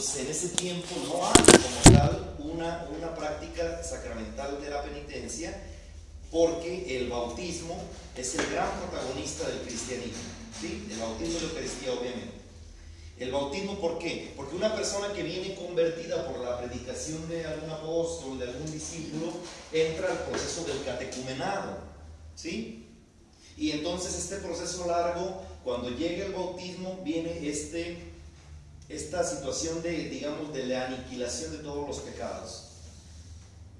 en 0.00 0.28
ese 0.28 0.48
tiempo 0.48 0.94
no 1.08 1.26
hay 1.26 1.44
como 1.44 1.98
tal 1.98 2.34
una, 2.38 2.88
una 2.96 3.14
práctica 3.14 3.82
sacramental 3.82 4.58
de 4.58 4.70
la 4.70 4.82
penitencia 4.82 5.54
porque 6.30 6.96
el 6.96 7.10
bautismo 7.10 7.76
es 8.16 8.34
el 8.34 8.46
gran 8.50 8.70
protagonista 8.80 9.46
del 9.46 9.60
cristianismo. 9.60 10.22
¿sí? 10.58 10.88
El 10.90 10.98
bautismo 11.00 11.36
y 11.36 11.42
la 11.42 11.48
Eucaristía, 11.48 11.92
obviamente. 11.92 12.40
El 13.18 13.30
bautismo, 13.30 13.78
¿por 13.78 13.98
qué? 13.98 14.32
Porque 14.36 14.56
una 14.56 14.74
persona 14.74 15.12
que 15.12 15.22
viene 15.22 15.54
convertida 15.54 16.26
por 16.26 16.40
la 16.40 16.58
predicación 16.58 17.28
de 17.28 17.44
algún 17.44 17.68
apóstol, 17.68 18.38
de 18.38 18.46
algún 18.46 18.72
discípulo, 18.72 19.32
entra 19.70 20.10
al 20.10 20.18
proceso 20.20 20.64
del 20.64 20.82
catecumenado. 20.82 21.76
¿Sí? 22.34 22.86
Y 23.58 23.72
entonces 23.72 24.16
este 24.16 24.36
proceso 24.36 24.86
largo, 24.86 25.42
cuando 25.62 25.90
llega 25.90 26.24
el 26.24 26.32
bautismo, 26.32 27.00
viene 27.04 27.46
este, 27.46 28.09
esta 28.90 29.24
situación 29.24 29.82
de, 29.82 29.90
digamos, 30.08 30.52
de 30.52 30.66
la 30.66 30.86
aniquilación 30.86 31.52
de 31.52 31.58
todos 31.58 31.86
los 31.86 31.98
pecados. 32.00 32.64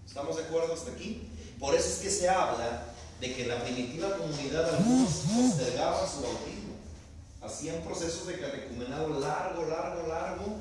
¿Estamos 0.07 0.37
de 0.37 0.45
acuerdo 0.45 0.73
hasta 0.73 0.93
aquí? 0.93 1.29
Por 1.59 1.75
eso 1.75 1.89
es 1.89 1.97
que 1.97 2.11
se 2.11 2.29
habla 2.29 2.85
de 3.21 3.35
que 3.35 3.47
la 3.47 3.63
primitiva 3.63 4.17
comunidad 4.17 4.75
algunos 4.77 5.11
postergaban 5.11 6.09
su 6.09 6.23
bautismo. 6.23 6.75
Hacían 7.43 7.83
procesos 7.83 8.27
de 8.29 8.39
catecumenado 8.39 9.21
largo, 9.21 9.65
largo, 9.67 10.07
largo, 10.07 10.57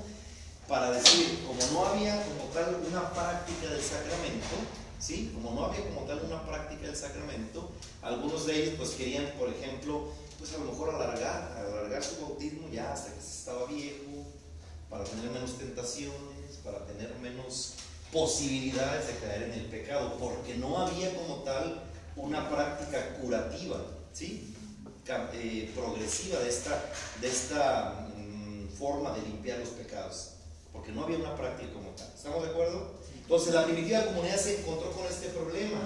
para 0.68 0.92
decir, 0.92 1.45
como 1.45 1.59
no 1.72 1.86
había 1.88 2.23
como 2.23 2.45
tal 2.52 2.81
una 2.88 3.12
práctica 3.12 3.70
del 3.70 3.81
sacramento, 3.81 4.56
¿sí? 5.00 5.31
Como 5.34 5.52
no 5.52 5.66
había 5.66 5.84
como 5.84 6.02
tal 6.08 6.22
una 6.26 6.45
práctica 6.45 6.88
del 6.88 6.95
sacramento, 6.95 7.72
algunos 8.02 8.45
de 8.48 8.64
ellos 8.64 8.76
pues 8.78 8.92
querían, 8.92 9.31
por 9.38 9.50
ejemplo, 9.50 10.09
pues 10.38 10.54
a 10.54 10.58
lo 10.58 10.72
mejor 10.72 10.95
alargar, 10.95 11.58
alargar 11.58 12.04
su 12.04 12.22
bautismo 12.22 12.70
ya 12.70 12.94
hasta 12.94 13.14
que 13.14 13.22
se 13.22 13.40
estaba 13.40 13.66
viejo, 13.66 14.09
para 14.90 15.04
tener 15.04 15.30
menos 15.32 15.58
tentaciones, 15.58 16.58
para 16.64 16.86
tener 16.86 17.14
menos 17.22 17.76
posibilidades 18.12 19.08
de 19.08 19.14
caer 19.16 19.44
en 19.44 19.54
el 19.54 19.66
pecado, 19.66 20.18
porque 20.20 20.56
no 20.56 20.80
había 20.80 21.16
como 21.16 21.44
tal 21.44 21.84
una 22.16 22.50
práctica 22.50 23.16
curativa, 23.16 23.81
¿sí? 24.14 24.56
Eh, 25.34 25.72
progresiva 25.76 26.40
de 26.40 26.50
esta, 26.50 26.86
de 27.20 27.28
esta 27.28 28.08
mm, 28.16 28.68
forma 28.68 29.12
de 29.12 29.22
limpiar 29.23 29.58
los 29.58 29.70
pecados, 29.70 30.34
porque 30.72 30.92
no 30.92 31.03
había 31.03 31.18
una 31.18 31.36
práctica 31.36 31.74
como 31.74 31.90
tal. 31.92 32.08
¿Estamos 32.16 32.44
de 32.44 32.50
acuerdo? 32.50 32.94
Entonces 33.16 33.53
la 33.53 33.66
primitiva 33.66 34.06
comunidad 34.06 34.38
se 34.38 34.59
encontró 34.59 34.92
con 34.92 35.08
este 35.08 35.30
problema. 35.30 35.80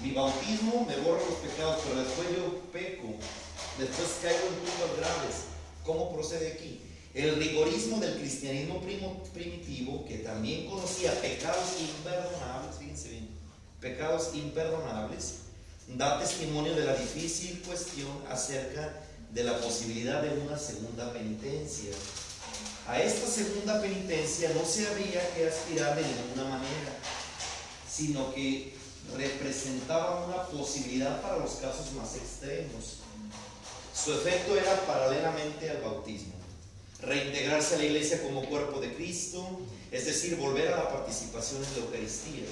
Mi 0.00 0.12
bautismo 0.12 0.84
me 0.86 0.96
borra 0.98 1.22
los 1.28 1.38
pecados, 1.38 1.82
pero 1.84 2.04
después 2.04 2.28
yo 2.36 2.60
peco, 2.72 3.08
después 3.78 4.08
caigo 4.22 4.46
en 4.46 4.54
culpas 4.54 4.96
graves. 4.96 5.36
¿Cómo 5.84 6.12
procede 6.12 6.52
aquí? 6.52 6.80
El 7.14 7.36
rigorismo 7.36 8.00
del 8.00 8.16
cristianismo 8.16 8.80
primitivo, 9.34 10.06
que 10.06 10.18
también 10.18 10.66
conocía 10.66 11.12
pecados 11.20 11.76
imperdonables, 11.78 12.76
fíjense 12.78 13.10
bien, 13.10 13.28
pecados 13.82 14.30
imperdonables, 14.32 15.34
da 15.88 16.18
testimonio 16.18 16.74
de 16.74 16.86
la 16.86 16.94
difícil 16.94 17.60
cuestión 17.66 18.08
acerca 18.30 19.02
de 19.30 19.44
la 19.44 19.60
posibilidad 19.60 20.22
de 20.22 20.38
una 20.40 20.58
segunda 20.58 21.12
penitencia. 21.12 21.90
A 22.88 22.98
esta 22.98 23.26
segunda 23.26 23.82
penitencia 23.82 24.50
no 24.54 24.64
se 24.64 24.86
había 24.86 25.34
que 25.34 25.48
aspirar 25.48 25.94
de 25.94 26.02
ninguna 26.02 26.56
manera, 26.56 26.96
sino 27.90 28.32
que 28.32 28.72
representaba 29.14 30.24
una 30.24 30.44
posibilidad 30.46 31.20
para 31.20 31.36
los 31.36 31.56
casos 31.56 31.92
más 31.92 32.16
extremos. 32.16 33.00
Su 33.94 34.14
efecto 34.14 34.56
era 34.56 34.86
paralelamente 34.86 35.68
al 35.68 35.82
bautismo 35.82 36.41
reintegrarse 37.02 37.74
a 37.74 37.78
la 37.78 37.84
iglesia 37.84 38.22
como 38.22 38.44
cuerpo 38.44 38.80
de 38.80 38.94
Cristo, 38.94 39.60
es 39.90 40.06
decir, 40.06 40.36
volver 40.36 40.72
a 40.72 40.76
la 40.76 40.88
participación 40.88 41.62
en 41.64 41.72
la 41.72 41.78
Eucaristía. 41.86 42.44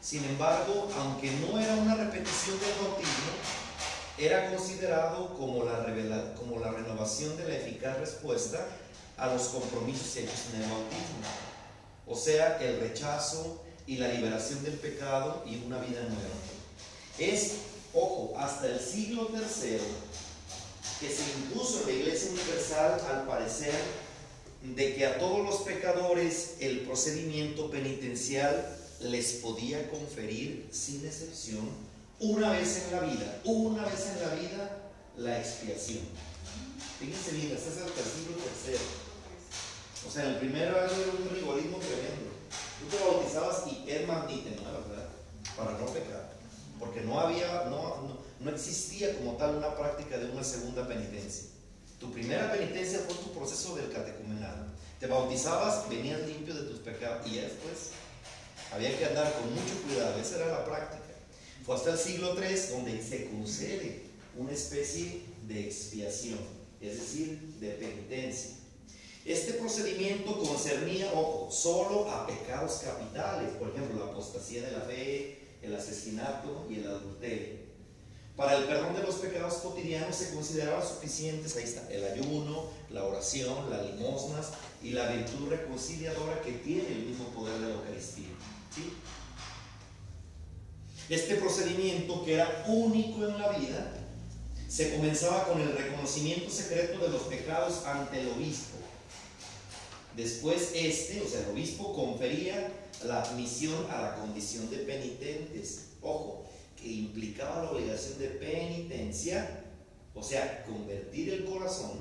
Sin 0.00 0.24
embargo, 0.24 0.88
aunque 0.98 1.30
no 1.32 1.58
era 1.58 1.74
una 1.74 1.94
repetición 1.94 2.58
del 2.60 2.70
bautismo, 2.80 3.32
era 4.18 4.50
considerado 4.50 5.34
como 5.34 5.64
la, 5.64 5.82
renovación 6.70 7.36
de 7.36 7.48
la 7.48 7.56
eficaz 7.56 7.98
respuesta 7.98 8.66
a 9.16 9.26
los 9.28 9.48
compromisos 9.48 10.16
hechos 10.16 10.46
en 10.54 10.62
el 10.62 10.70
bautismo. 10.70 11.16
O 12.06 12.16
sea, 12.16 12.58
el 12.58 12.80
rechazo 12.80 13.62
y 13.86 13.96
la 13.96 14.08
liberación 14.08 14.62
del 14.64 14.74
pecado 14.74 15.44
y 15.46 15.62
una 15.64 15.78
vida 15.78 16.00
nueva. 16.02 16.34
Es, 17.18 17.52
ojo, 17.94 18.34
hasta 18.38 18.66
el 18.68 18.80
siglo 18.80 19.28
III 19.32 19.78
que 21.00 21.10
se 21.10 21.22
impuso 21.38 21.82
la 21.86 21.92
Iglesia 21.92 22.05
Universal 22.46 23.00
al 23.10 23.26
parecer 23.26 23.74
de 24.62 24.94
que 24.94 25.04
a 25.04 25.18
todos 25.18 25.44
los 25.44 25.62
pecadores 25.62 26.54
el 26.60 26.80
procedimiento 26.80 27.70
penitencial 27.70 28.78
les 29.00 29.32
podía 29.34 29.90
conferir 29.90 30.68
sin 30.70 31.04
excepción 31.04 31.68
una 32.20 32.52
vez 32.52 32.84
en 32.84 32.92
la 32.92 33.00
vida, 33.00 33.40
una 33.44 33.84
vez 33.84 34.06
en 34.06 34.22
la 34.22 34.34
vida 34.34 34.78
la 35.16 35.38
expiación. 35.38 36.04
Fíjense 37.00 37.32
bien, 37.32 37.52
este 37.52 37.68
es 37.70 37.76
el 37.76 37.82
siglo 37.84 38.36
tercero. 38.36 38.84
O 40.06 40.10
sea, 40.10 40.28
el 40.28 40.36
primero 40.36 40.78
era 40.78 40.88
un 40.88 41.34
rigorismo 41.34 41.78
tremendo. 41.78 42.30
Tú 42.80 42.96
te 42.96 43.02
bautizabas 43.02 43.64
y 43.66 43.90
es 43.90 44.06
magnífico, 44.06 44.62
¿verdad? 44.88 45.08
Para 45.56 45.72
no 45.72 45.86
pecar. 45.86 46.30
Porque 46.78 47.00
no 47.00 47.18
había, 47.18 47.64
no, 47.70 48.18
no 48.38 48.50
existía 48.50 49.16
como 49.18 49.32
tal 49.32 49.56
una 49.56 49.74
práctica 49.74 50.16
de 50.16 50.30
una 50.30 50.44
segunda 50.44 50.86
penitencia. 50.86 51.55
Tu 51.98 52.12
primera 52.12 52.52
penitencia 52.52 53.00
fue 53.06 53.14
tu 53.14 53.32
proceso 53.32 53.76
del 53.76 53.90
catecumenado. 53.90 54.66
Te 55.00 55.06
bautizabas, 55.06 55.88
venías 55.88 56.20
limpio 56.26 56.54
de 56.54 56.70
tus 56.70 56.80
pecados 56.80 57.26
y 57.26 57.36
después 57.36 57.90
había 58.72 58.96
que 58.96 59.06
andar 59.06 59.32
con 59.34 59.50
mucho 59.54 59.82
cuidado. 59.86 60.18
Esa 60.20 60.36
era 60.36 60.46
la 60.48 60.64
práctica. 60.64 61.04
Fue 61.64 61.74
hasta 61.74 61.92
el 61.92 61.98
siglo 61.98 62.34
III 62.34 62.56
donde 62.70 63.02
se 63.02 63.30
concede 63.30 64.02
una 64.36 64.52
especie 64.52 65.22
de 65.46 65.60
expiación, 65.60 66.38
es 66.80 67.00
decir, 67.00 67.40
de 67.60 67.70
penitencia. 67.70 68.50
Este 69.24 69.54
procedimiento 69.54 70.38
concernía, 70.38 71.10
ojo, 71.12 71.50
solo 71.50 72.08
a 72.10 72.26
pecados 72.26 72.82
capitales, 72.84 73.50
por 73.58 73.70
ejemplo, 73.70 74.04
la 74.04 74.12
apostasía 74.12 74.62
de 74.62 74.70
la 74.70 74.80
fe, 74.82 75.38
el 75.62 75.74
asesinato 75.74 76.66
y 76.70 76.76
el 76.76 76.86
adulterio. 76.86 77.55
Para 78.36 78.58
el 78.58 78.64
perdón 78.64 78.94
de 78.94 79.02
los 79.02 79.14
pecados 79.14 79.54
cotidianos 79.54 80.14
se 80.14 80.34
consideraba 80.34 80.86
suficientes, 80.86 81.56
ahí 81.56 81.64
está, 81.64 81.90
el 81.90 82.04
ayuno, 82.04 82.64
la 82.90 83.04
oración, 83.04 83.70
las 83.70 83.86
limosnas 83.86 84.48
y 84.82 84.90
la 84.90 85.08
virtud 85.08 85.48
reconciliadora 85.48 86.42
que 86.42 86.52
tiene 86.52 86.86
el 86.86 87.06
mismo 87.06 87.28
poder 87.28 87.58
de 87.58 87.68
la 87.68 87.74
Eucaristía. 87.74 88.28
Este 91.08 91.36
procedimiento, 91.36 92.24
que 92.24 92.34
era 92.34 92.64
único 92.68 93.26
en 93.26 93.38
la 93.38 93.56
vida, 93.56 93.92
se 94.68 94.94
comenzaba 94.94 95.44
con 95.44 95.60
el 95.60 95.72
reconocimiento 95.72 96.50
secreto 96.50 96.98
de 96.98 97.08
los 97.08 97.22
pecados 97.22 97.86
ante 97.86 98.20
el 98.20 98.28
obispo. 98.28 98.76
Después 100.14 100.72
este, 100.74 101.22
o 101.22 101.28
sea, 101.28 101.40
el 101.40 101.50
obispo 101.50 101.94
confería 101.94 102.70
la 103.04 103.22
admisión 103.22 103.86
a 103.90 104.02
la 104.02 104.16
condición 104.16 104.68
de 104.68 104.78
penitentes. 104.78 105.90
Ojo, 106.02 106.45
implicaba 106.90 107.62
la 107.62 107.70
obligación 107.70 108.18
de 108.18 108.28
penitencia, 108.28 109.64
o 110.14 110.22
sea, 110.22 110.64
convertir 110.64 111.32
el 111.32 111.44
corazón, 111.44 111.98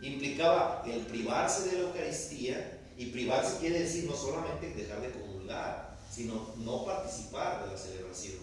implicaba 0.00 0.84
el 0.86 1.00
privarse 1.06 1.70
de 1.70 1.78
la 1.78 1.88
Eucaristía, 1.88 2.72
y 2.98 3.06
privarse 3.06 3.58
quiere 3.58 3.80
decir 3.80 4.04
no 4.04 4.16
solamente 4.16 4.72
dejar 4.74 5.02
de 5.02 5.10
comulgar, 5.10 5.98
sino 6.10 6.54
no 6.56 6.84
participar 6.84 7.64
de 7.64 7.72
la 7.72 7.78
celebración. 7.78 8.38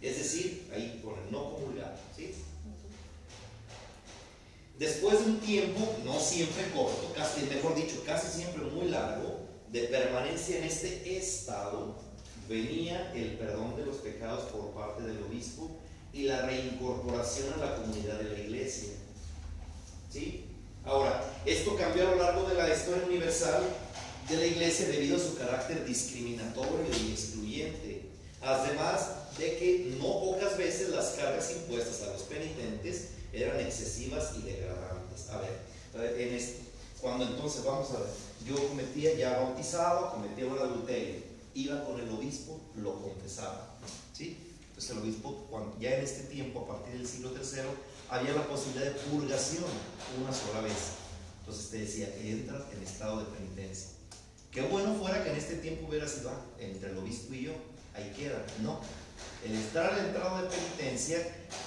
Es 0.00 0.16
decir, 0.16 0.66
ahí 0.74 1.00
pone 1.04 1.30
no 1.30 1.56
comulgar. 1.56 1.94
¿sí? 2.16 2.34
Después 4.78 5.18
de 5.18 5.24
un 5.26 5.40
tiempo, 5.40 5.94
no 6.06 6.18
siempre 6.18 6.70
corto, 6.74 7.12
casi, 7.14 7.42
mejor 7.42 7.74
dicho, 7.74 8.02
casi 8.06 8.28
siempre 8.28 8.64
muy 8.64 8.88
largo, 8.88 9.40
de 9.70 9.82
permanencia 9.82 10.56
en 10.56 10.64
este 10.64 11.18
estado, 11.18 11.96
venía 12.50 13.12
el 13.14 13.38
perdón 13.38 13.76
de 13.76 13.86
los 13.86 13.96
pecados 13.98 14.50
por 14.50 14.72
parte 14.72 15.04
del 15.04 15.22
obispo 15.22 15.70
y 16.12 16.24
la 16.24 16.42
reincorporación 16.42 17.52
a 17.52 17.58
la 17.58 17.76
comunidad 17.76 18.18
de 18.18 18.30
la 18.30 18.40
iglesia. 18.40 18.88
¿Sí? 20.12 20.46
Ahora, 20.84 21.22
esto 21.46 21.76
cambió 21.76 22.08
a 22.08 22.10
lo 22.10 22.16
largo 22.16 22.48
de 22.48 22.56
la 22.56 22.74
historia 22.74 23.06
universal 23.06 23.62
de 24.28 24.36
la 24.36 24.46
iglesia 24.46 24.88
debido 24.88 25.16
a 25.16 25.20
su 25.20 25.38
carácter 25.38 25.84
discriminatorio 25.84 26.86
y 26.88 27.12
excluyente. 27.12 28.06
Además 28.42 29.38
de 29.38 29.56
que 29.56 29.94
no 30.00 30.20
pocas 30.20 30.58
veces 30.58 30.88
las 30.88 31.10
cargas 31.10 31.52
impuestas 31.52 32.02
a 32.02 32.12
los 32.12 32.22
penitentes 32.22 33.10
eran 33.32 33.60
excesivas 33.60 34.32
y 34.36 34.42
degradantes. 34.42 35.28
A 35.30 35.38
ver, 35.38 36.20
en 36.20 36.34
este, 36.34 36.62
cuando 37.00 37.26
entonces, 37.26 37.62
vamos 37.64 37.90
a 37.90 38.00
ver, 38.00 38.08
yo 38.44 38.56
cometía 38.68 39.14
ya 39.14 39.38
bautizado, 39.38 40.10
cometía 40.10 40.46
un 40.46 40.58
adulterio 40.58 41.29
iba 41.54 41.84
con 41.84 42.00
el 42.00 42.08
obispo, 42.10 42.60
lo 42.76 43.00
confesaba. 43.02 43.76
¿sí? 44.12 44.36
Entonces 44.68 44.90
el 44.90 44.98
obispo, 44.98 45.48
ya 45.80 45.96
en 45.96 46.04
este 46.04 46.24
tiempo, 46.24 46.60
a 46.60 46.68
partir 46.68 46.94
del 46.94 47.06
siglo 47.06 47.30
III, 47.30 47.62
había 48.08 48.32
la 48.32 48.46
posibilidad 48.46 48.86
de 48.86 48.98
purgación 49.00 49.64
una 50.20 50.32
sola 50.32 50.60
vez. 50.60 51.00
Entonces 51.40 51.70
te 51.70 51.78
decía, 51.78 52.14
entras 52.22 52.62
en 52.72 52.82
estado 52.82 53.20
de 53.20 53.36
penitencia. 53.36 53.88
Qué 54.50 54.62
bueno 54.62 54.94
fuera 54.94 55.22
que 55.22 55.30
en 55.30 55.36
este 55.36 55.56
tiempo 55.56 55.86
hubiera 55.88 56.08
sido 56.08 56.30
ah, 56.30 56.40
entre 56.58 56.90
el 56.90 56.98
obispo 56.98 57.34
y 57.34 57.42
yo, 57.42 57.52
ahí 57.94 58.12
queda. 58.16 58.44
No, 58.62 58.80
el 59.44 59.54
estar 59.54 59.92
al 59.92 60.06
entrado 60.06 60.42
de 60.42 60.48
penitencia 60.48 61.18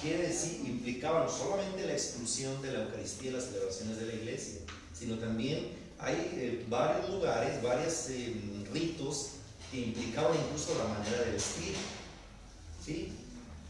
quiere 0.02 0.28
decir, 0.28 0.62
implicaba 0.66 1.24
no 1.24 1.30
solamente 1.30 1.86
la 1.88 1.94
exclusión 1.94 2.62
de 2.62 2.72
la 2.72 2.84
Eucaristía 2.84 3.30
y 3.30 3.34
las 3.34 3.46
celebraciones 3.46 3.98
de 4.00 4.06
la 4.06 4.14
iglesia, 4.14 4.62
sino 4.94 5.18
también 5.18 5.70
hay 5.98 6.16
eh, 6.34 6.66
varios 6.70 7.10
lugares, 7.10 7.62
varios 7.64 8.10
eh, 8.10 8.36
ritos 8.74 9.30
que 9.74 9.80
implicaban 9.80 10.38
incluso 10.38 10.78
la 10.78 10.86
manera 10.86 11.24
de 11.24 11.32
vestir. 11.32 11.76
¿sí? 12.86 13.12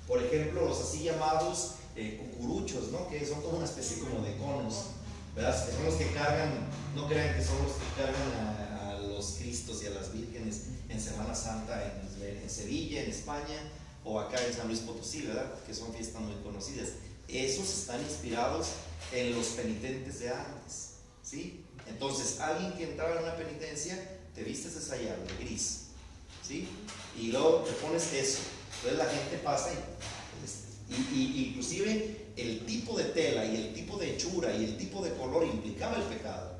Por 0.05 0.21
ejemplo, 0.21 0.67
los 0.67 0.81
así 0.81 1.03
llamados 1.03 1.75
eh, 1.95 2.19
cucuruchos, 2.19 2.91
¿no? 2.91 3.07
que 3.07 3.25
son 3.25 3.41
como 3.41 3.57
una 3.57 3.65
especie 3.65 3.99
como 3.99 4.21
de 4.23 4.35
conos, 4.35 4.87
¿verdad? 5.33 5.57
son 5.73 5.85
los 5.85 5.95
que 5.95 6.11
cargan, 6.11 6.67
no 6.93 7.07
crean 7.07 7.37
que 7.37 7.43
son 7.43 7.55
los 7.63 7.71
que 7.73 8.01
cargan 8.01 8.33
a, 8.37 8.99
los 9.07 9.35
Cristos 9.37 9.83
y 9.83 9.87
a 9.87 9.91
las 9.91 10.11
vírgenes 10.11 10.63
en 10.89 10.99
Semana 10.99 11.33
Santa 11.35 11.81
en, 11.85 12.41
en 12.41 12.49
Sevilla, 12.49 13.03
en 13.03 13.11
España, 13.11 13.71
o 14.03 14.19
acá 14.19 14.43
en 14.45 14.53
San 14.53 14.67
Luis 14.67 14.79
Potosí, 14.79 15.21
¿verdad? 15.21 15.53
Que 15.65 15.73
son 15.73 15.93
fiestas 15.93 16.21
muy 16.21 16.35
conocidas. 16.43 16.89
Esos 17.27 17.69
están 17.69 18.01
inspirados 18.01 18.67
en 19.11 19.35
los 19.35 19.47
penitentes 19.47 20.19
de 20.19 20.29
antes, 20.29 20.95
¿sí? 21.21 21.63
Entonces, 21.87 22.39
alguien 22.39 22.73
que 22.73 22.91
entraba 22.91 23.15
en 23.15 23.23
una 23.23 23.35
penitencia, 23.35 24.19
te 24.33 24.43
vistes 24.43 24.75
de 24.75 24.81
sayal, 24.81 25.27
de 25.27 25.45
gris, 25.45 25.82
¿sí? 26.47 26.67
Y 27.19 27.27
luego 27.31 27.63
te 27.67 27.71
pones 27.73 28.13
eso. 28.13 28.39
Entonces 28.75 28.97
la 28.97 29.05
gente 29.05 29.37
pasa 29.37 29.71
y, 30.89 31.15
y, 31.15 31.47
inclusive 31.49 32.27
el 32.35 32.65
tipo 32.65 32.97
de 32.97 33.05
tela 33.05 33.45
y 33.45 33.55
el 33.55 33.73
tipo 33.73 33.97
de 33.97 34.13
hechura 34.13 34.55
y 34.55 34.63
el 34.65 34.77
tipo 34.77 35.03
de 35.03 35.13
color 35.13 35.45
implicaba 35.45 35.97
el 35.97 36.03
pecado. 36.03 36.53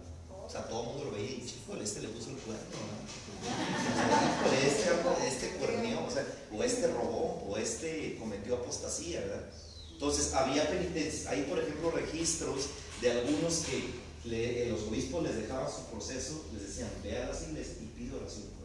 O 0.46 0.50
sea, 0.50 0.68
todo 0.68 0.82
el 0.84 0.88
mundo 0.90 1.06
lo 1.06 1.12
veía 1.12 1.32
y, 1.32 1.46
chico, 1.46 1.76
este 1.82 2.02
le 2.02 2.10
puso 2.10 2.30
el 2.30 2.38
cuerno, 2.38 2.62
¿no? 2.62 3.24
O 3.44 4.50
sea, 4.50 4.68
este, 4.68 5.28
este 5.28 5.58
cuernió, 5.58 6.06
o 6.06 6.12
sea, 6.12 6.26
o 6.52 6.64
este 6.64 6.88
robó, 6.88 7.44
o 7.50 7.58
este 7.58 8.18
cometió 8.20 8.56
apostasía, 8.56 9.22
¿verdad? 9.22 9.44
Entonces, 9.92 10.34
había 10.34 10.70
penitencias, 10.70 11.28
hay 11.28 11.44
por 11.44 11.60
ejemplo 11.60 11.92
registros 11.92 12.68
de 13.02 13.12
algunos 13.12 13.64
que 13.66 14.70
los 14.70 14.84
obispos 14.84 15.24
les 15.24 15.36
dejaban 15.36 15.70
su 15.70 15.86
proceso, 15.92 16.46
les 16.54 16.68
decían, 16.68 16.90
ve 17.04 17.18
a 17.18 17.28
las 17.28 17.44
iglesias 17.44 17.78
y 17.82 17.86
pide 17.98 18.16
oración. 18.16 18.63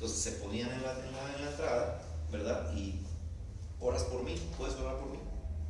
Entonces 0.00 0.18
se 0.18 0.32
ponían 0.32 0.70
en 0.72 0.82
la, 0.82 0.92
en 0.92 1.42
la, 1.44 1.50
entrada, 1.50 2.02
¿verdad? 2.32 2.74
Y 2.74 3.00
oras 3.80 4.04
por 4.04 4.22
mí, 4.22 4.34
puedes 4.56 4.74
orar 4.76 4.98
por 4.98 5.10
mí. 5.10 5.18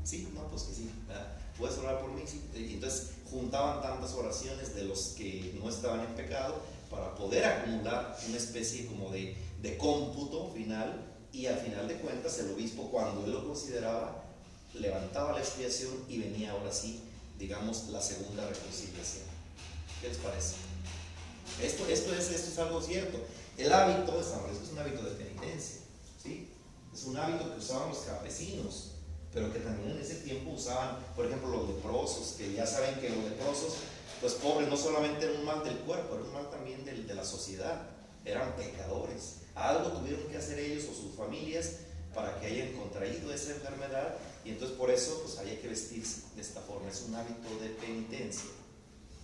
Sí, 0.05 0.29
no, 0.35 0.47
pues 0.49 0.62
que 0.62 0.75
sí, 0.75 0.91
¿verdad? 1.09 1.27
Puedes 1.59 1.77
orar 1.79 2.00
por 2.00 2.12
mí, 2.12 2.23
sí. 2.27 2.49
Y 2.55 2.75
entonces 2.75 3.11
juntaban 3.29 3.82
tantas 3.82 4.12
oraciones 4.15 4.75
de 4.75 4.85
los 4.85 5.15
que 5.17 5.59
no 5.61 5.69
estaban 5.69 6.00
en 6.00 6.15
pecado 6.15 6.55
para 6.91 7.15
poder 7.17 7.44
acumular 7.44 8.17
una 8.29 8.37
especie 8.37 8.87
como 8.87 9.11
de, 9.11 9.37
de 9.62 9.77
cómputo 9.77 10.53
final 10.53 11.06
y 11.33 11.47
al 11.47 11.59
final 11.59 11.88
de 11.88 11.97
cuentas 11.97 12.38
el 12.38 12.53
obispo 12.53 12.91
cuando 12.91 13.25
él 13.25 13.33
lo 13.33 13.47
consideraba 13.47 14.25
levantaba 14.75 15.33
la 15.33 15.41
expiación 15.41 15.93
y 16.09 16.19
venía 16.19 16.53
ahora 16.53 16.73
sí 16.73 17.03
digamos, 17.41 17.88
la 17.88 18.03
segunda 18.03 18.47
reconciliación. 18.47 19.25
¿Qué 20.00 20.09
les 20.09 20.19
parece? 20.19 20.56
Esto, 21.61 21.87
esto, 21.88 22.15
es, 22.15 22.31
esto 22.31 22.50
es 22.50 22.59
algo 22.59 22.83
cierto. 22.83 23.19
El 23.61 23.71
hábito 23.75 24.17
de 24.17 24.25
San 24.25 24.41
es 24.51 24.73
un 24.73 24.79
hábito 24.79 25.03
de 25.03 25.11
penitencia, 25.17 25.83
¿sí? 26.23 26.49
Es 26.95 27.05
un 27.05 27.15
hábito 27.19 27.53
que 27.53 27.59
usaban 27.59 27.91
los 27.91 27.99
campesinos, 27.99 28.93
pero 29.35 29.53
que 29.53 29.59
también 29.59 29.91
en 29.91 29.99
ese 29.99 30.15
tiempo 30.15 30.53
usaban, 30.53 30.97
por 31.15 31.27
ejemplo, 31.27 31.51
los 31.51 31.69
leprosos, 31.69 32.37
que 32.39 32.55
ya 32.55 32.67
saben 32.67 32.99
que 33.01 33.11
los 33.11 33.23
leprosos, 33.23 33.75
pues 34.23 34.33
pobres, 34.33 34.67
no 34.67 34.79
solamente 34.79 35.27
era 35.27 35.39
un 35.39 35.45
mal 35.45 35.62
del 35.62 35.77
cuerpo, 35.81 36.15
era 36.15 36.25
un 36.25 36.33
mal 36.33 36.49
también 36.49 36.87
de, 36.87 37.03
de 37.03 37.15
la 37.15 37.23
sociedad, 37.23 37.83
eran 38.25 38.57
pecadores. 38.57 39.41
Algo 39.55 39.91
tuvieron 39.91 40.27
que 40.29 40.39
hacer 40.39 40.59
ellos 40.59 40.87
o 40.91 40.95
sus 40.95 41.15
familias 41.15 41.81
para 42.15 42.41
que 42.41 42.47
hayan 42.47 42.73
contraído 42.73 43.31
esa 43.31 43.51
enfermedad 43.51 44.15
y 44.43 44.53
entonces 44.53 44.75
por 44.79 44.91
eso 44.91 45.21
pues 45.23 45.37
había 45.39 45.61
que 45.61 45.69
vestirse 45.69 46.23
de 46.35 46.41
esta 46.41 46.62
forma, 46.62 46.89
es 46.89 47.03
un 47.07 47.15
hábito 47.15 47.49
de 47.61 47.69
penitencia. 47.69 48.49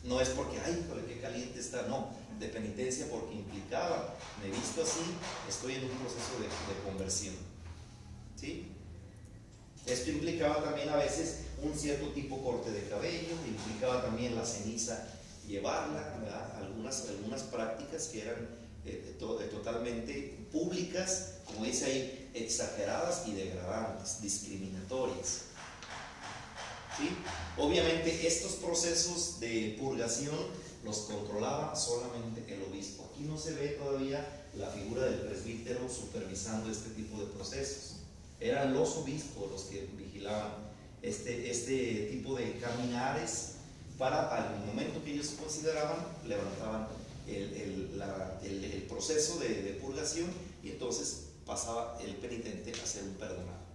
No 0.05 0.21
es 0.21 0.29
porque, 0.29 0.61
ay, 0.61 0.87
qué 1.09 1.21
caliente 1.21 1.59
está, 1.59 1.83
no, 1.89 2.11
de 2.39 2.49
penitencia 2.49 3.07
porque 3.11 3.35
implicaba, 3.35 4.15
me 4.43 4.51
visto 4.51 4.83
así, 4.83 5.01
estoy 5.49 5.75
en 5.75 5.85
un 5.85 5.97
proceso 5.99 6.39
de, 6.41 6.89
conversión. 6.89 7.35
¿Sí? 8.37 8.69
Esto 9.87 10.11
implicaba 10.11 10.63
también 10.63 10.89
a 10.89 10.97
veces 10.97 11.43
un 11.63 11.75
cierto 11.77 12.09
tipo 12.09 12.43
corte 12.43 12.71
de 12.71 12.89
cabello, 12.89 13.35
implicaba 13.47 14.03
también 14.03 14.35
la 14.35 14.45
ceniza 14.45 15.09
llevarla, 15.47 16.13
Algunas, 16.59 17.09
algunas 17.09 17.43
prácticas 17.45 18.09
que 18.09 18.23
eran 18.23 18.49
eh, 18.85 19.17
totalmente 19.19 20.47
públicas, 20.51 21.35
como 21.45 21.65
dice 21.65 21.85
ahí, 21.87 22.31
exageradas 22.35 23.27
y 23.27 23.33
degradantes, 23.33 24.21
discriminatorias. 24.21 25.43
¿Sí? 26.99 27.11
Obviamente 27.59 28.27
estos 28.27 28.53
procesos 28.53 29.39
de 29.39 29.77
purgación 29.79 30.37
los 30.85 30.99
controlaba 30.99 31.75
solamente 31.75 32.55
el 32.55 32.63
obispo. 32.63 33.09
Aquí 33.13 33.25
no 33.25 33.37
se 33.39 33.53
ve 33.55 33.69
todavía 33.71 34.45
la 34.57 34.69
figura 34.71 35.05
del 35.05 35.21
presbítero 35.21 35.89
supervisando 35.89 36.71
este 36.71 36.91
tipo 36.91 37.19
de 37.19 37.27
procesos. 37.27 37.97
Eran 38.41 38.75
los 38.75 38.97
obispos 38.97 39.51
los 39.51 39.63
que 39.63 39.89
vigilaban 39.97 40.53
este, 41.03 41.51
este 41.51 42.09
tipo 42.11 42.35
de 42.35 42.59
caminares 42.59 43.53
para 43.99 44.29
al 44.29 44.67
momento 44.67 45.03
que 45.05 45.15
ellos 45.15 45.35
consideraban, 45.41 45.97
levantaban 46.27 46.89
el, 47.27 47.55
el, 48.43 48.83
proceso 48.89 49.39
de, 49.39 49.63
de 49.63 49.73
purgación 49.75 50.31
y 50.63 50.71
entonces 50.71 51.27
pasaba 51.45 51.99
el 52.03 52.15
penitente 52.17 52.73
a 52.73 52.87
ser 52.87 53.05
un 53.05 53.15
perdonado. 53.15 53.67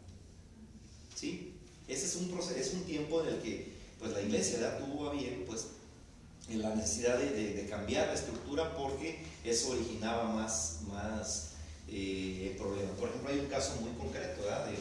¿Sí? 1.15 1.53
Ese 1.87 2.05
es 2.05 2.15
un, 2.15 2.29
proceso, 2.29 2.59
es 2.59 2.73
un 2.73 2.83
tiempo 2.83 3.21
en 3.21 3.27
el 3.29 3.41
que 3.41 3.71
pues, 3.99 4.11
la 4.11 4.21
iglesia 4.21 4.59
ya 4.59 4.77
tuvo 4.77 5.09
a 5.09 5.13
bien 5.13 5.43
pues, 5.45 5.67
la 6.57 6.75
necesidad 6.75 7.17
de, 7.17 7.67
cambiar 7.69 8.07
la 8.07 8.13
estructura 8.13 8.75
porque 8.75 9.23
eso 9.43 9.71
originaba 9.71 10.25
más, 10.25 10.79
más 10.87 11.51
eh, 11.87 12.55
problemas. 12.57 12.97
Por 12.99 13.09
ejemplo, 13.09 13.29
hay 13.29 13.39
un 13.39 13.47
caso 13.47 13.75
muy 13.81 13.91
concreto, 13.91 14.41
¿verdad? 14.43 14.67
De, 14.67 14.75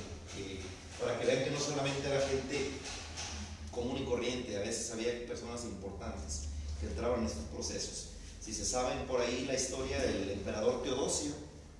para 1.01 1.19
que 1.19 1.27
vean 1.27 1.45
que 1.45 1.51
no 1.51 1.61
solamente 1.61 2.07
era 2.07 2.21
gente 2.21 2.71
común 3.71 3.99
y 3.99 4.05
corriente, 4.05 4.57
a 4.57 4.61
veces 4.61 4.91
había 4.93 5.27
personas 5.27 5.65
importantes 5.65 6.43
que 6.81 6.87
entraban 6.87 7.21
en 7.21 7.27
estos 7.27 7.45
procesos. 7.45 8.09
Si 8.41 8.53
se 8.53 8.65
saben 8.65 9.07
por 9.07 9.21
ahí 9.21 9.45
la 9.47 9.55
historia 9.55 9.99
del 10.01 10.31
emperador 10.31 10.83
Teodosio, 10.83 11.33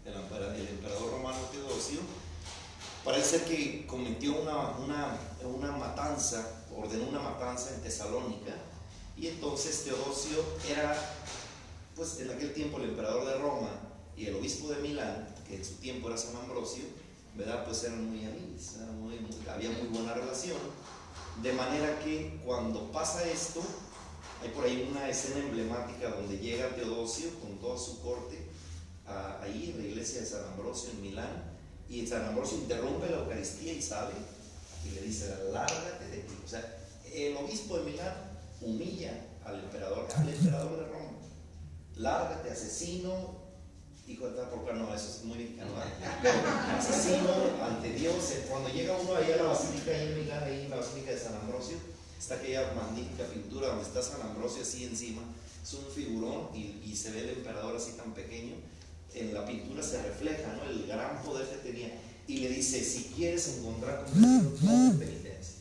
el, 0.05 0.15
emperador 0.69 1.11
romano 1.11 1.39
Teodosio, 1.53 2.01
parece 3.05 3.39
ser 3.39 3.45
que 3.45 3.87
cometió 3.87 4.41
una, 4.41 4.77
una, 4.79 5.19
una 5.45 5.73
matanza, 5.73 6.65
ordenó 6.77 7.09
una 7.09 7.21
matanza 7.21 7.75
en 7.75 7.83
Tesalónica, 7.83 8.55
y 9.21 9.29
entonces 9.29 9.85
Teodosio 9.85 10.43
era, 10.69 10.97
pues 11.95 12.19
en 12.21 12.31
aquel 12.31 12.55
tiempo 12.55 12.79
el 12.79 12.91
emperador 12.91 13.27
de 13.27 13.35
Roma 13.35 13.69
y 14.17 14.27
el 14.27 14.37
obispo 14.37 14.69
de 14.69 14.81
Milán, 14.81 15.29
que 15.47 15.57
en 15.57 15.65
su 15.65 15.75
tiempo 15.75 16.09
era 16.09 16.17
San 16.17 16.37
Ambrosio, 16.37 16.85
¿verdad? 17.37 17.65
Pues 17.67 17.85
eran 17.85 18.09
muy 18.09 18.25
amigos, 18.25 18.77
había 19.53 19.71
muy 19.71 19.89
buena 19.89 20.15
relación, 20.15 20.57
de 21.43 21.53
manera 21.53 21.99
que 22.01 22.41
cuando 22.45 22.91
pasa 22.93 23.29
esto, 23.29 23.61
hay 24.43 24.49
por 24.49 24.65
ahí 24.65 24.89
una 24.91 25.09
escena 25.09 25.41
emblemática 25.41 26.09
donde 26.09 26.39
llega 26.39 26.75
Teodosio 26.75 27.29
con 27.41 27.59
toda 27.59 27.79
su 27.79 28.01
corte 28.01 28.39
ahí 29.43 29.73
en 29.75 29.83
la 29.83 29.89
iglesia 29.89 30.21
de 30.21 30.27
San 30.27 30.45
Ambrosio 30.45 30.91
en 30.93 31.03
Milán, 31.03 31.45
y 31.91 32.07
San 32.07 32.25
Ambrosio 32.25 32.57
interrumpe 32.57 33.11
la 33.11 33.19
Eucaristía 33.19 33.73
y 33.73 33.83
sale 33.83 34.15
y 34.87 34.95
le 34.95 35.03
dice, 35.03 35.35
lárgate 35.53 36.07
de 36.07 36.19
ti. 36.19 36.35
O 36.45 36.49
sea, 36.49 36.79
el 37.13 37.37
obispo 37.37 37.77
de 37.79 37.91
Milán 37.91 38.30
humilla 38.61 39.27
al 39.45 39.61
emperador, 39.61 40.07
al 40.17 40.29
emperador 40.29 40.79
de 40.79 40.87
Roma. 40.87 41.19
Lárgate, 41.97 42.51
asesino, 42.51 43.41
hijo 44.07 44.29
de 44.29 44.37
tal 44.37 44.49
por 44.51 44.75
no, 44.75 44.95
eso 44.95 45.09
es 45.09 45.25
muy 45.25 45.39
mexicano. 45.39 45.73
asesino 46.79 47.29
ante 47.63 47.93
Dios. 47.93 48.33
Cuando 48.49 48.69
llega 48.71 48.97
uno 48.97 49.17
ahí 49.17 49.33
a 49.33 49.37
la 49.37 49.43
basílica, 49.45 49.91
ahí 49.91 50.09
en 50.09 50.19
Milán, 50.21 50.45
ahí 50.45 50.63
en 50.63 50.71
la 50.71 50.77
basílica 50.77 51.11
de 51.11 51.19
San 51.19 51.35
Ambrosio, 51.35 51.77
está 52.19 52.35
aquella 52.35 52.73
magnífica 52.75 53.25
pintura 53.25 53.69
donde 53.69 53.85
está 53.85 54.03
San 54.03 54.23
Ambrosio 54.23 54.63
así 54.63 54.85
encima. 54.85 55.23
Es 55.63 55.75
un 55.75 55.87
figurón 55.87 56.49
y, 56.55 56.81
y 56.85 56.97
se 56.97 57.11
ve 57.11 57.21
el 57.21 57.31
emperador 57.31 57.77
así 57.77 57.93
tan 57.93 58.13
pequeño 58.15 58.55
en 59.15 59.35
la 59.35 59.45
pintura 59.45 59.83
se 59.83 60.03
refleja 60.03 60.53
¿no? 60.57 60.71
el 60.71 60.87
gran 60.87 61.23
poder 61.23 61.47
que 61.49 61.71
tenía. 61.71 61.89
Y 62.27 62.39
le 62.39 62.49
dice, 62.51 62.83
si 62.83 63.05
quieres 63.15 63.49
encontrar 63.59 64.05
con 64.05 64.21
no 64.21 64.99
penitencia. 64.99 65.57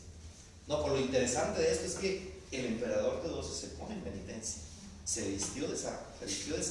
No, 0.68 0.82
por 0.82 0.92
lo 0.92 1.00
interesante 1.00 1.60
de 1.60 1.72
esto 1.72 1.86
es 1.86 1.94
que 1.94 2.29
el 2.50 2.66
emperador 2.66 3.20
Teodosio 3.22 3.54
se 3.54 3.76
pone 3.76 3.94
en 3.94 4.00
penitencia. 4.00 4.62
Se 5.04 5.28
vistió 5.28 5.68
de 5.68 5.76
saco, 5.76 6.04
se 6.18 6.26
vistió 6.26 6.56
de 6.56 6.62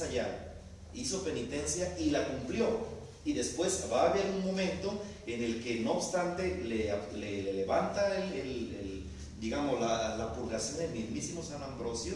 hizo 0.94 1.22
penitencia 1.22 1.96
y 1.98 2.10
la 2.10 2.26
cumplió. 2.26 3.00
Y 3.24 3.34
después 3.34 3.84
va 3.92 4.02
a 4.02 4.10
haber 4.10 4.26
un 4.26 4.44
momento 4.44 5.00
en 5.26 5.42
el 5.42 5.62
que 5.62 5.80
no 5.80 5.92
obstante 5.92 6.62
le, 6.64 6.92
le, 7.14 7.52
levanta 7.52 8.16
el, 8.16 9.04
digamos, 9.40 9.80
la, 9.80 10.16
la, 10.16 10.34
purgación 10.34 10.78
del 10.78 10.90
mismísimo 10.90 11.42
San 11.42 11.62
Ambrosio 11.62 12.14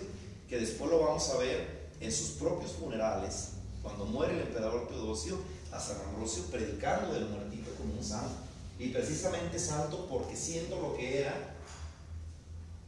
que 0.48 0.58
después 0.58 0.90
lo 0.90 1.00
vamos 1.00 1.28
a 1.30 1.38
ver 1.38 1.84
en 2.00 2.12
sus 2.12 2.30
propios 2.30 2.72
funerales, 2.72 3.50
cuando 3.82 4.04
muere 4.06 4.34
el 4.34 4.40
emperador 4.40 4.88
Teodosio, 4.88 5.38
a 5.72 5.80
San 5.80 5.96
Ambrosio 6.08 6.44
predicando 6.44 7.14
del 7.14 7.26
muertito 7.26 7.70
como 7.76 7.94
un 7.94 8.04
santo. 8.04 8.34
Y 8.78 8.88
precisamente 8.88 9.58
santo 9.58 10.06
porque 10.10 10.36
siendo 10.36 10.80
lo 10.80 10.96
que 10.96 11.20
era, 11.20 11.53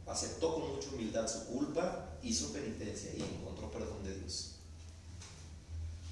aceptó 0.07 0.55
con 0.55 0.75
mucha 0.75 0.89
humildad 0.89 1.27
su 1.27 1.45
culpa, 1.47 2.09
hizo 2.23 2.51
penitencia 2.53 3.11
y 3.13 3.21
encontró 3.21 3.69
perdón 3.71 4.03
de 4.03 4.15
Dios. 4.15 4.55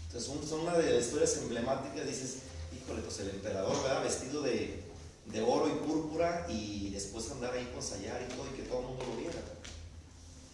Entonces 0.07 0.49
son 0.49 0.61
una 0.61 0.77
de 0.77 0.93
las 0.93 1.05
historias 1.05 1.37
emblemáticas, 1.37 2.07
dices, 2.07 2.37
híjole, 2.75 3.01
pues 3.01 3.19
el 3.19 3.29
emperador, 3.29 3.75
¿verdad? 3.83 4.03
Vestido 4.03 4.41
de, 4.41 4.83
de 5.25 5.41
oro 5.41 5.67
y 5.67 5.85
púrpura 5.85 6.45
y 6.49 6.89
después 6.91 7.29
andar 7.31 7.53
ahí 7.53 7.69
con 7.73 7.81
sayar 7.81 8.21
y 8.21 8.33
todo 8.33 8.45
y 8.47 8.55
que 8.55 8.63
todo 8.63 8.79
el 8.79 8.85
mundo 8.85 9.05
lo 9.09 9.17
viera. 9.17 9.41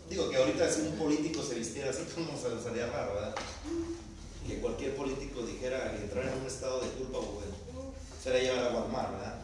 Digo 0.10 0.30
que 0.30 0.38
ahorita 0.38 0.70
si 0.70 0.82
un 0.82 0.94
político 0.98 1.42
se 1.44 1.56
vistiera 1.56 1.90
así, 1.90 2.04
como 2.14 2.38
se 2.38 2.54
le 2.54 2.62
salía 2.62 2.88
raro, 2.88 3.14
¿verdad? 3.14 3.36
Que 4.48 4.60
cualquier 4.60 4.96
político 4.96 5.42
dijera 5.44 5.92
que 5.92 6.04
entrar 6.04 6.26
en 6.26 6.42
un 6.42 6.48
estado 6.48 6.82
de 6.82 6.90
culpa, 6.90 7.20
bueno, 7.20 7.56
sería 8.22 8.42
llevar 8.42 8.66
agua 8.66 8.84
al 8.84 8.92
mar, 8.92 9.12
¿verdad? 9.12 9.42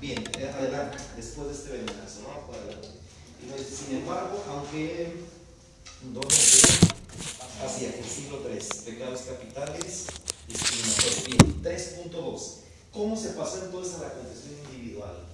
Bien, 0.00 0.22
eh, 0.38 0.48
adelante, 0.48 0.98
después 1.16 1.48
de 1.48 1.54
este 1.54 1.70
vendazo, 1.78 2.20
¿no? 2.22 2.54
Adelante. 2.54 2.95
Sin 3.54 3.98
embargo, 3.98 4.42
aunque 4.48 5.14
¿dónde 6.12 6.34
hacia 7.64 7.94
el 7.94 8.04
siglo 8.04 8.42
III, 8.48 8.92
pecados 8.92 9.20
capitales, 9.22 10.06
discriminatorios. 10.48 11.26
Bien, 11.26 11.62
3.2. 11.62 12.40
¿Cómo 12.92 13.16
se 13.16 13.30
pasó 13.30 13.64
entonces 13.64 13.94
a 13.94 14.02
la 14.02 14.14
confesión 14.14 14.54
individual? 14.64 15.26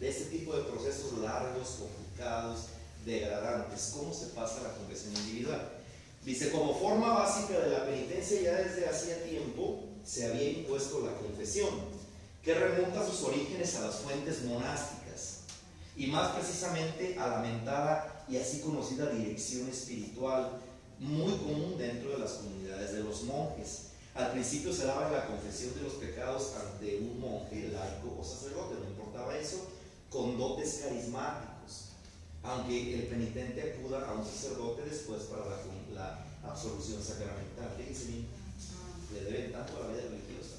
De 0.00 0.08
este 0.08 0.24
tipo 0.26 0.56
de 0.56 0.62
procesos 0.62 1.18
largos, 1.18 1.78
complicados, 1.80 2.66
degradantes. 3.04 3.92
¿Cómo 3.96 4.14
se 4.14 4.26
pasa 4.26 4.60
a 4.60 4.62
la 4.64 4.74
confesión 4.74 5.14
individual? 5.16 5.72
Dice, 6.24 6.52
como 6.52 6.78
forma 6.78 7.12
básica 7.12 7.58
de 7.58 7.70
la 7.70 7.84
penitencia 7.84 8.40
ya 8.40 8.54
desde 8.54 8.88
hacía 8.88 9.24
tiempo 9.24 9.84
se 10.04 10.26
había 10.26 10.50
impuesto 10.50 11.04
la 11.04 11.16
confesión, 11.16 11.70
que 12.42 12.54
remonta 12.54 13.04
sus 13.04 13.22
orígenes 13.22 13.74
a 13.76 13.86
las 13.86 13.96
fuentes 13.96 14.44
monásticas 14.44 15.01
y 15.96 16.06
más 16.06 16.30
precisamente 16.32 17.18
a 17.18 17.28
la 17.28 17.38
mentada 17.38 18.24
y 18.28 18.36
así 18.36 18.60
conocida 18.60 19.10
dirección 19.10 19.68
espiritual, 19.68 20.52
muy 20.98 21.32
común 21.32 21.76
dentro 21.76 22.10
de 22.10 22.18
las 22.18 22.32
comunidades 22.32 22.92
de 22.92 23.02
los 23.02 23.24
monjes. 23.24 23.88
Al 24.14 24.30
principio 24.30 24.72
se 24.72 24.86
daba 24.86 25.10
la 25.10 25.26
confesión 25.26 25.74
de 25.74 25.82
los 25.82 25.94
pecados 25.94 26.54
ante 26.60 26.98
un 26.98 27.20
monje 27.20 27.68
laico 27.68 28.18
o 28.20 28.24
sacerdote, 28.24 28.76
no 28.80 28.88
importaba 28.88 29.36
eso, 29.36 29.68
con 30.10 30.38
dotes 30.38 30.82
carismáticos, 30.84 31.88
aunque 32.42 32.94
el 32.94 33.06
penitente 33.06 33.72
acuda 33.72 34.06
a 34.08 34.12
un 34.12 34.24
sacerdote 34.24 34.82
después 34.88 35.22
para 35.22 35.44
la, 35.94 36.26
absolución 36.44 37.00
sacramental. 37.00 37.70
Fíjense 37.78 38.06
bien, 38.06 38.26
le 39.14 39.30
deben 39.30 39.52
tanto 39.52 39.76
a 39.76 39.86
la 39.86 39.92
vida 39.92 40.02
religiosa, 40.02 40.56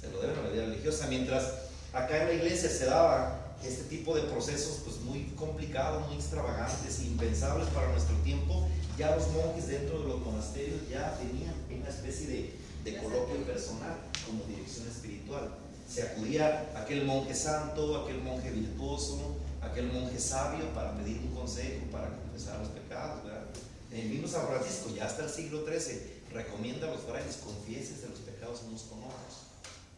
se 0.00 0.08
lo 0.08 0.20
deben 0.20 0.38
a 0.38 0.42
la 0.42 0.50
vida 0.50 0.66
religiosa, 0.66 1.08
mientras 1.08 1.52
acá 1.92 2.22
en 2.22 2.28
la 2.28 2.34
iglesia 2.34 2.70
se 2.70 2.86
daba 2.86 3.43
este 3.66 3.84
tipo 3.84 4.14
de 4.14 4.22
procesos 4.22 4.80
pues 4.84 5.00
muy 5.00 5.24
complicados, 5.36 6.06
muy 6.08 6.16
extravagantes, 6.16 7.00
impensables 7.02 7.68
para 7.68 7.90
nuestro 7.90 8.16
tiempo, 8.18 8.66
ya 8.98 9.16
los 9.16 9.28
monjes 9.28 9.66
dentro 9.66 10.00
de 10.00 10.08
los 10.08 10.20
monasterios 10.20 10.88
ya 10.88 11.16
tenían 11.18 11.54
una 11.70 11.88
especie 11.88 12.26
de, 12.26 12.54
de 12.84 12.98
coloquio 12.98 13.36
personal 13.44 13.96
como 14.26 14.44
dirección 14.44 14.86
espiritual. 14.88 15.50
Se 15.88 16.02
acudía 16.02 16.70
a 16.74 16.82
aquel 16.82 17.04
monje 17.04 17.34
santo, 17.34 18.02
aquel 18.02 18.22
monje 18.22 18.50
virtuoso, 18.50 19.36
aquel 19.60 19.92
monje 19.92 20.18
sabio 20.18 20.66
para 20.74 20.94
pedir 20.96 21.18
un 21.18 21.34
consejo, 21.34 21.86
para 21.90 22.08
confesar 22.08 22.60
los 22.60 22.68
pecados. 22.68 23.24
¿verdad? 23.24 23.44
El 23.90 24.06
mismo 24.06 24.28
San 24.28 24.46
Francisco, 24.46 24.90
ya 24.94 25.06
hasta 25.06 25.24
el 25.24 25.30
siglo 25.30 25.64
XIII, 25.66 26.14
recomienda 26.32 26.88
a 26.88 26.90
los 26.90 27.02
frailes 27.02 27.36
confieses 27.36 28.02
de 28.02 28.08
los 28.08 28.18
pecados 28.20 28.62
unos 28.68 28.82
con 28.82 28.98
otros. 28.98 29.46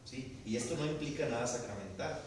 ¿sí? 0.05 0.39
Y 0.45 0.57
esto 0.57 0.77
no 0.77 0.87
implica 0.87 1.27
nada 1.29 1.47
sacramental. 1.47 2.21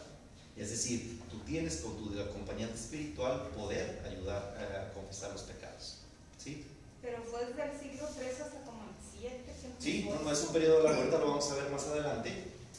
Es 0.60 0.68
decir, 0.68 1.18
tú 1.30 1.38
tienes 1.46 1.76
con 1.76 1.96
tu 1.96 2.20
acompañante 2.20 2.74
espiritual 2.74 3.48
poder 3.56 4.02
ayudar 4.06 4.54
a 4.60 4.92
confesar 4.92 5.32
los 5.32 5.42
pecados. 5.42 6.00
¿Sí? 6.36 6.66
Pero 7.00 7.22
fue 7.22 7.46
desde 7.46 7.64
el 7.64 7.80
siglo 7.80 8.06
III 8.14 8.28
hasta 8.28 8.60
como 8.66 8.82
el 8.82 9.20
7. 9.20 9.40
Sí, 9.78 10.10
no, 10.22 10.30
es 10.30 10.40
un 10.42 10.52
periodo 10.52 10.82
largo, 10.82 11.00
ahorita 11.00 11.18
lo 11.18 11.28
vamos 11.28 11.50
a 11.50 11.54
ver 11.54 11.70
más 11.70 11.86
adelante. 11.86 12.30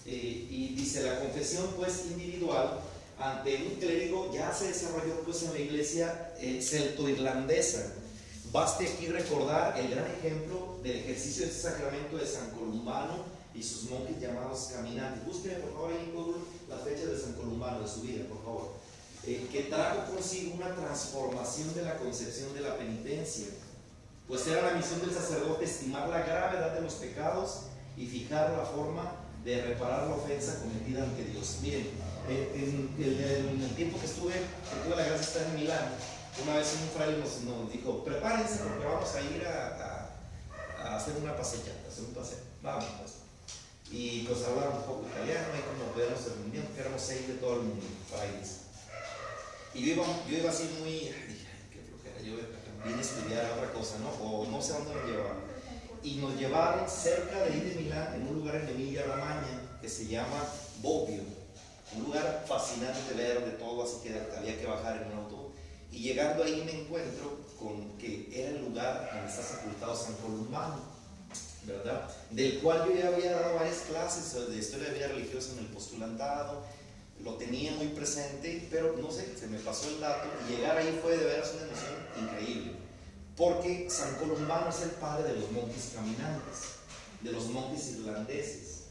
Eh, 0.05 0.47
y 0.49 0.75
dice, 0.75 1.01
la 1.01 1.19
confesión 1.19 1.73
pues 1.75 2.05
individual 2.11 2.79
ante 3.19 3.55
un 3.65 3.75
clérigo 3.75 4.31
ya 4.31 4.53
se 4.53 4.67
desarrolló 4.67 5.21
pues 5.21 5.41
en 5.43 5.53
la 5.53 5.59
iglesia 5.59 6.33
eh, 6.39 6.61
celto-irlandesa. 6.61 7.93
Baste 8.51 8.87
aquí 8.87 9.07
recordar 9.07 9.79
el 9.79 9.89
gran 9.89 10.05
ejemplo 10.05 10.77
del 10.83 10.97
ejercicio 10.97 11.45
de 11.45 11.51
este 11.51 11.63
sacramento 11.63 12.17
de 12.17 12.27
San 12.27 12.51
Columbano 12.51 13.40
y 13.53 13.63
sus 13.63 13.89
monjes 13.89 14.19
llamados 14.19 14.69
caminantes. 14.73 15.25
Búsquenme 15.25 15.59
por 15.59 15.73
favor 15.73 15.91
ahí 15.91 16.05
en 16.05 16.15
Google 16.15 16.41
la 16.69 16.77
fecha 16.77 17.05
de 17.05 17.19
San 17.19 17.33
Columbano, 17.33 17.81
de 17.81 17.87
su 17.87 18.01
vida, 18.01 18.25
por 18.27 18.43
favor. 18.43 18.73
Eh, 19.25 19.47
que 19.51 19.63
trajo 19.63 20.13
consigo 20.13 20.55
una 20.55 20.73
transformación 20.73 21.73
de 21.75 21.83
la 21.83 21.97
concepción 21.97 22.53
de 22.53 22.61
la 22.61 22.77
penitencia, 22.77 23.47
pues 24.27 24.47
era 24.47 24.61
la 24.61 24.73
misión 24.73 25.01
del 25.01 25.13
sacerdote 25.13 25.65
estimar 25.65 26.09
la 26.09 26.23
gravedad 26.23 26.73
de 26.73 26.81
los 26.81 26.93
pecados 26.95 27.63
y 27.97 28.07
fijar 28.07 28.51
la 28.51 28.65
forma 28.65 29.11
de 29.43 29.61
reparar 29.61 30.07
la 30.07 30.15
ofensa 30.15 30.59
cometida 30.59 31.03
ante 31.03 31.25
Dios. 31.25 31.57
Miren, 31.61 31.87
eh, 32.29 32.89
en, 32.97 33.61
el 33.61 33.75
tiempo 33.75 33.99
que 33.99 34.05
estuve, 34.05 34.33
que 34.33 34.85
tuve 34.85 34.95
la 34.95 35.05
gracia 35.05 35.17
de 35.17 35.21
estar 35.21 35.43
en 35.43 35.55
Milán, 35.55 35.91
una 36.43 36.55
vez 36.55 36.75
un 36.81 36.89
fraile 36.89 37.17
nos, 37.19 37.71
dijo, 37.71 38.03
prepárense 38.03 38.59
porque 38.63 38.85
vamos 38.85 39.13
a 39.13 39.21
ir 39.21 39.45
a, 39.45 40.95
hacer 40.95 41.15
una 41.21 41.35
paseada, 41.35 41.87
hacer 41.87 42.05
un 42.05 42.13
paseo. 42.13 42.39
Vamos, 42.63 42.85
pues. 42.99 43.20
Y 43.91 44.23
pues 44.23 44.43
hablar 44.45 44.69
un 44.69 44.83
poco 44.83 45.05
italiano 45.07 45.47
y 45.51 45.61
como 45.67 45.91
podíamos 45.91 46.23
reunir, 46.23 46.63
que 46.73 46.79
éramos 46.79 47.01
seis 47.01 47.27
de 47.27 47.33
todo 47.35 47.55
el 47.55 47.63
mundo, 47.63 47.85
frailes. 48.09 48.61
Y 49.73 49.85
yo 49.85 49.93
iba, 49.93 50.05
yo 50.29 50.37
iba 50.37 50.49
así 50.49 50.69
muy, 50.79 50.91
dije, 50.91 51.47
qué 51.71 51.79
flojera, 51.83 52.21
yo 52.23 52.35
vine 52.85 52.97
a 52.97 53.01
estudiar 53.01 53.51
otra 53.51 53.73
cosa, 53.73 53.97
¿no? 53.99 54.09
O 54.23 54.47
no 54.49 54.61
sé 54.61 54.73
a 54.73 54.77
dónde 54.77 54.95
me 54.95 55.11
llevaban. 55.11 55.37
Y 56.03 56.15
nos 56.15 56.35
llevaron 56.35 56.89
cerca 56.89 57.43
de 57.43 57.53
ahí 57.53 57.59
de 57.59 57.81
Milán, 57.81 58.15
en 58.15 58.27
un 58.27 58.39
lugar 58.39 58.55
en 58.55 58.69
Emilia 58.69 59.03
Romagna, 59.03 59.77
que 59.81 59.89
se 59.89 60.07
llama 60.07 60.45
Bobbio. 60.81 61.21
Un 61.93 62.03
lugar 62.05 62.45
fascinante, 62.47 63.13
verde, 63.13 63.57
todo, 63.59 63.83
así 63.83 63.97
que 64.03 64.17
había 64.37 64.57
que 64.57 64.65
bajar 64.65 65.01
en 65.03 65.17
un. 65.17 65.21
Y 65.91 65.99
llegando 65.99 66.43
ahí 66.43 66.63
me 66.65 66.81
encuentro 66.81 67.37
con 67.59 67.97
que 67.97 68.29
era 68.33 68.51
el 68.51 68.61
lugar 68.61 69.09
donde 69.13 69.29
está 69.29 69.43
sepultado 69.43 69.95
San 69.95 70.13
Columbano, 70.15 70.79
¿verdad? 71.65 72.09
Del 72.31 72.59
cual 72.59 72.87
yo 72.87 72.99
ya 72.99 73.07
había 73.07 73.31
dado 73.31 73.55
varias 73.55 73.79
clases 73.89 74.49
de 74.49 74.57
historia 74.57 74.89
de 74.89 74.95
vida 74.95 75.07
religiosa 75.07 75.53
en 75.53 75.59
el 75.59 75.65
postulantado, 75.67 76.63
lo 77.23 77.35
tenía 77.35 77.71
muy 77.73 77.89
presente, 77.89 78.67
pero 78.71 78.97
no 78.97 79.11
sé, 79.11 79.37
se 79.37 79.47
me 79.47 79.59
pasó 79.59 79.89
el 79.89 79.99
dato 79.99 80.27
y 80.47 80.55
llegar 80.55 80.77
ahí 80.77 80.99
fue 81.01 81.17
de 81.17 81.25
veras 81.25 81.53
una 81.53 81.67
emoción 81.67 81.95
increíble. 82.19 82.71
Porque 83.37 83.89
San 83.89 84.15
Columbano 84.15 84.69
es 84.69 84.81
el 84.81 84.91
padre 84.91 85.33
de 85.33 85.39
los 85.39 85.51
monjes 85.51 85.91
caminantes, 85.95 86.57
de 87.21 87.31
los 87.31 87.45
monjes 87.47 87.91
irlandeses, 87.91 88.81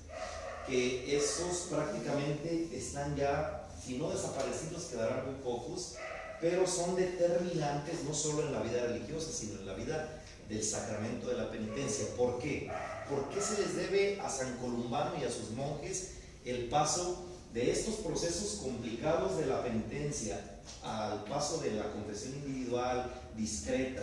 que 0.66 1.16
esos 1.16 1.68
prácticamente 1.70 2.68
están 2.72 3.16
ya, 3.16 3.68
si 3.84 3.98
no 3.98 4.10
desaparecidos, 4.10 4.84
quedarán 4.84 5.26
muy 5.26 5.34
pocos, 5.42 5.96
pero 6.40 6.66
son 6.66 6.96
determinantes 6.96 8.04
no 8.04 8.14
solo 8.14 8.46
en 8.46 8.52
la 8.52 8.60
vida 8.60 8.86
religiosa, 8.86 9.30
sino 9.32 9.60
en 9.60 9.66
la 9.66 9.74
vida 9.74 10.19
del 10.50 10.62
sacramento 10.62 11.28
de 11.28 11.36
la 11.36 11.50
penitencia. 11.50 12.04
¿Por 12.16 12.38
qué? 12.38 12.70
¿Por 13.08 13.30
qué 13.30 13.40
se 13.40 13.62
les 13.62 13.76
debe 13.76 14.20
a 14.20 14.28
San 14.28 14.56
Columbano 14.58 15.12
y 15.20 15.24
a 15.24 15.30
sus 15.30 15.50
monjes 15.52 16.16
el 16.44 16.68
paso 16.68 17.24
de 17.54 17.70
estos 17.70 17.96
procesos 17.96 18.60
complicados 18.62 19.38
de 19.38 19.46
la 19.46 19.62
penitencia 19.62 20.60
al 20.82 21.24
paso 21.24 21.58
de 21.58 21.72
la 21.72 21.90
confesión 21.92 22.34
individual 22.34 23.10
discreta 23.36 24.02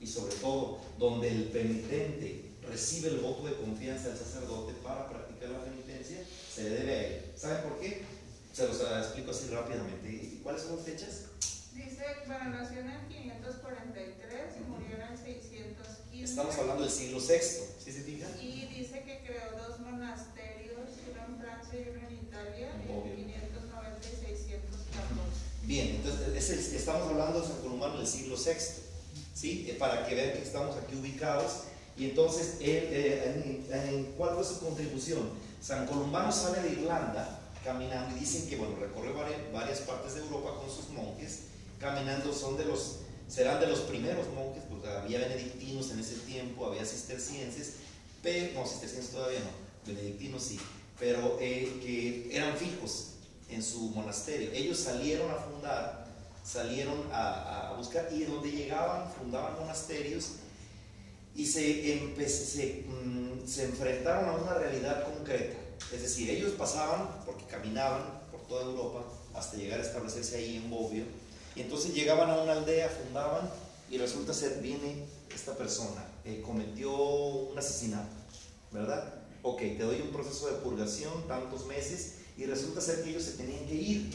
y 0.00 0.06
sobre 0.06 0.34
todo 0.36 0.78
donde 0.98 1.28
el 1.28 1.44
penitente 1.44 2.52
recibe 2.68 3.08
el 3.08 3.18
voto 3.18 3.46
de 3.46 3.54
confianza 3.56 4.08
del 4.08 4.18
sacerdote 4.18 4.74
para 4.82 5.08
practicar 5.08 5.50
la 5.50 5.64
penitencia, 5.64 6.18
se 6.52 6.64
le 6.64 6.70
debe 6.70 6.92
a 6.92 7.06
él. 7.06 7.24
¿Saben 7.36 7.62
por 7.62 7.80
qué? 7.80 8.02
Se 8.52 8.66
los 8.66 8.80
explico 8.80 9.30
así 9.30 9.48
rápidamente. 9.48 10.40
¿Cuáles 10.42 10.62
son 10.62 10.76
las 10.76 10.84
fechas? 10.84 11.24
Dice, 11.72 12.04
bueno, 12.26 12.50
nació 12.50 12.80
en 12.80 12.90
el 12.90 13.06
543 13.06 14.56
y 14.56 14.68
murió 14.68 14.96
en 14.96 15.02
el 15.02 15.16
615. 15.18 16.17
Estamos 16.28 16.58
hablando 16.58 16.82
del 16.82 16.92
siglo 16.92 17.18
VI, 17.18 17.38
¿sí 17.82 17.90
se 17.90 18.02
fijan? 18.02 18.28
Y 18.38 18.66
dice 18.66 19.02
que 19.02 19.24
creó 19.24 19.66
dos 19.66 19.80
monasterios, 19.80 20.76
uno 20.76 21.24
en 21.26 21.40
Francia 21.40 21.80
y 21.80 21.88
uno 21.88 22.06
en 22.06 22.14
Italia, 22.14 22.70
en 22.74 23.16
590 23.16 24.06
y 24.06 24.26
614. 24.26 24.58
Bien, 25.62 25.96
entonces 25.96 26.74
estamos 26.74 27.08
hablando 27.08 27.40
de 27.40 27.46
San 27.46 27.56
Columbano 27.62 27.96
del 27.96 28.06
siglo 28.06 28.36
VI, 28.36 28.52
¿sí? 29.34 29.66
Eh, 29.70 29.76
para 29.78 30.06
que 30.06 30.14
vean 30.14 30.32
que 30.34 30.42
estamos 30.42 30.76
aquí 30.76 30.96
ubicados. 30.96 31.62
Y 31.96 32.10
entonces, 32.10 32.58
eh, 32.60 33.64
en, 33.70 34.12
¿cuál 34.18 34.34
fue 34.34 34.44
su 34.44 34.60
contribución? 34.60 35.30
San 35.62 35.86
Columbano 35.86 36.30
sale 36.30 36.60
de 36.60 36.72
Irlanda 36.72 37.40
caminando 37.64 38.14
y 38.14 38.20
dicen 38.20 38.48
que, 38.50 38.56
bueno, 38.56 38.76
recorre 38.76 39.12
varias 39.50 39.80
partes 39.80 40.14
de 40.14 40.20
Europa 40.20 40.60
con 40.60 40.70
sus 40.70 40.90
monjes, 40.90 41.44
caminando, 41.80 42.34
son 42.34 42.58
de 42.58 42.66
los 42.66 42.98
serán 43.28 43.60
de 43.60 43.66
los 43.66 43.80
primeros 43.80 44.26
monjes, 44.34 44.62
porque 44.68 44.88
había 44.88 45.20
benedictinos 45.20 45.90
en 45.90 46.00
ese 46.00 46.16
tiempo, 46.16 46.66
había 46.66 46.84
cistercienses, 46.84 47.74
pero, 48.22 48.54
no, 48.54 48.66
cistercienses 48.66 49.12
todavía 49.12 49.40
no, 49.40 49.92
benedictinos 49.92 50.42
sí, 50.42 50.58
pero 50.98 51.38
eh, 51.40 51.78
que 51.82 52.36
eran 52.36 52.56
fijos 52.56 53.10
en 53.50 53.62
su 53.62 53.90
monasterio. 53.90 54.50
Ellos 54.52 54.78
salieron 54.78 55.30
a 55.30 55.34
fundar, 55.34 56.06
salieron 56.44 57.08
a, 57.12 57.74
buscar 57.76 58.08
y 58.12 58.24
donde 58.24 58.50
llegaban 58.50 59.08
fundaban 59.12 59.54
monasterios 59.60 60.32
y 61.36 61.46
se, 61.46 62.10
mm, 62.88 63.46
se 63.46 63.64
enfrentaron 63.66 64.28
a 64.28 64.32
una 64.32 64.54
realidad 64.54 65.04
concreta. 65.04 65.56
Es 65.92 66.02
decir, 66.02 66.28
ellos 66.30 66.52
pasaban, 66.52 67.08
porque 67.24 67.44
caminaban 67.44 68.02
por 68.32 68.40
toda 68.48 68.64
Europa, 68.64 69.04
hasta 69.34 69.56
llegar 69.56 69.78
a 69.78 69.84
establecerse 69.84 70.36
ahí 70.36 70.56
en 70.56 70.68
Bobbio, 70.68 71.04
entonces 71.62 71.94
llegaban 71.94 72.30
a 72.30 72.40
una 72.40 72.52
aldea, 72.52 72.88
fundaban, 72.88 73.50
y 73.90 73.98
resulta 73.98 74.34
ser, 74.34 74.60
viene 74.60 75.04
esta 75.34 75.56
persona, 75.56 76.04
eh, 76.24 76.42
cometió 76.44 76.94
un 76.94 77.58
asesinato, 77.58 78.14
¿verdad? 78.70 79.14
Ok, 79.42 79.58
te 79.58 79.82
doy 79.82 80.00
un 80.00 80.08
proceso 80.08 80.46
de 80.48 80.58
purgación, 80.58 81.26
tantos 81.26 81.66
meses, 81.66 82.14
y 82.36 82.44
resulta 82.44 82.80
ser 82.80 83.02
que 83.02 83.10
ellos 83.10 83.22
se 83.22 83.32
tenían 83.32 83.64
que 83.66 83.74
ir. 83.74 84.10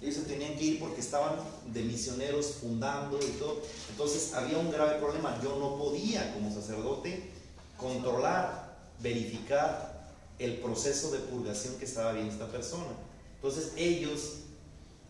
Ellos 0.00 0.16
se 0.16 0.22
tenían 0.22 0.56
que 0.56 0.64
ir 0.64 0.80
porque 0.80 1.00
estaban 1.00 1.36
de 1.72 1.82
misioneros 1.82 2.56
fundando 2.60 3.18
y 3.18 3.30
todo. 3.38 3.62
Entonces 3.90 4.34
había 4.34 4.58
un 4.58 4.70
grave 4.70 4.98
problema. 4.98 5.40
Yo 5.42 5.58
no 5.58 5.78
podía 5.78 6.32
como 6.34 6.52
sacerdote 6.52 7.30
controlar, 7.76 8.76
verificar 9.00 10.10
el 10.38 10.58
proceso 10.58 11.10
de 11.10 11.18
purgación 11.20 11.76
que 11.76 11.84
estaba 11.84 12.12
viendo 12.12 12.32
esta 12.32 12.48
persona. 12.48 12.92
Entonces 13.36 13.72
ellos 13.76 14.36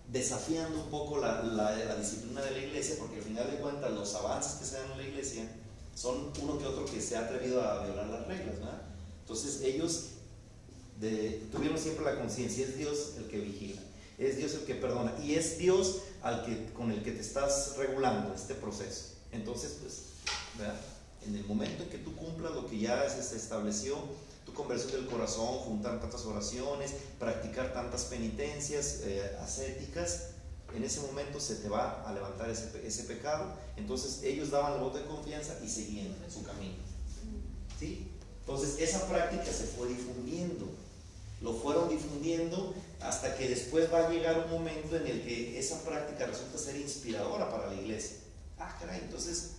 desafiando 0.08 0.84
un 0.84 0.90
poco 0.90 1.18
la, 1.18 1.96
disciplina 1.96 2.42
de 2.42 2.50
la 2.50 2.58
iglesia, 2.58 2.96
porque 2.98 3.16
al 3.16 3.22
final 3.22 3.50
de 3.50 3.56
cuentas 3.58 3.90
los 3.90 4.14
avances 4.14 4.54
que 4.54 4.64
se 4.64 4.76
dan 4.76 4.92
en 4.92 4.98
la 4.98 5.04
iglesia 5.04 5.48
son 5.94 6.32
uno 6.42 6.58
que 6.58 6.66
otro 6.66 6.84
que 6.84 7.00
se 7.00 7.16
ha 7.16 7.20
atrevido 7.20 7.62
a 7.62 7.84
violar 7.84 8.06
las 8.08 8.26
reglas, 8.26 8.58
¿verdad? 8.58 8.82
Entonces 9.20 9.62
ellos 9.62 10.10
tuvieron 11.52 11.78
siempre 11.78 12.04
la 12.04 12.18
conciencia, 12.18 12.64
es 12.66 12.76
Dios 12.76 13.14
el 13.18 13.28
que 13.28 13.38
vigila, 13.38 13.80
es 14.18 14.36
Dios 14.36 14.54
el 14.54 14.64
que 14.64 14.74
perdona 14.74 15.14
y 15.22 15.34
es 15.34 15.58
Dios 15.58 15.98
al 16.22 16.44
que, 16.44 16.72
con 16.72 16.90
el 16.90 17.02
que 17.02 17.12
te 17.12 17.20
estás 17.20 17.74
regulando 17.76 18.34
este 18.34 18.54
proceso. 18.54 19.14
Entonces, 19.32 19.78
pues, 19.80 20.02
en 21.26 21.36
el 21.36 21.44
momento 21.44 21.82
en 21.82 21.88
que 21.88 21.98
tú 21.98 22.14
cumplas 22.14 22.52
lo 22.52 22.66
que 22.66 22.78
ya 22.78 23.08
se 23.08 23.36
estableció, 23.36 23.96
conversión 24.54 24.92
del 24.92 25.06
corazón, 25.06 25.58
juntar 25.58 26.00
tantas 26.00 26.24
oraciones, 26.24 26.94
practicar 27.18 27.72
tantas 27.72 28.04
penitencias 28.04 29.00
eh, 29.02 29.36
ascéticas, 29.42 30.30
en 30.74 30.82
ese 30.82 31.00
momento 31.00 31.38
se 31.38 31.56
te 31.56 31.68
va 31.68 32.02
a 32.06 32.12
levantar 32.12 32.50
ese, 32.50 32.84
ese, 32.84 33.04
pecado. 33.04 33.52
Entonces 33.76 34.22
ellos 34.24 34.50
daban 34.50 34.74
el 34.74 34.80
voto 34.80 34.98
de 34.98 35.04
confianza 35.04 35.56
y 35.64 35.68
seguían 35.68 36.16
en 36.24 36.30
su 36.30 36.42
camino. 36.42 36.74
¿Sí? 37.78 38.08
Entonces 38.40 38.78
esa 38.80 39.06
práctica 39.08 39.44
se 39.44 39.64
fue 39.64 39.88
difundiendo. 39.88 40.66
Lo 41.40 41.54
fueron 41.54 41.88
difundiendo 41.88 42.74
hasta 43.00 43.36
que 43.36 43.48
después 43.48 43.92
va 43.92 44.06
a 44.06 44.10
llegar 44.10 44.46
un 44.46 44.50
momento 44.50 44.96
en 44.96 45.06
el 45.06 45.22
que 45.24 45.58
esa 45.58 45.80
práctica 45.82 46.26
resulta 46.26 46.58
ser 46.58 46.76
inspiradora 46.76 47.50
para 47.50 47.68
la 47.68 47.74
iglesia. 47.74 48.16
Ah, 48.58 48.76
caray, 48.80 49.00
entonces 49.02 49.52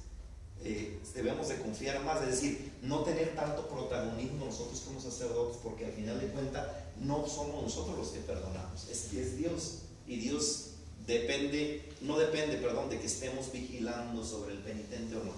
eh, 0.68 1.00
debemos 1.14 1.48
de 1.48 1.58
confiar 1.58 2.04
más, 2.04 2.22
es 2.24 2.42
decir, 2.42 2.72
no 2.82 3.04
tener 3.04 3.36
tanto 3.36 3.68
protagonismo 3.70 4.46
nosotros 4.46 4.82
como 4.82 5.00
sacerdotes, 5.00 5.58
porque 5.62 5.86
al 5.86 5.92
final 5.92 6.20
de 6.20 6.28
cuentas 6.28 6.66
no 7.00 7.28
somos 7.28 7.62
nosotros 7.62 7.96
los 8.00 8.08
que 8.10 8.22
perdonamos, 8.22 8.90
es, 8.90 9.38
Dios. 9.38 9.82
Y 10.08 10.18
Dios 10.18 10.72
depende, 11.06 11.88
no 12.02 12.18
depende, 12.18 12.58
perdón, 12.58 12.90
de 12.90 13.00
que 13.00 13.06
estemos 13.06 13.52
vigilando 13.52 14.26
sobre 14.26 14.54
el 14.54 14.60
penitente 14.60 15.16
o 15.16 15.24
no. 15.24 15.34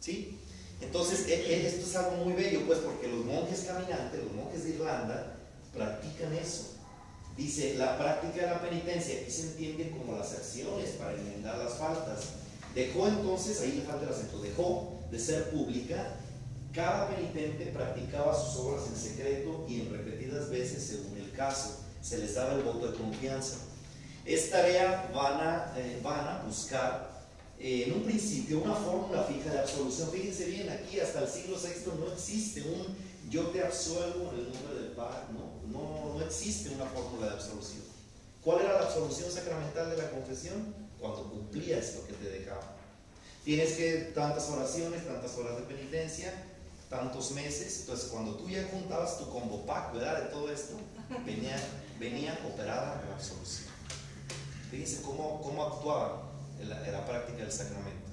¿Sí? 0.00 0.36
Entonces, 0.80 1.28
e, 1.28 1.34
e, 1.34 1.66
esto 1.68 1.86
es 1.86 1.94
algo 1.94 2.24
muy 2.24 2.32
bello, 2.34 2.66
pues, 2.66 2.80
porque 2.80 3.06
los 3.06 3.24
monjes 3.24 3.60
caminantes, 3.60 4.22
los 4.24 4.32
monjes 4.32 4.64
de 4.64 4.70
Irlanda, 4.70 5.36
practican 5.72 6.32
eso. 6.32 6.72
Dice, 7.36 7.76
la 7.76 7.96
práctica 7.96 8.46
de 8.46 8.50
la 8.50 8.60
penitencia, 8.60 9.20
aquí 9.20 9.30
se 9.30 9.42
entiende 9.42 9.90
como 9.90 10.18
las 10.18 10.32
acciones 10.32 10.90
para 10.98 11.14
enmendar 11.14 11.56
las 11.58 11.74
faltas 11.74 12.45
Dejó 12.76 13.08
entonces, 13.08 13.58
ahí 13.62 13.72
le 13.72 13.90
falta 13.90 14.04
el 14.04 14.12
acento, 14.12 14.38
dejó 14.38 15.00
de 15.10 15.18
ser 15.18 15.48
pública. 15.48 16.20
Cada 16.74 17.08
penitente 17.08 17.72
practicaba 17.74 18.38
sus 18.38 18.60
obras 18.60 18.82
en 18.88 18.96
secreto 18.96 19.64
y 19.66 19.80
en 19.80 19.92
repetidas 19.92 20.50
veces 20.50 20.82
según 20.82 21.16
el 21.16 21.32
caso. 21.32 21.80
Se 22.02 22.18
les 22.18 22.34
daba 22.34 22.52
el 22.52 22.62
voto 22.62 22.88
de 22.88 22.98
confianza. 22.98 23.56
Es 24.26 24.50
tarea 24.50 25.10
van 25.14 25.40
a, 25.40 25.72
eh, 25.78 26.00
van 26.02 26.28
a 26.28 26.42
buscar 26.46 27.24
eh, 27.58 27.84
en 27.86 27.94
un 27.94 28.02
principio 28.02 28.62
una 28.62 28.74
fórmula 28.74 29.22
fija 29.22 29.54
de 29.54 29.60
absolución. 29.60 30.10
Fíjense 30.10 30.44
bien, 30.44 30.68
aquí 30.68 31.00
hasta 31.00 31.20
el 31.20 31.28
siglo 31.28 31.56
VI 31.56 31.98
no 31.98 32.12
existe 32.12 32.60
un 32.60 32.94
yo 33.30 33.46
te 33.46 33.62
absuelvo 33.62 34.32
en 34.34 34.40
el 34.40 34.52
nombre 34.52 34.82
del 34.82 34.92
Padre. 34.92 35.20
No, 35.32 35.70
no, 35.72 36.18
no 36.18 36.24
existe 36.26 36.74
una 36.74 36.84
fórmula 36.84 37.28
de 37.28 37.32
absolución. 37.32 37.84
¿Cuál 38.44 38.60
era 38.60 38.74
la 38.74 38.80
absolución 38.80 39.30
sacramental 39.32 39.88
de 39.88 39.96
la 39.96 40.10
confesión? 40.10 40.85
Cuando 41.00 41.24
cumplías 41.30 41.94
lo 41.96 42.06
que 42.06 42.12
te 42.14 42.30
dejaba. 42.30 42.76
Tienes 43.44 43.74
que 43.74 44.12
tantas 44.14 44.48
oraciones, 44.50 45.06
tantas 45.06 45.36
horas 45.36 45.56
de 45.56 45.62
penitencia, 45.62 46.32
tantos 46.90 47.30
meses. 47.32 47.80
Entonces, 47.80 48.08
cuando 48.10 48.34
tú 48.34 48.48
ya 48.48 48.66
juntabas 48.70 49.18
tu 49.18 49.30
combo 49.30 49.64
pack, 49.64 49.94
¿verdad? 49.94 50.24
De 50.24 50.30
todo 50.30 50.50
esto, 50.50 50.74
venía, 51.24 51.56
venía 52.00 52.38
operada 52.44 53.02
la 53.08 53.14
absolución. 53.14 53.68
Fíjense 54.70 55.02
cómo, 55.02 55.40
cómo 55.42 55.64
actuaba 55.64 56.32
en 56.60 56.70
la, 56.70 56.84
en 56.84 56.92
la 56.92 57.06
práctica 57.06 57.38
del 57.38 57.52
sacramento. 57.52 58.10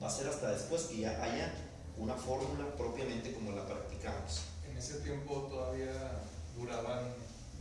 Va 0.00 0.06
a 0.06 0.10
ser 0.10 0.28
hasta 0.28 0.52
después 0.52 0.82
que 0.82 0.98
ya 0.98 1.22
haya 1.22 1.52
una 1.96 2.14
fórmula 2.14 2.76
propiamente 2.76 3.32
como 3.32 3.50
la 3.52 3.66
practicamos. 3.66 4.42
En 4.70 4.76
ese 4.76 5.00
tiempo 5.00 5.48
todavía 5.50 6.20
duraban 6.56 7.14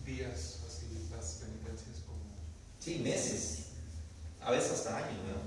días 0.05 0.59
así 0.67 0.85
las 1.11 1.39
penitencias 1.41 1.97
como... 2.05 2.21
Sí, 2.79 2.99
meses 2.99 3.66
a 4.47 4.51
veces 4.51 4.71
hasta 4.71 4.95
años, 4.95 5.17
¿verdad? 5.27 5.41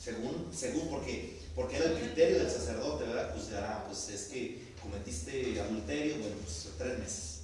Según, 0.00 0.48
según 0.54 0.88
porque, 0.88 1.40
porque 1.56 1.76
era 1.76 1.86
el 1.86 1.98
criterio 1.98 2.38
del 2.38 2.50
sacerdote, 2.50 3.04
¿verdad? 3.04 3.34
Pues 3.34 3.50
ya, 3.50 3.84
pues 3.84 4.08
es 4.10 4.28
que 4.28 4.74
cometiste 4.80 5.60
adulterio, 5.60 6.18
bueno, 6.18 6.36
pues 6.44 6.68
tres 6.78 6.98
meses. 7.00 7.40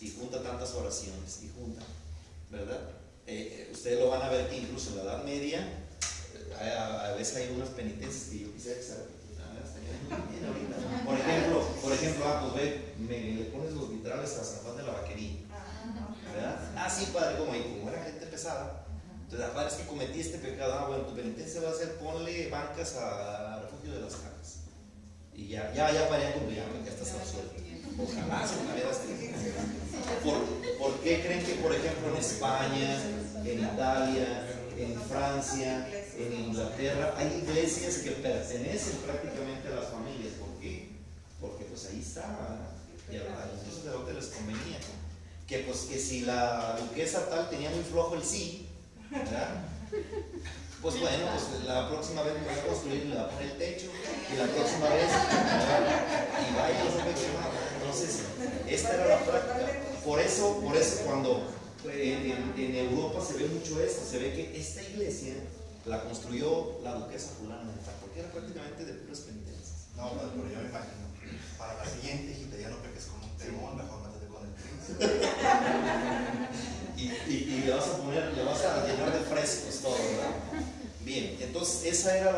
Y 0.00 0.10
junta 0.10 0.40
tantas 0.40 0.72
oraciones, 0.74 1.40
y 1.42 1.50
junta, 1.58 1.82
¿verdad? 2.50 2.78
Eh, 3.26 3.66
eh, 3.66 3.70
ustedes 3.72 3.98
lo 3.98 4.10
van 4.10 4.22
a 4.22 4.28
ver 4.28 4.48
que 4.48 4.58
incluso 4.58 4.90
en 4.90 4.98
la 4.98 5.02
Edad 5.02 5.24
Media, 5.24 5.58
eh, 6.60 6.70
a, 6.70 7.14
veces 7.14 7.36
hay 7.36 7.54
unas 7.56 7.70
penitencias 7.70 8.30
que 8.30 8.38
yo 8.38 8.52
quisiera 8.54 8.78
que 8.78 8.84
se 8.84 8.94
por 11.04 11.18
ejemplo, 11.18 11.68
por 11.82 11.92
ejemplo, 11.92 12.24
ah, 12.26 12.40
pues 12.42 12.54
ve, 12.54 12.94
me, 12.98 13.34
le 13.34 13.44
pones 13.46 13.72
los 13.72 13.90
vitrales 13.90 14.36
a 14.36 14.44
San 14.44 14.62
Juan 14.62 14.76
de 14.76 14.82
la 14.84 14.92
Vaquería. 14.92 15.32
¿Verdad? 16.32 16.72
Ah, 16.76 16.88
sí, 16.88 17.10
padre, 17.12 17.38
como, 17.38 17.52
como 17.52 17.90
era 17.90 18.04
gente 18.04 18.26
pesada, 18.26 18.87
entonces, 19.30 19.54
la 19.54 19.66
es 19.66 19.74
que 19.74 19.86
cometí 19.86 20.20
este 20.20 20.38
pecado. 20.38 20.72
Ah, 20.72 20.86
bueno, 20.88 21.04
tu 21.04 21.14
penitencia 21.14 21.60
va 21.60 21.68
a 21.68 21.74
ser 21.74 21.98
ponle 21.98 22.48
bancas 22.48 22.96
a 22.96 23.60
refugio 23.60 23.92
de 23.92 24.00
las 24.00 24.14
cajas. 24.16 24.60
Y 25.34 25.48
ya, 25.48 25.70
ya, 25.74 25.92
ya 25.92 26.08
para 26.08 26.28
allá 26.28 26.34
ya, 26.48 26.64
ya 26.82 26.90
estás 26.90 27.12
absuelto. 27.12 27.60
Ojalá 28.00 28.48
se 28.48 28.56
me 28.56 28.80
¿Por, 30.24 30.78
¿Por 30.78 31.00
qué 31.00 31.20
creen 31.20 31.44
que, 31.44 31.54
por 31.56 31.74
ejemplo, 31.74 32.08
en 32.10 32.16
España, 32.16 33.02
en 33.44 33.58
Italia, 33.64 34.48
en 34.78 34.98
Francia, 35.02 35.86
en 36.16 36.32
Inglaterra, 36.32 37.14
hay 37.18 37.44
iglesias 37.46 37.98
que 37.98 38.12
pertenecen 38.12 38.96
prácticamente 39.04 39.68
a 39.68 39.72
las 39.72 39.88
familias? 39.90 40.32
¿Por 40.40 40.58
qué? 40.58 40.88
Porque 41.38 41.64
pues 41.66 41.84
ahí 41.84 42.00
está. 42.00 42.72
Y 43.12 43.16
a 43.16 43.24
los 43.24 43.74
sacerdotes 43.76 44.14
les 44.14 44.26
convenía. 44.28 44.78
Que 45.46 45.58
pues 45.58 45.80
que 45.80 45.98
si 45.98 46.22
la 46.22 46.78
duquesa 46.80 47.28
tal 47.28 47.50
tenía 47.50 47.68
muy 47.68 47.84
flojo 47.84 48.14
el 48.14 48.24
sí, 48.24 48.67
pues 50.82 51.00
bueno, 51.00 51.26
pues 51.32 51.64
la 51.64 51.88
próxima 51.88 52.22
vez 52.22 52.34
me 52.34 52.44
voy 52.44 52.58
a 52.58 52.66
construir, 52.66 53.06
le 53.06 53.14
voy 53.14 53.24
a 53.24 53.30
poner 53.30 53.50
el 53.50 53.58
techo, 53.58 53.86
y 54.32 54.36
la 54.36 54.46
próxima 54.46 54.88
vez, 54.88 55.10
y 56.38 56.54
vaya, 56.54 56.84
no 56.84 56.90
se 56.90 57.00
Entonces, 57.80 58.20
esta 58.68 58.94
era 58.94 59.06
la 59.06 59.18
práctica. 59.20 59.66
Por 60.04 60.20
eso, 60.20 60.60
por 60.60 60.76
eso 60.76 61.02
cuando 61.04 61.42
eh, 61.86 62.34
en, 62.56 62.74
Europa 62.74 63.20
se 63.24 63.34
ve 63.34 63.48
mucho 63.48 63.80
esto, 63.80 64.04
se 64.04 64.18
ve 64.18 64.32
que 64.32 64.58
esta 64.58 64.82
iglesia 64.82 65.34
la 65.86 66.04
construyó 66.04 66.80
la 66.82 66.94
duquesa 66.94 67.30
fulana 67.38 67.70
porque 68.00 68.20
era 68.20 68.30
prácticamente 68.30 68.84
de 68.84 68.92
puras 68.92 69.20
entonces 81.58 81.92
esa 81.92 82.16
era 82.16 82.32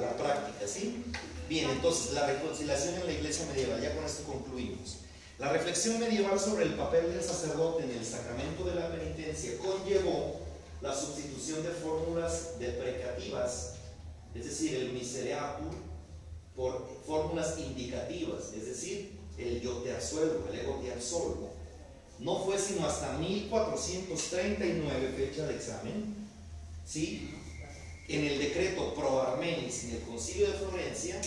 la, 0.00 0.16
práctica, 0.16 0.66
¿sí? 0.66 1.04
Bien, 1.48 1.70
entonces 1.70 2.12
la 2.12 2.26
reconciliación 2.26 2.94
en 2.94 3.06
la 3.06 3.12
iglesia 3.12 3.46
medieval, 3.46 3.80
ya 3.80 3.94
con 3.94 4.04
esto 4.04 4.24
concluimos. 4.24 4.96
La 5.38 5.52
reflexión 5.52 6.00
medieval 6.00 6.40
sobre 6.40 6.64
el 6.64 6.74
papel 6.74 7.12
del 7.12 7.22
sacerdote 7.22 7.84
en 7.84 7.90
el 7.90 8.04
sacramento 8.04 8.64
de 8.64 8.74
la 8.74 8.90
penitencia 8.90 9.52
conllevó 9.58 10.40
la 10.80 10.94
sustitución 10.94 11.62
de 11.62 11.70
fórmulas 11.70 12.58
deprecativas 12.58 13.74
es 14.34 14.44
decir, 14.46 14.74
el 14.74 14.92
misereatur, 14.92 15.72
por 16.56 16.88
fórmulas 17.06 17.56
indicativas, 17.58 18.52
es 18.52 18.66
decir, 18.66 19.12
el 19.38 19.60
yo 19.60 19.74
te 19.78 19.92
absuelvo, 19.94 20.48
el 20.52 20.58
ego 20.58 20.80
te 20.82 20.92
absolvo. 20.92 21.52
No 22.18 22.44
fue 22.44 22.58
sino 22.58 22.84
hasta 22.86 23.16
1439, 23.18 25.14
fecha 25.16 25.46
de 25.46 25.54
examen, 25.54 26.16
¿sí? 26.84 27.32
En 28.08 28.24
el 28.24 28.38
decreto 28.38 28.94
Pro 28.94 29.22
Armenis 29.22 29.84
en 29.84 29.96
el 29.96 30.02
Concilio 30.02 30.50
de 30.50 30.58
Florencia, 30.58 31.20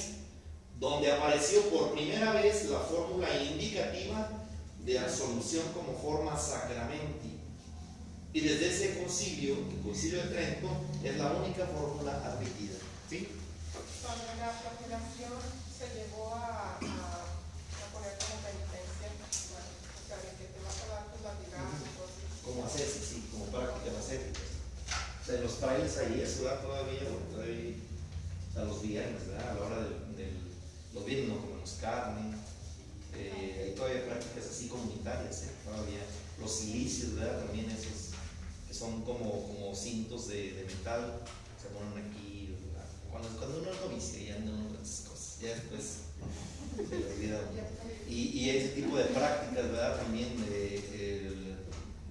donde 0.80 1.12
apareció 1.12 1.62
por 1.70 1.94
primera 1.94 2.34
vez 2.34 2.66
la 2.66 2.80
fórmula 2.80 3.28
indicativa 3.42 4.30
de 4.86 5.00
absolución 5.00 5.64
como 5.74 5.98
forma 5.98 6.38
sacramenti. 6.38 7.40
Y 8.34 8.42
desde 8.42 8.70
ese 8.70 9.00
concilio, 9.00 9.56
el 9.56 9.82
concilio 9.84 10.22
de 10.22 10.30
Trento, 10.30 10.70
es 11.04 11.18
la 11.18 11.32
única 11.32 11.66
fórmula 11.66 12.22
admitida. 12.24 12.78
¿sí? 13.10 13.28
Cuando 14.04 14.24
la 14.38 15.00
se 15.78 15.94
llevó 15.94 16.36
a, 16.36 16.78
poner 16.80 18.14
como 18.18 18.38
penitencia, 18.46 19.10
bueno, 19.52 19.68
o 19.68 20.08
sea, 20.08 20.18
de 20.18 20.30
que 20.38 20.54
te 20.54 20.60
vas 20.64 20.78
a 20.82 20.88
dar 20.88 21.04
tus 21.12 21.22
latigazos, 21.22 21.84
como 22.46 22.66
ascesis, 22.66 23.04
sí, 23.04 23.30
como 23.32 23.46
prácticas 23.46 23.98
ascéticas. 24.00 24.58
O 24.88 25.26
sea, 25.26 25.36
en 25.36 25.44
los 25.58 25.66
frailes 25.66 25.98
ahí 25.98 26.22
eso 26.22 26.44
da 26.44 26.62
todavía, 26.62 27.02
todavía 27.32 27.74
a 28.56 28.64
los 28.64 28.82
viernes, 28.82 29.28
¿verdad? 29.28 29.52
a 29.52 29.54
la 29.56 29.66
hora 29.66 29.76
del, 29.78 30.16
del 30.16 30.38
los 30.94 31.06
viernes 31.06 31.30
no 31.30 31.42
comemos 31.42 31.78
carne, 31.82 32.36
eh, 33.16 33.66
hay 33.66 33.76
todavía 33.76 34.06
prácticas 34.06 34.46
así 34.50 34.68
comunitarias, 34.68 35.44
¿eh? 35.44 35.52
todavía 35.66 36.00
los 36.40 36.52
silicios, 36.52 37.16
¿verdad? 37.16 37.46
También 37.46 37.70
esos 37.72 38.14
que 38.68 38.74
son 38.74 39.02
como, 39.02 39.48
como 39.48 39.76
cintos 39.76 40.28
de, 40.28 40.54
de 40.54 40.64
metal, 40.66 41.22
se 41.62 41.70
ponen 41.70 42.06
aquí, 42.06 42.56
cuando, 43.10 43.30
cuando 43.30 43.60
uno 43.60 43.72
es 43.72 43.82
novicio 43.82 44.20
ya 44.20 44.40
no 44.40 44.76
esas 44.84 45.08
cosas, 45.08 45.40
ya 45.42 45.50
después 45.50 45.84
se 46.88 47.00
le 47.00 47.14
olvida 47.14 47.40
y, 48.08 48.14
y, 48.14 48.50
ese 48.52 48.70
tipo 48.70 48.98
de 48.98 49.06
prácticas, 49.06 49.72
¿verdad? 49.72 49.98
También 49.98 50.30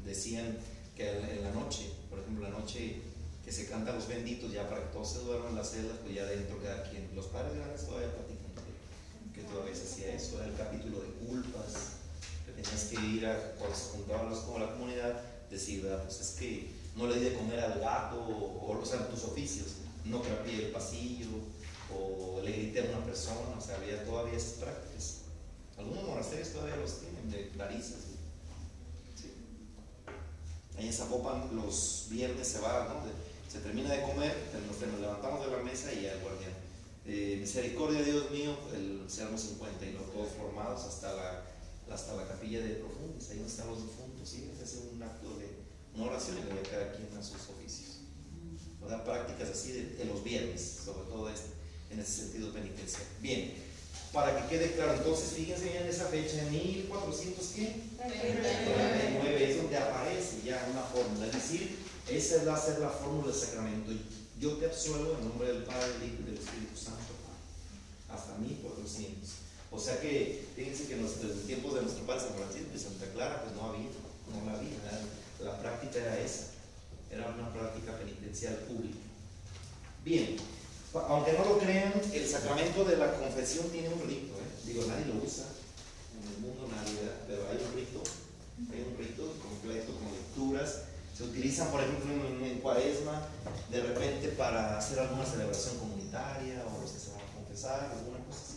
decían 0.04 0.58
que 0.96 1.10
en 1.10 1.42
la 1.42 1.50
noche, 1.52 1.92
por 2.10 2.18
ejemplo, 2.18 2.48
la 2.48 2.58
noche 2.58 3.05
que 3.46 3.52
se 3.52 3.66
canta 3.66 3.92
los 3.92 4.08
benditos, 4.08 4.52
ya 4.52 4.68
para 4.68 4.82
que 4.82 4.88
todos 4.88 5.12
se 5.12 5.18
duerman 5.20 5.54
las 5.54 5.70
celdas, 5.70 5.98
pues 6.02 6.16
ya 6.16 6.24
dentro 6.24 6.60
cada 6.60 6.82
quien, 6.90 7.08
los 7.14 7.26
padres 7.26 7.54
grandes 7.54 7.86
todavía 7.86 8.10
practican 8.12 8.50
que 9.32 9.42
todavía 9.42 9.72
se 9.72 9.84
hacía 9.84 10.14
eso, 10.14 10.38
era 10.38 10.46
el 10.46 10.56
capítulo 10.56 10.98
de 10.98 11.10
culpas, 11.24 11.74
que 12.44 12.50
tenías 12.60 12.84
que 12.84 13.00
ir 13.06 13.24
a, 13.24 13.52
cuando 13.52 13.76
se 13.76 13.90
juntaban 13.90 14.30
los, 14.30 14.40
como 14.40 14.58
la 14.58 14.72
comunidad, 14.72 15.22
decir, 15.48 15.86
pues 16.02 16.20
es 16.20 16.30
que 16.32 16.72
no 16.96 17.06
le 17.06 17.20
di 17.20 17.24
de 17.26 17.34
comer 17.34 17.60
al 17.60 17.78
gato, 17.78 18.18
o, 18.18 18.76
o 18.76 18.84
sea, 18.84 19.06
tus 19.08 19.22
oficios, 19.22 19.76
no 20.04 20.20
trapié 20.22 20.66
el 20.66 20.72
pasillo, 20.72 21.28
o 21.94 22.40
le 22.42 22.50
grité 22.50 22.80
a 22.80 22.96
una 22.96 23.04
persona, 23.04 23.56
o 23.56 23.60
sea, 23.60 23.76
había 23.76 24.04
todavía 24.04 24.36
esas 24.36 24.54
prácticas. 24.54 25.18
Algunos 25.78 26.02
monasterios 26.02 26.48
todavía 26.48 26.76
los 26.76 26.98
tienen, 26.98 27.30
de 27.30 27.50
clarisas. 27.50 28.00
¿sí? 29.14 29.32
Ahí 30.76 30.86
en 30.86 30.92
Zapopan 30.92 31.54
los 31.54 32.06
viernes 32.10 32.48
se 32.48 32.60
va, 32.60 32.88
¿no? 32.88 33.25
Se 33.48 33.60
termina 33.60 33.90
de 33.90 34.02
comer, 34.02 34.34
nos, 34.66 34.80
nos 34.80 35.00
levantamos 35.00 35.44
de 35.44 35.56
la 35.56 35.62
mesa 35.62 35.92
y 35.92 36.02
ya 36.02 36.12
el 36.12 36.20
guardián 36.20 36.66
eh, 37.08 37.36
misericordia, 37.38 38.02
Dios 38.02 38.30
mío, 38.32 38.56
el 38.74 39.04
Salmo 39.08 39.38
50 39.38 39.86
y 39.86 39.92
los 39.92 40.12
todos 40.12 40.28
formados 40.36 40.84
hasta 40.84 41.14
la, 41.14 41.42
hasta 41.88 42.16
la 42.16 42.26
capilla 42.26 42.60
de 42.60 42.74
profundos, 42.82 43.30
ahí 43.30 43.36
donde 43.36 43.52
están 43.52 43.68
los 43.68 43.80
difuntos, 43.80 44.28
¿sí? 44.28 44.50
Es 44.60 44.80
un 44.92 45.00
acto 45.00 45.38
de 45.38 45.54
una 45.94 46.10
oración 46.10 46.38
y 46.38 46.42
le 46.42 46.50
voy 46.50 46.58
a 46.58 46.68
cada 46.68 46.92
quien 46.92 47.08
a 47.16 47.22
sus 47.22 47.48
oficios. 47.48 47.98
¿verdad? 48.80 49.04
Prácticas 49.04 49.50
así 49.50 49.72
de, 49.72 50.04
los 50.04 50.24
viernes, 50.24 50.80
sobre 50.84 51.08
todo 51.08 51.30
este, 51.30 51.50
en 51.90 52.00
ese 52.00 52.22
sentido 52.22 52.52
penitencial. 52.52 53.04
Bien, 53.20 53.54
para 54.12 54.42
que 54.42 54.56
quede 54.56 54.72
claro, 54.72 54.94
entonces 54.94 55.30
fíjense 55.30 55.78
en 55.78 55.86
esa 55.86 56.06
fecha, 56.06 56.42
en 56.42 56.50
1400, 56.50 57.46
¿qué? 57.54 57.82
39, 57.98 59.50
es 59.50 59.56
donde 59.58 59.76
aparece 59.76 60.42
ya 60.44 60.66
una 60.72 60.82
fórmula, 60.82 61.26
es 61.26 61.32
decir, 61.32 61.76
esa 62.08 62.44
va 62.44 62.56
a 62.56 62.60
ser 62.60 62.78
la 62.78 62.90
fórmula 62.90 63.28
del 63.28 63.36
sacramento 63.36 63.92
yo 64.38 64.52
te 64.58 64.66
absuelvo 64.66 65.16
en 65.16 65.28
nombre 65.28 65.48
del 65.48 65.64
Padre, 65.64 65.92
del 65.98 66.12
Hijo 66.12 66.20
y 66.20 66.24
del 66.30 66.38
Espíritu 66.38 66.76
Santo 66.76 67.16
hasta 68.10 68.36
1400. 68.38 69.28
O 69.70 69.80
sea 69.80 70.00
que, 70.00 70.46
fíjense 70.54 70.86
que 70.86 70.94
en 70.94 71.02
los, 71.02 71.16
tiempos 71.46 71.74
de 71.74 71.82
nuestro 71.82 72.06
Padre 72.06 72.20
San 72.20 72.36
Francisco 72.36 72.70
y 72.74 72.78
Santa 72.78 73.06
Clara, 73.12 73.42
pues 73.42 73.56
no 73.56 73.68
había, 73.68 73.88
no 74.28 74.44
la 74.44 74.58
había. 74.58 74.76
La 75.42 75.58
práctica 75.58 75.98
era 76.00 76.20
esa, 76.20 76.52
era 77.10 77.28
una 77.28 77.52
práctica 77.52 77.98
penitencial 77.98 78.54
pública. 78.68 78.98
Bien, 80.04 80.36
aunque 81.08 81.32
no 81.32 81.44
lo 81.44 81.58
crean, 81.58 81.92
el 82.12 82.28
sacramento 82.28 82.84
de 82.84 82.96
la 82.96 83.18
confesión 83.18 83.68
tiene 83.70 83.88
un 83.88 84.00
rito. 84.06 84.36
¿eh? 84.36 84.48
Digo, 84.64 84.84
nadie 84.86 85.06
lo 85.06 85.24
usa, 85.24 85.44
en 86.20 86.32
el 86.32 86.38
mundo 86.40 86.68
nadie, 86.68 87.00
pero 87.26 87.48
hay 87.48 87.56
un 87.56 87.74
rito, 87.74 88.02
hay 88.70 88.84
un 88.84 88.96
rito 88.96 89.32
completo 89.42 89.92
con 89.96 90.12
lecturas 90.12 90.95
se 91.16 91.24
utilizan, 91.24 91.70
por 91.70 91.80
ejemplo, 91.80 92.12
en, 92.44 92.58
cuaresma, 92.58 93.22
de 93.70 93.80
repente 93.80 94.28
para 94.28 94.76
hacer 94.76 94.98
alguna 94.98 95.24
celebración 95.24 95.78
comunitaria 95.78 96.62
o 96.66 96.82
los 96.82 96.90
que 96.90 96.98
se 96.98 97.10
van 97.12 97.20
a 97.20 97.34
confesar, 97.34 97.90
alguna 97.90 98.18
cosa 98.26 98.40
así. 98.44 98.56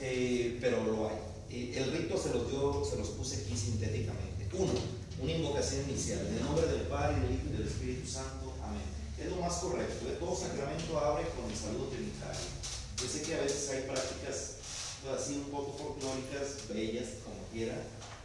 Eh, 0.00 0.58
pero 0.60 0.82
lo 0.84 1.10
hay. 1.10 1.16
Eh, 1.50 1.74
el 1.76 1.92
rito 1.92 2.16
se 2.16 2.30
los, 2.32 2.48
dio, 2.48 2.82
se 2.84 2.96
los 2.96 3.08
puse 3.08 3.42
aquí 3.42 3.54
sintéticamente. 3.54 4.48
Uno, 4.54 4.72
una 5.20 5.32
invocación 5.32 5.90
inicial. 5.90 6.26
En 6.26 6.38
el 6.38 6.44
nombre 6.44 6.66
del 6.66 6.86
Padre, 6.86 7.20
del 7.20 7.34
Hijo 7.34 7.48
y 7.50 7.52
del 7.58 7.66
Espíritu 7.66 8.08
Santo. 8.08 8.54
Amén. 8.64 8.88
Es 9.20 9.28
lo 9.28 9.36
más 9.36 9.54
correcto. 9.56 10.06
Todo 10.18 10.34
sacramento 10.34 10.98
abre 10.98 11.24
con 11.36 11.50
el 11.50 11.56
saludo 11.56 11.88
trinitario. 11.88 12.48
Yo 12.96 13.08
sé 13.08 13.20
que 13.20 13.34
a 13.34 13.42
veces 13.42 13.68
hay 13.68 13.82
prácticas 13.82 14.62
así 15.10 15.34
un 15.34 15.50
poco 15.50 15.76
folclóricas, 15.76 16.68
bellas, 16.68 17.20
como 17.24 17.36
quiera, 17.52 17.74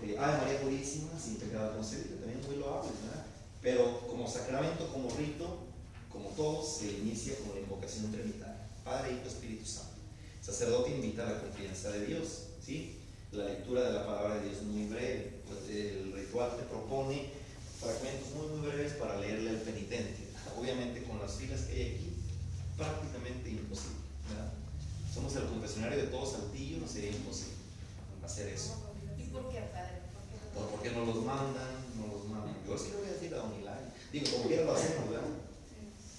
eh, 0.04 0.16
Ave 0.20 0.38
María 0.38 0.62
Purísima, 0.62 1.10
sin 1.20 1.38
pecado 1.38 1.74
concebido, 1.74 2.17
muy 2.48 2.58
loable, 2.58 2.90
¿verdad? 3.04 3.26
Pero 3.62 4.08
como 4.08 4.28
sacramento, 4.28 4.88
como 4.92 5.10
rito, 5.12 5.60
como 6.12 6.30
todos, 6.30 6.78
se 6.78 6.92
inicia 6.92 7.36
con 7.40 7.56
la 7.56 7.62
invocación 7.62 8.12
trinitaria, 8.12 8.68
Padre, 8.84 9.14
Hijo, 9.14 9.28
Espíritu 9.28 9.66
Santo. 9.66 9.98
Sacerdote 10.42 10.92
invita 10.92 11.28
a 11.28 11.34
la 11.34 11.42
confianza 11.42 11.92
de 11.92 12.06
Dios, 12.06 12.44
¿sí? 12.66 13.00
La 13.32 13.46
lectura 13.46 13.82
de 13.84 13.94
la 13.94 14.06
palabra 14.06 14.36
de 14.36 14.46
Dios 14.46 14.58
es 14.58 14.64
muy 14.64 14.86
breve, 14.86 15.42
pues 15.46 15.70
el 15.70 16.14
ritual 16.14 16.56
te 16.56 16.64
propone 16.64 17.30
fragmentos 17.80 18.30
muy, 18.34 18.48
muy 18.58 18.70
breves 18.70 18.94
para 18.94 19.20
leerle 19.20 19.50
al 19.52 19.58
penitente. 19.58 20.28
Obviamente 20.58 21.04
con 21.04 21.20
las 21.20 21.34
filas 21.36 21.62
que 21.62 21.74
hay 21.74 21.96
aquí, 21.96 22.14
prácticamente 22.78 23.50
imposible, 23.50 24.00
¿verdad? 24.30 24.54
Somos 25.14 25.36
el 25.36 25.44
confesionario 25.44 25.98
de 25.98 26.08
todos 26.08 26.32
Saltillo, 26.32 26.80
no 26.80 26.88
sería 26.88 27.12
imposible 27.12 27.56
hacer 28.24 28.48
eso. 28.50 28.76
¿Por 29.32 29.50
qué, 29.50 29.60
padre? 29.74 29.97
¿Por 30.66 30.82
qué 30.82 30.92
no 30.92 31.06
los 31.06 31.24
mandan? 31.24 31.86
No 32.00 32.08
los 32.08 32.26
mandan. 32.26 32.56
Yo 32.66 32.78
sí 32.78 32.90
lo 32.92 33.00
voy 33.00 33.10
a 33.10 33.14
decir 33.14 33.34
a 33.34 33.38
Don 33.38 33.54
Hilario. 33.54 33.88
Digo, 34.12 34.26
como 34.32 34.48
quiera 34.48 34.64
lo 34.66 34.74
hacemos, 34.74 35.10
¿verdad? 35.10 35.30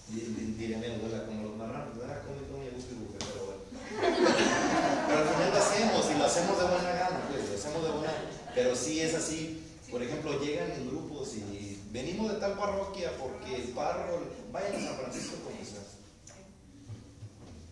Diría 0.08 0.78
menos, 0.78 1.02
¿verdad? 1.02 1.26
Como 1.26 1.42
los 1.42 1.56
marranos, 1.56 1.98
¿verdad? 1.98 2.22
Come, 2.24 2.46
come, 2.48 2.70
busque, 2.70 2.94
busque, 2.94 3.18
pero 3.18 3.44
bueno. 3.46 3.62
Pero 5.08 5.20
al 5.20 5.28
final 5.28 5.50
lo 5.50 5.56
hacemos 5.56 6.10
y 6.10 6.18
lo 6.18 6.24
hacemos 6.24 6.58
de 6.58 6.64
buena 6.64 6.92
gana, 6.92 7.28
pues, 7.28 7.48
lo 7.48 7.56
hacemos 7.56 7.82
de 7.82 7.90
buena 7.90 8.12
Pero 8.54 8.76
sí 8.76 9.00
es 9.00 9.14
así. 9.14 9.64
Por 9.90 10.02
ejemplo, 10.02 10.38
llegan 10.38 10.70
en 10.72 10.88
grupos 10.88 11.34
y 11.36 11.80
venimos 11.90 12.32
de 12.32 12.38
tal 12.38 12.58
parroquia 12.58 13.10
porque 13.18 13.56
el 13.56 13.68
párroco, 13.68 14.24
vayan 14.52 14.76
a 14.76 14.80
San 14.80 14.96
Francisco 14.96 15.36
como 15.42 15.64
sea. 15.64 15.80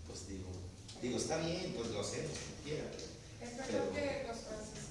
Pues 0.07 0.27
digo, 0.29 0.49
digo, 1.03 1.19
está 1.19 1.37
bien, 1.39 1.75
pues 1.77 1.91
lo 1.91 2.01
hacemos, 2.01 2.33
como 2.33 2.63
quiera. 2.65 2.85
Es 3.43 3.57
verdad 3.57 3.67
que 3.67 3.77
los 3.77 3.91
tienen, 3.93 4.27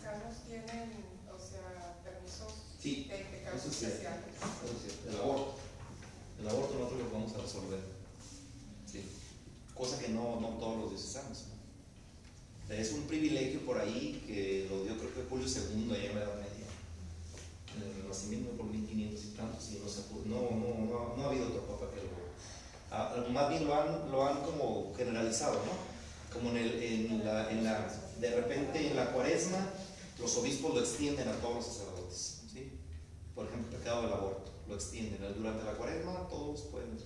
sea, 0.02 0.66
permisos 0.66 1.05
sí, 2.86 3.10
de, 3.10 3.42
casos 3.44 3.72
especiales. 3.72 4.22
el 5.10 5.18
aborto. 5.18 5.56
El 6.40 6.48
aborto 6.48 6.76
nosotros 6.76 7.00
lo 7.02 7.12
vamos 7.12 7.34
a 7.34 7.42
resolver. 7.42 7.80
Sí. 8.86 9.02
Cosa 9.74 9.98
que 10.00 10.10
no, 10.10 10.40
no 10.40 10.50
todos 10.60 10.78
los 10.82 10.90
diocesanos. 10.92 11.46
Es 12.70 12.92
un 12.92 13.04
privilegio 13.04 13.66
por 13.66 13.80
ahí 13.80 14.24
que 14.28 14.68
lo 14.70 14.84
dio 14.84 14.98
creo 14.98 15.14
que 15.14 15.30
Julio 15.30 15.48
II 15.48 15.94
allá 15.94 16.12
en 16.12 16.16
la 16.16 16.24
Edad 16.26 16.36
Media. 16.36 16.68
En 17.76 17.90
el 17.90 18.04
Renacimiento 18.04 18.52
por 18.52 18.68
1500 18.68 19.26
y 19.26 19.28
tantos 19.30 19.70
y 19.72 19.80
no, 19.80 19.90
se 19.90 20.02
no, 20.30 20.42
no, 20.52 20.86
no, 20.86 21.16
no, 21.16 21.24
ha 21.24 21.30
habido 21.30 21.48
otro 21.48 21.62
papa 21.66 21.92
que 21.92 22.02
lo... 22.02 22.26
Ah, 22.92 23.16
más 23.32 23.50
bien 23.50 23.66
lo 23.66 23.82
han, 23.82 24.12
lo 24.12 24.28
han 24.28 24.42
como 24.42 24.94
generalizado, 24.96 25.56
¿no? 25.56 26.34
Como 26.34 26.52
en, 26.52 26.58
el, 26.58 26.84
en, 26.84 27.26
la, 27.26 27.52
en 27.52 27.64
la... 27.64 27.92
De 28.20 28.36
repente 28.36 28.88
en 28.88 28.96
la 28.96 29.12
cuaresma 29.12 29.58
los 30.20 30.38
obispos 30.38 30.74
lo 30.74 30.80
extienden 30.80 31.28
a 31.28 31.34
todos 31.34 31.56
los 31.56 31.66
sacerdotes. 31.66 31.95
Por 33.36 33.48
ejemplo, 33.48 33.70
el 33.70 33.78
pecado 33.78 34.04
del 34.04 34.14
aborto, 34.14 34.52
lo 34.68 34.76
extienden. 34.76 35.22
Durante 35.36 35.64
la 35.64 35.74
cuaresma 35.74 36.28
todos 36.30 36.62
pueden, 36.72 36.98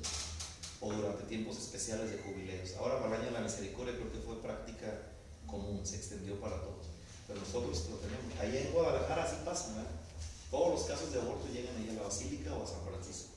o 0.80 0.94
durante 0.94 1.24
tiempos 1.24 1.58
especiales 1.58 2.12
de 2.12 2.20
jubileos. 2.20 2.76
Ahora 2.78 3.02
para 3.02 3.18
el 3.18 3.26
de 3.26 3.32
la 3.32 3.42
misericordia 3.42 3.96
creo 3.96 4.12
que 4.12 4.20
fue 4.20 4.42
práctica 4.42 5.10
común, 5.48 5.86
se 5.86 5.98
extendió 5.98 6.40
para 6.40 6.62
todos. 6.62 6.88
Pero 7.28 7.40
nosotros 7.40 7.90
lo 7.90 7.98
tenemos. 7.98 8.40
Allá 8.40 8.62
en 8.62 8.72
Guadalajara 8.72 9.24
así 9.24 9.38
pasa, 9.44 9.70
¿verdad? 9.70 9.92
Todos 10.52 10.80
los 10.80 10.84
casos 10.84 11.12
de 11.12 11.20
aborto 11.20 11.48
llegan 11.48 11.76
ahí 11.78 11.90
a 11.90 11.94
la 11.94 12.04
basílica 12.04 12.56
o 12.56 12.64
a 12.64 12.68
San 12.68 12.84
Francisco. 12.86 13.34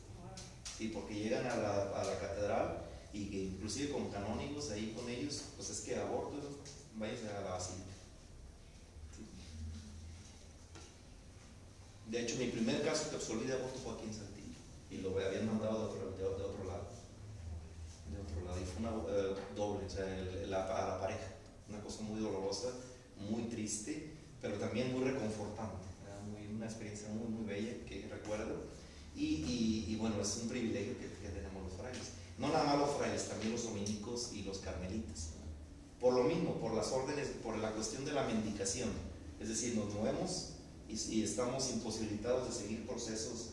Sí, 0.78 0.88
porque 0.88 1.14
llegan 1.14 1.46
a 1.46 1.56
la, 1.56 2.00
a 2.00 2.04
la 2.04 2.18
catedral 2.18 2.84
y 3.12 3.26
que 3.26 3.38
inclusive 3.44 3.92
con 3.92 4.10
canónigos 4.10 4.70
ahí 4.70 4.94
con 4.96 5.08
ellos, 5.08 5.42
pues 5.56 5.70
es 5.70 5.80
que 5.80 5.96
aborto, 5.96 6.36
váyase 6.94 7.28
a 7.28 7.40
la 7.40 7.50
basílica. 7.50 7.91
De 12.08 12.20
hecho, 12.22 12.36
mi 12.36 12.46
primer 12.48 12.82
caso 12.82 13.10
que 13.10 13.16
absolví 13.16 13.46
de 13.46 13.54
aborto 13.54 13.78
fue 13.82 13.94
aquí 13.94 14.04
en 14.04 14.14
Saltillo 14.14 14.58
y 14.90 14.98
lo 14.98 15.10
habían 15.18 15.46
mandado 15.46 15.78
de 15.78 15.84
otro, 15.86 16.10
de, 16.12 16.18
de 16.18 16.44
otro 16.44 16.64
lado. 16.64 16.84
De 18.10 18.18
otro 18.20 18.44
lado, 18.44 18.60
y 18.60 18.64
fue 18.64 18.80
una 18.80 18.90
eh, 19.08 19.34
doble, 19.56 19.86
o 19.86 19.90
sea, 19.90 20.06
el- 20.18 20.50
la- 20.50 20.64
a 20.66 20.88
la 20.88 21.00
pareja. 21.00 21.28
Una 21.68 21.80
cosa 21.80 22.02
muy 22.02 22.20
dolorosa, 22.20 22.68
muy 23.18 23.44
triste, 23.44 24.12
pero 24.42 24.56
también 24.58 24.92
muy 24.92 25.04
reconfortante. 25.04 25.86
Muy, 26.30 26.46
una 26.54 26.66
experiencia 26.66 27.08
muy, 27.08 27.26
muy 27.28 27.44
bella 27.46 27.72
que 27.86 28.06
recuerdo. 28.10 28.64
Y, 29.16 29.24
y- 29.26 29.86
y 29.88 29.96
bueno, 29.96 30.20
es 30.20 30.36
un 30.42 30.48
privilegio 30.48 30.96
que, 30.98 31.06
que 31.20 31.28
tenemos 31.34 31.62
los 31.64 31.72
frailes. 31.72 32.12
No 32.38 32.48
nada 32.48 32.64
más 32.64 32.78
los 32.78 32.90
frailes, 32.96 33.28
también 33.28 33.52
los 33.52 33.64
dominicos 33.64 34.30
y 34.34 34.42
los 34.42 34.58
carmelitas. 34.58 35.30
Por 36.00 36.14
lo 36.14 36.24
mismo, 36.24 36.54
por 36.60 36.74
las 36.74 36.90
órdenes, 36.92 37.28
por 37.42 37.56
la 37.58 37.70
cuestión 37.72 38.04
de 38.04 38.12
la 38.12 38.24
mendicación. 38.24 38.90
Es 39.40 39.48
decir, 39.48 39.76
nos 39.76 39.92
movemos 39.94 40.50
y, 40.92 41.14
y 41.20 41.24
estamos 41.24 41.70
imposibilitados 41.70 42.48
de 42.48 42.54
seguir 42.62 42.86
procesos 42.86 43.50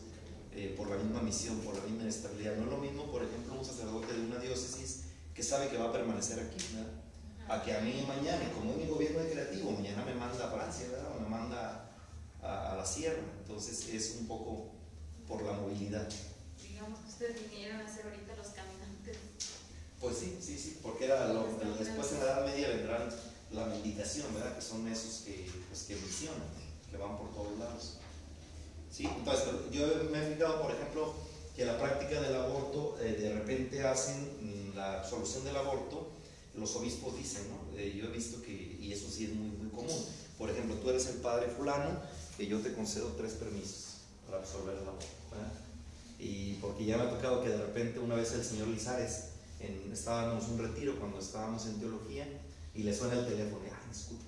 eh, 0.52 0.74
por 0.76 0.88
la 0.90 0.96
misma 0.96 1.22
misión, 1.22 1.58
por 1.60 1.76
la 1.76 1.82
misma 1.84 2.08
estabilidad. 2.08 2.56
No 2.56 2.64
es 2.64 2.70
lo 2.70 2.78
mismo, 2.78 3.10
por 3.10 3.22
ejemplo, 3.24 3.54
un 3.58 3.64
sacerdote 3.64 4.12
de 4.12 4.20
una 4.20 4.38
diócesis 4.38 5.02
que 5.34 5.42
sabe 5.42 5.68
que 5.68 5.78
va 5.78 5.86
a 5.88 5.92
permanecer 5.92 6.40
aquí, 6.40 6.56
¿verdad? 6.74 6.92
A 7.48 7.62
que 7.64 7.74
a 7.74 7.80
mí 7.80 8.04
mañana, 8.06 8.52
como 8.52 8.72
es 8.72 8.76
mi 8.78 8.86
gobierno 8.86 9.20
de 9.20 9.30
creativo, 9.32 9.70
mañana 9.72 10.04
me 10.04 10.14
manda 10.14 10.46
a 10.46 10.50
Francia, 10.50 10.86
¿verdad? 10.90 11.16
O 11.16 11.20
me 11.20 11.28
manda 11.28 11.90
a, 12.42 12.72
a 12.72 12.76
la 12.76 12.86
sierra. 12.86 13.22
Entonces 13.40 13.88
es 13.92 14.16
un 14.20 14.26
poco 14.26 14.70
por 15.26 15.42
la 15.42 15.52
movilidad. 15.54 16.08
Digamos 16.62 16.98
que 17.00 17.08
ustedes 17.08 17.50
vinieron 17.50 17.80
a 17.80 17.86
hacer 17.86 18.04
ahorita 18.06 18.36
los 18.36 18.48
caminantes. 18.48 19.16
Pues 20.00 20.16
sí, 20.16 20.38
sí, 20.40 20.56
sí, 20.58 20.78
porque 20.82 21.04
era 21.06 21.28
lo- 21.32 21.46
después 21.78 22.12
en 22.12 22.18
la 22.20 22.24
Edad 22.26 22.46
Media 22.46 22.68
vendrán 22.68 23.08
la 23.52 23.66
mendicación, 23.66 24.32
¿verdad? 24.34 24.54
Que 24.54 24.62
son 24.62 24.86
esos 24.88 25.22
que, 25.26 25.50
pues, 25.68 25.82
que 25.82 25.96
misionan, 25.96 26.40
que 26.90 26.96
van 26.96 27.16
por 27.16 27.32
todos 27.32 27.58
lados. 27.58 27.98
Sí, 28.90 29.06
entonces 29.06 29.46
yo 29.70 29.86
me 30.10 30.18
he 30.18 30.34
fijado, 30.34 30.62
por 30.62 30.72
ejemplo, 30.72 31.14
que 31.54 31.64
la 31.64 31.78
práctica 31.78 32.20
del 32.20 32.34
aborto, 32.34 32.96
eh, 33.00 33.12
de 33.20 33.34
repente 33.34 33.84
hacen 33.84 34.72
mm, 34.72 34.76
la 34.76 35.00
absolución 35.00 35.44
del 35.44 35.56
aborto, 35.56 36.08
los 36.54 36.74
obispos 36.76 37.16
dicen, 37.16 37.42
¿no? 37.48 37.78
Eh, 37.78 37.94
yo 37.96 38.06
he 38.06 38.10
visto 38.10 38.42
que, 38.42 38.52
y 38.80 38.92
eso 38.92 39.08
sí 39.08 39.26
es 39.26 39.34
muy, 39.34 39.50
muy 39.50 39.68
común, 39.68 40.04
por 40.36 40.50
ejemplo, 40.50 40.76
tú 40.76 40.90
eres 40.90 41.06
el 41.06 41.16
padre 41.16 41.48
fulano, 41.48 42.00
que 42.36 42.46
yo 42.46 42.60
te 42.60 42.72
concedo 42.72 43.08
tres 43.16 43.34
permisos 43.34 43.98
para 44.26 44.38
absolver 44.38 44.76
el 44.76 44.82
aborto, 44.82 45.06
¿verdad? 45.30 45.52
Y 46.18 46.54
porque 46.54 46.84
ya 46.84 46.96
me 46.96 47.04
ha 47.04 47.10
tocado 47.10 47.42
que 47.42 47.50
de 47.50 47.58
repente 47.58 47.98
una 47.98 48.16
vez 48.16 48.32
el 48.32 48.44
señor 48.44 48.68
Lizares, 48.68 49.26
en, 49.60 49.92
estábamos 49.92 50.48
un 50.48 50.58
retiro 50.58 50.98
cuando 50.98 51.18
estábamos 51.18 51.66
en 51.66 51.78
teología, 51.78 52.26
y 52.74 52.82
le 52.82 52.94
suena 52.94 53.18
el 53.18 53.26
teléfono, 53.26 53.62
y, 53.64 53.68
ay, 53.68 53.88
disculpe, 53.92 54.24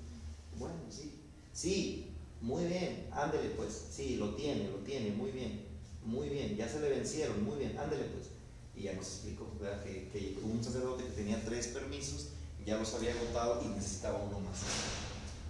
bueno, 0.59 0.75
sí, 0.91 1.13
sí, 1.53 2.12
muy 2.43 2.65
bien, 2.67 3.07
ándele 3.13 3.51
pues, 3.51 3.87
sí, 3.91 4.17
lo 4.17 4.35
tiene, 4.35 4.69
lo 4.69 4.79
tiene, 4.79 5.11
muy 5.11 5.31
bien, 5.31 5.65
muy 6.05 6.29
bien, 6.29 6.57
ya 6.57 6.69
se 6.69 6.81
le 6.81 6.91
vencieron, 6.91 7.45
muy 7.45 7.59
bien, 7.59 7.79
ándele 7.79 8.05
pues. 8.05 8.27
Y 8.75 8.83
ya 8.85 8.95
nos 8.95 9.07
explicó 9.07 9.47
¿verdad? 9.61 9.83
Que, 9.85 10.09
que 10.09 10.39
un 10.43 10.63
sacerdote 10.63 11.05
que 11.05 11.11
tenía 11.11 11.43
tres 11.45 11.69
permisos, 11.69 12.29
ya 12.67 12.79
los 12.79 12.93
había 12.95 13.13
agotado 13.13 13.63
y 13.65 13.69
necesitaba 13.69 14.19
uno 14.19 14.41
más. 14.41 14.59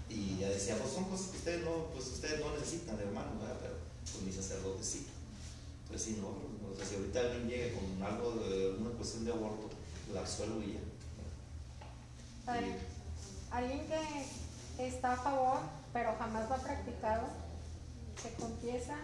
Y 0.09 0.39
ya 0.39 0.51
decía, 0.51 0.77
pues 0.77 0.93
son 0.93 1.05
cosas 1.05 1.29
que 1.29 1.39
ustedes 1.39 1.65
no, 1.65 1.87
pues 1.95 2.07
ustedes 2.09 2.41
no 2.41 2.53
necesitan, 2.55 2.99
hermano, 2.99 3.41
¿verdad? 3.41 3.57
pero 3.61 3.75
pues 4.03 4.23
mi 4.25 4.33
sacerdote 4.33 4.85
sí. 4.85 5.07
Pues 5.89 6.03
sí, 6.03 6.19
no, 6.21 6.29
o 6.29 6.77
sea, 6.77 6.87
si 6.87 6.97
ahorita 6.97 7.21
alguien 7.21 7.49
llega 7.49 7.75
con 7.75 8.03
algo 8.03 8.33
de 8.45 8.77
una 8.79 8.91
cuestión 8.91 9.25
de 9.25 9.33
aborto, 9.33 9.71
la 10.13 10.21
absuelvo 10.21 10.63
y 10.63 10.75
ya. 10.75 10.81
Alguien 13.51 13.87
que 13.87 14.87
está 14.87 15.13
a 15.13 15.17
favor, 15.17 15.59
pero 15.93 16.15
jamás 16.19 16.49
lo 16.49 16.55
ha 16.55 16.59
practicado, 16.59 17.23
se 18.21 18.31
confiesa. 18.35 18.97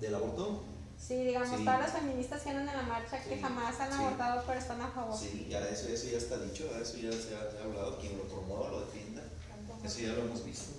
¿Del 0.00 0.14
aborto? 0.14 0.62
Sí, 0.98 1.16
digamos, 1.24 1.58
Sí. 1.58 1.64
todas 1.64 1.80
las 1.80 1.92
feministas 1.92 2.42
que 2.42 2.50
andan 2.50 2.68
en 2.68 2.76
la 2.76 2.82
marcha 2.82 3.22
que 3.22 3.38
jamás 3.38 3.78
han 3.80 3.92
sí. 3.92 3.98
abortado, 3.98 4.42
pero 4.46 4.58
están 4.60 4.80
a 4.80 4.88
favor. 4.88 5.18
Sí, 5.18 5.46
ya 5.50 5.60
eso, 5.68 5.88
eso 5.88 6.06
ya 6.08 6.18
está 6.18 6.38
dicho, 6.38 6.64
eso 6.80 6.96
ya 6.96 7.10
se 7.12 7.34
ha, 7.36 7.50
se 7.50 7.58
ha 7.58 7.64
hablado, 7.64 7.98
quien 7.98 8.16
lo 8.16 8.24
promueva, 8.24 8.70
lo 8.70 8.86
defienda, 8.86 9.22
eso 9.84 9.98
ya 10.00 10.12
lo 10.14 10.22
hemos 10.22 10.44
visto. 10.44 10.72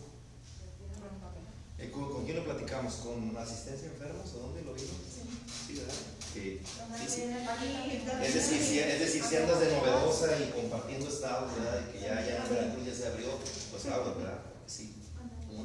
Eh, 1.78 1.92
¿Con, 1.92 2.10
con 2.12 2.24
quién 2.24 2.38
lo 2.38 2.44
platicamos? 2.46 2.96
¿Con 2.96 3.36
asistencia 3.38 3.90
a 3.90 3.92
enfermos 3.92 4.34
o 4.36 4.40
dónde 4.40 4.62
lo 4.64 4.74
vimos? 4.74 4.96
Sí, 5.68 5.74
¿verdad? 5.76 5.94
Que- 6.34 6.62
sí, 6.98 7.08
sí. 7.08 7.22
Es 8.24 8.34
decir, 8.34 8.62
si, 8.62 8.80
es 8.80 9.00
decir, 9.00 9.24
si 9.24 9.36
andas 9.36 9.60
de 9.60 9.72
novedosa 9.76 10.28
y 10.40 10.52
compartiendo 10.52 11.08
estados, 11.10 11.52
¿verdad? 11.56 11.80
De 11.82 11.92
que 11.92 12.00
ya, 12.00 12.16
ya 12.22 12.46
ya 12.46 12.94
se 12.94 13.08
abrió, 13.08 13.28
pues 13.72 13.86
habla, 13.88 14.14
¿verdad? 14.14 14.40
Sí, 14.66 14.96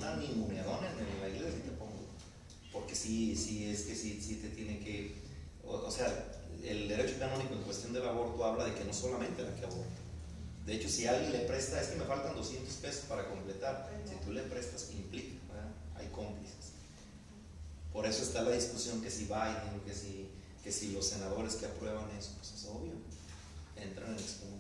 una 0.00 0.16
ninguneadona 0.16 0.88
en 0.90 1.20
la 1.20 1.28
iglesia 1.28 1.62
te 1.62 1.70
pongo. 1.72 2.08
Porque 2.72 2.94
sí, 2.94 3.36
sí, 3.36 3.70
es 3.70 3.82
que 3.82 3.94
sí, 3.94 4.20
sí 4.20 4.36
te 4.36 4.48
tiene 4.48 4.78
que. 4.80 5.14
O, 5.64 5.90
sea, 5.90 6.06
el 6.64 6.88
derecho 6.88 7.18
canónico 7.18 7.54
en 7.54 7.62
cuestión 7.62 7.92
del 7.92 8.08
aborto 8.08 8.44
habla 8.44 8.64
de 8.64 8.74
que 8.74 8.84
no 8.84 8.92
solamente 8.92 9.42
la 9.42 9.54
que 9.54 9.64
aborta. 9.64 10.00
De 10.66 10.74
hecho, 10.74 10.88
si 10.88 11.06
alguien 11.06 11.32
le 11.32 11.40
presta, 11.40 11.80
es 11.80 11.88
que 11.88 11.96
me 11.96 12.04
faltan 12.04 12.34
200 12.34 12.72
pesos 12.74 13.04
para 13.08 13.28
completar. 13.28 13.90
Si 14.08 14.14
tú 14.24 14.32
le 14.32 14.42
prestas, 14.42 14.90
implica. 14.90 15.36
Hay 15.96 16.08
cómplices. 16.08 16.72
Por 17.92 18.06
eso 18.06 18.22
está 18.22 18.42
la 18.42 18.52
discusión 18.52 19.02
que 19.02 19.10
si 19.10 19.24
Biden, 19.24 19.80
que 19.84 19.92
si, 19.92 20.28
que 20.64 20.72
si 20.72 20.92
los 20.92 21.06
senadores 21.06 21.56
que 21.56 21.66
aprueban 21.66 22.08
eso, 22.18 22.32
pues 22.38 22.52
es 22.54 22.64
obvio, 22.66 22.92
entran 23.76 24.12
en 24.12 24.18
excomunión. 24.18 24.59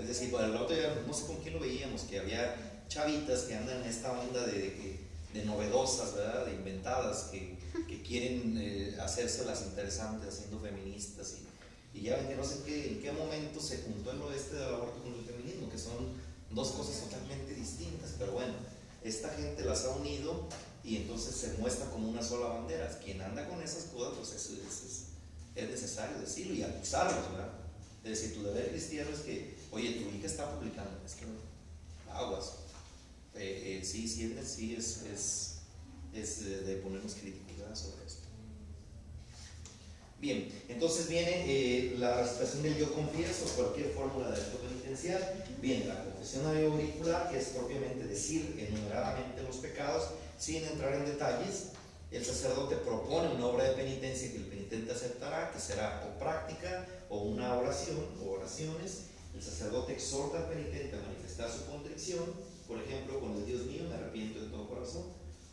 Es 0.00 0.08
decir, 0.08 0.30
bueno, 0.30 0.46
el 0.48 0.56
otro 0.56 0.74
día, 0.76 1.02
no 1.06 1.12
sé 1.12 1.26
con 1.26 1.36
quién 1.36 1.54
lo 1.54 1.60
veíamos, 1.60 2.02
que 2.02 2.18
había 2.18 2.84
chavitas 2.88 3.42
que 3.42 3.54
andan 3.54 3.82
en 3.82 3.88
esta 3.88 4.12
onda 4.12 4.44
de, 4.46 4.52
de, 4.52 5.00
de 5.34 5.44
novedosas, 5.44 6.14
¿verdad? 6.14 6.46
De 6.46 6.54
inventadas, 6.54 7.24
que, 7.30 7.56
que 7.86 8.02
quieren 8.02 8.56
eh, 8.60 8.96
hacérselas 9.00 9.62
interesantes, 9.62 10.34
siendo 10.34 10.58
feministas. 10.60 11.34
Y, 11.94 11.98
y 11.98 12.02
ya 12.02 12.16
ven 12.16 12.28
que 12.28 12.36
no 12.36 12.44
sé 12.44 12.62
qué, 12.64 12.88
en 12.92 13.00
qué 13.02 13.12
momento 13.12 13.60
se 13.60 13.78
juntó 13.82 14.10
el 14.12 14.22
oeste 14.22 14.56
del 14.56 14.74
aborto 14.74 15.02
con 15.02 15.14
el 15.14 15.24
feminismo, 15.24 15.68
que 15.70 15.78
son 15.78 16.12
dos 16.50 16.72
cosas 16.72 17.00
totalmente 17.04 17.54
distintas. 17.54 18.14
Pero 18.18 18.32
bueno, 18.32 18.54
esta 19.04 19.28
gente 19.30 19.64
las 19.64 19.84
ha 19.84 19.90
unido 19.90 20.48
y 20.82 20.96
entonces 20.96 21.34
se 21.34 21.52
muestra 21.58 21.86
como 21.90 22.08
una 22.08 22.22
sola 22.22 22.46
bandera. 22.48 22.88
Quien 23.04 23.20
anda 23.20 23.48
con 23.48 23.62
esas 23.62 23.84
cosas, 23.84 24.14
pues 24.18 24.30
es, 24.32 24.50
es- 24.50 24.84
es- 24.90 25.04
es 25.56 25.68
necesario 25.68 26.18
decirlo 26.20 26.54
y 26.54 26.62
acusarlos, 26.62 27.30
¿verdad? 27.32 27.50
Es 28.04 28.10
decir, 28.10 28.34
tu 28.34 28.42
deber 28.44 28.70
cristiano 28.70 29.10
es 29.12 29.20
que, 29.20 29.56
oye, 29.70 29.92
tu 29.92 30.08
hija 30.16 30.26
está 30.26 30.50
publicando 30.54 31.00
esto, 31.04 31.26
aguas. 32.12 32.56
Eh, 33.34 33.78
eh, 33.80 33.84
sí, 33.84 34.08
sí, 34.08 34.36
es, 34.38 34.48
sí 34.48 34.74
es, 34.74 35.60
es, 36.14 36.66
de 36.66 36.76
ponernos 36.76 37.14
críticos 37.14 37.78
sobre 37.78 38.04
esto. 38.06 38.20
Bien, 40.20 40.52
entonces 40.68 41.08
viene 41.08 41.44
eh, 41.46 41.94
la 41.98 42.20
recitación 42.20 42.62
del 42.62 42.76
yo 42.76 42.92
confieso, 42.92 43.46
cualquier 43.56 43.90
fórmula 43.92 44.30
de 44.30 44.36
acto 44.36 44.58
penitencial. 44.58 45.44
Viene 45.62 45.86
la 45.86 46.04
confesión 46.04 46.44
auricular, 46.44 47.30
que 47.30 47.38
es 47.38 47.48
propiamente 47.48 48.06
decir 48.06 48.54
enumeradamente 48.58 49.42
los 49.42 49.56
pecados, 49.56 50.10
sin 50.38 50.62
entrar 50.64 50.94
en 50.94 51.06
detalles. 51.06 51.68
El 52.10 52.22
sacerdote 52.22 52.76
propone 52.76 53.28
una 53.28 53.46
obra 53.46 53.64
de 53.64 53.72
penitencia 53.76 54.30
que 54.30 54.38
el 54.38 54.46
penitente 54.46 54.92
aceptará, 54.92 55.52
que 55.52 55.60
será 55.60 56.04
o 56.06 56.18
práctica 56.18 56.86
o 57.08 57.20
una 57.20 57.54
oración 57.54 58.04
o 58.22 58.32
oraciones. 58.32 59.04
El 59.34 59.42
sacerdote 59.42 59.92
exhorta 59.92 60.38
al 60.38 60.48
penitente 60.48 60.96
a 60.96 61.02
manifestar 61.02 61.50
su 61.50 61.66
contrición, 61.66 62.24
por 62.66 62.78
ejemplo, 62.78 63.20
con 63.20 63.36
el 63.36 63.46
Dios 63.46 63.62
mío, 63.66 63.82
me 63.88 63.94
arrepiento 63.94 64.40
de 64.40 64.48
todo 64.48 64.68
corazón, 64.68 65.04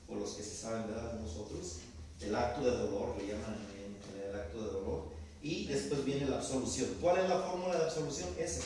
o 0.07 0.15
los 0.15 0.31
que 0.31 0.43
se 0.43 0.55
saben, 0.55 0.87
¿verdad? 0.87 1.19
Nosotros. 1.19 1.77
El 2.19 2.35
acto 2.35 2.61
de 2.61 2.71
dolor, 2.71 3.15
le 3.17 3.27
llaman 3.27 3.55
en 3.75 4.29
el 4.29 4.35
acto 4.35 4.57
de 4.57 4.71
dolor. 4.71 5.03
Y 5.41 5.67
después 5.67 6.03
viene 6.03 6.25
la 6.25 6.37
absolución. 6.37 6.89
¿Cuál 6.99 7.19
es 7.19 7.29
la 7.29 7.39
fórmula 7.39 7.77
de 7.77 7.83
absolución? 7.83 8.29
Esa. 8.39 8.61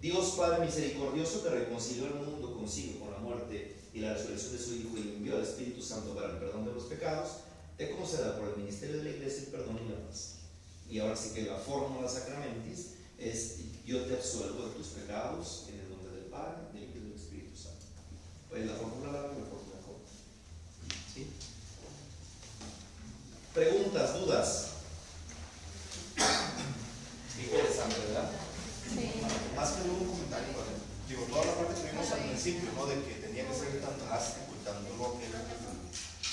Dios 0.00 0.34
Padre 0.36 0.64
misericordioso 0.66 1.44
que 1.44 1.50
reconcilió 1.50 2.06
el 2.06 2.14
mundo 2.14 2.54
consigo 2.56 2.98
con 2.98 3.12
la 3.12 3.18
muerte 3.18 3.76
y 3.94 4.00
la 4.00 4.14
resurrección 4.14 4.52
de 4.52 4.58
su 4.58 4.74
Hijo 4.74 4.96
y 4.96 5.16
envió 5.16 5.36
al 5.36 5.42
Espíritu 5.42 5.80
Santo 5.80 6.14
para 6.14 6.32
el 6.32 6.38
perdón 6.38 6.64
de 6.64 6.72
los 6.72 6.84
pecados, 6.84 7.28
te 7.76 7.90
conceda 7.90 8.36
por 8.36 8.48
el 8.48 8.56
ministerio 8.56 8.96
de 8.96 9.04
la 9.04 9.10
Iglesia 9.10 9.44
el 9.44 9.50
perdón 9.50 9.78
y 9.84 9.90
la 9.90 10.06
paz. 10.08 10.38
Y 10.90 10.98
ahora 10.98 11.14
sí 11.14 11.30
que 11.34 11.42
la 11.42 11.56
fórmula 11.56 12.08
sacramentis 12.08 12.94
es 13.22 13.58
yo 13.84 14.04
te 14.04 14.14
absuelvo 14.14 14.66
de 14.68 14.74
tus 14.74 14.88
pecados 14.88 15.64
en 15.68 15.80
el 15.80 15.90
nombre 15.90 16.12
del 16.14 16.26
Padre, 16.26 16.72
del 16.72 16.84
Hijo 16.84 16.98
y 16.98 17.00
del 17.00 17.12
Espíritu 17.14 17.56
Santo. 17.56 17.86
Pues 18.48 18.66
la 18.66 18.74
fórmula 18.74 19.12
larga 19.12 19.28
fórmula 19.28 19.78
corta. 19.84 20.10
¿Sí? 21.12 21.26
Preguntas, 23.54 24.20
dudas. 24.20 24.68
Interesante, 27.42 27.98
¿verdad? 28.06 28.30
Sí. 28.88 29.10
Más 29.56 29.70
que 29.72 29.88
un 29.88 30.06
comentario, 30.06 30.48
¿vale? 30.56 30.82
digo, 31.08 31.24
toda 31.28 31.44
la 31.44 31.54
parte 31.54 31.82
que 31.82 31.90
vimos 31.90 32.10
al 32.10 32.24
principio, 32.24 32.70
¿no? 32.72 32.86
De 32.86 33.02
que 33.04 33.14
tenía 33.20 33.46
que 33.46 33.54
ser 33.54 33.80
tan 33.80 33.98
drástico 34.00 34.56
y 34.56 34.64
tan 34.64 34.80
duro 34.88 35.18
que 35.18 35.26
era 35.26 35.40
el 35.44 35.60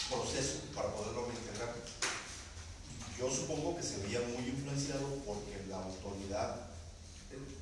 proceso 0.08 0.60
para 0.74 0.94
poderlo 0.96 1.28
reintegrar. 1.28 1.76
yo 3.20 3.30
supongo 3.30 3.76
que 3.76 3.84
se 3.84 4.00
veía 4.00 4.22
muy 4.22 4.48
influenciado 4.48 5.20
porque 5.26 5.66
la 5.68 5.84
autoridad, 5.84 6.56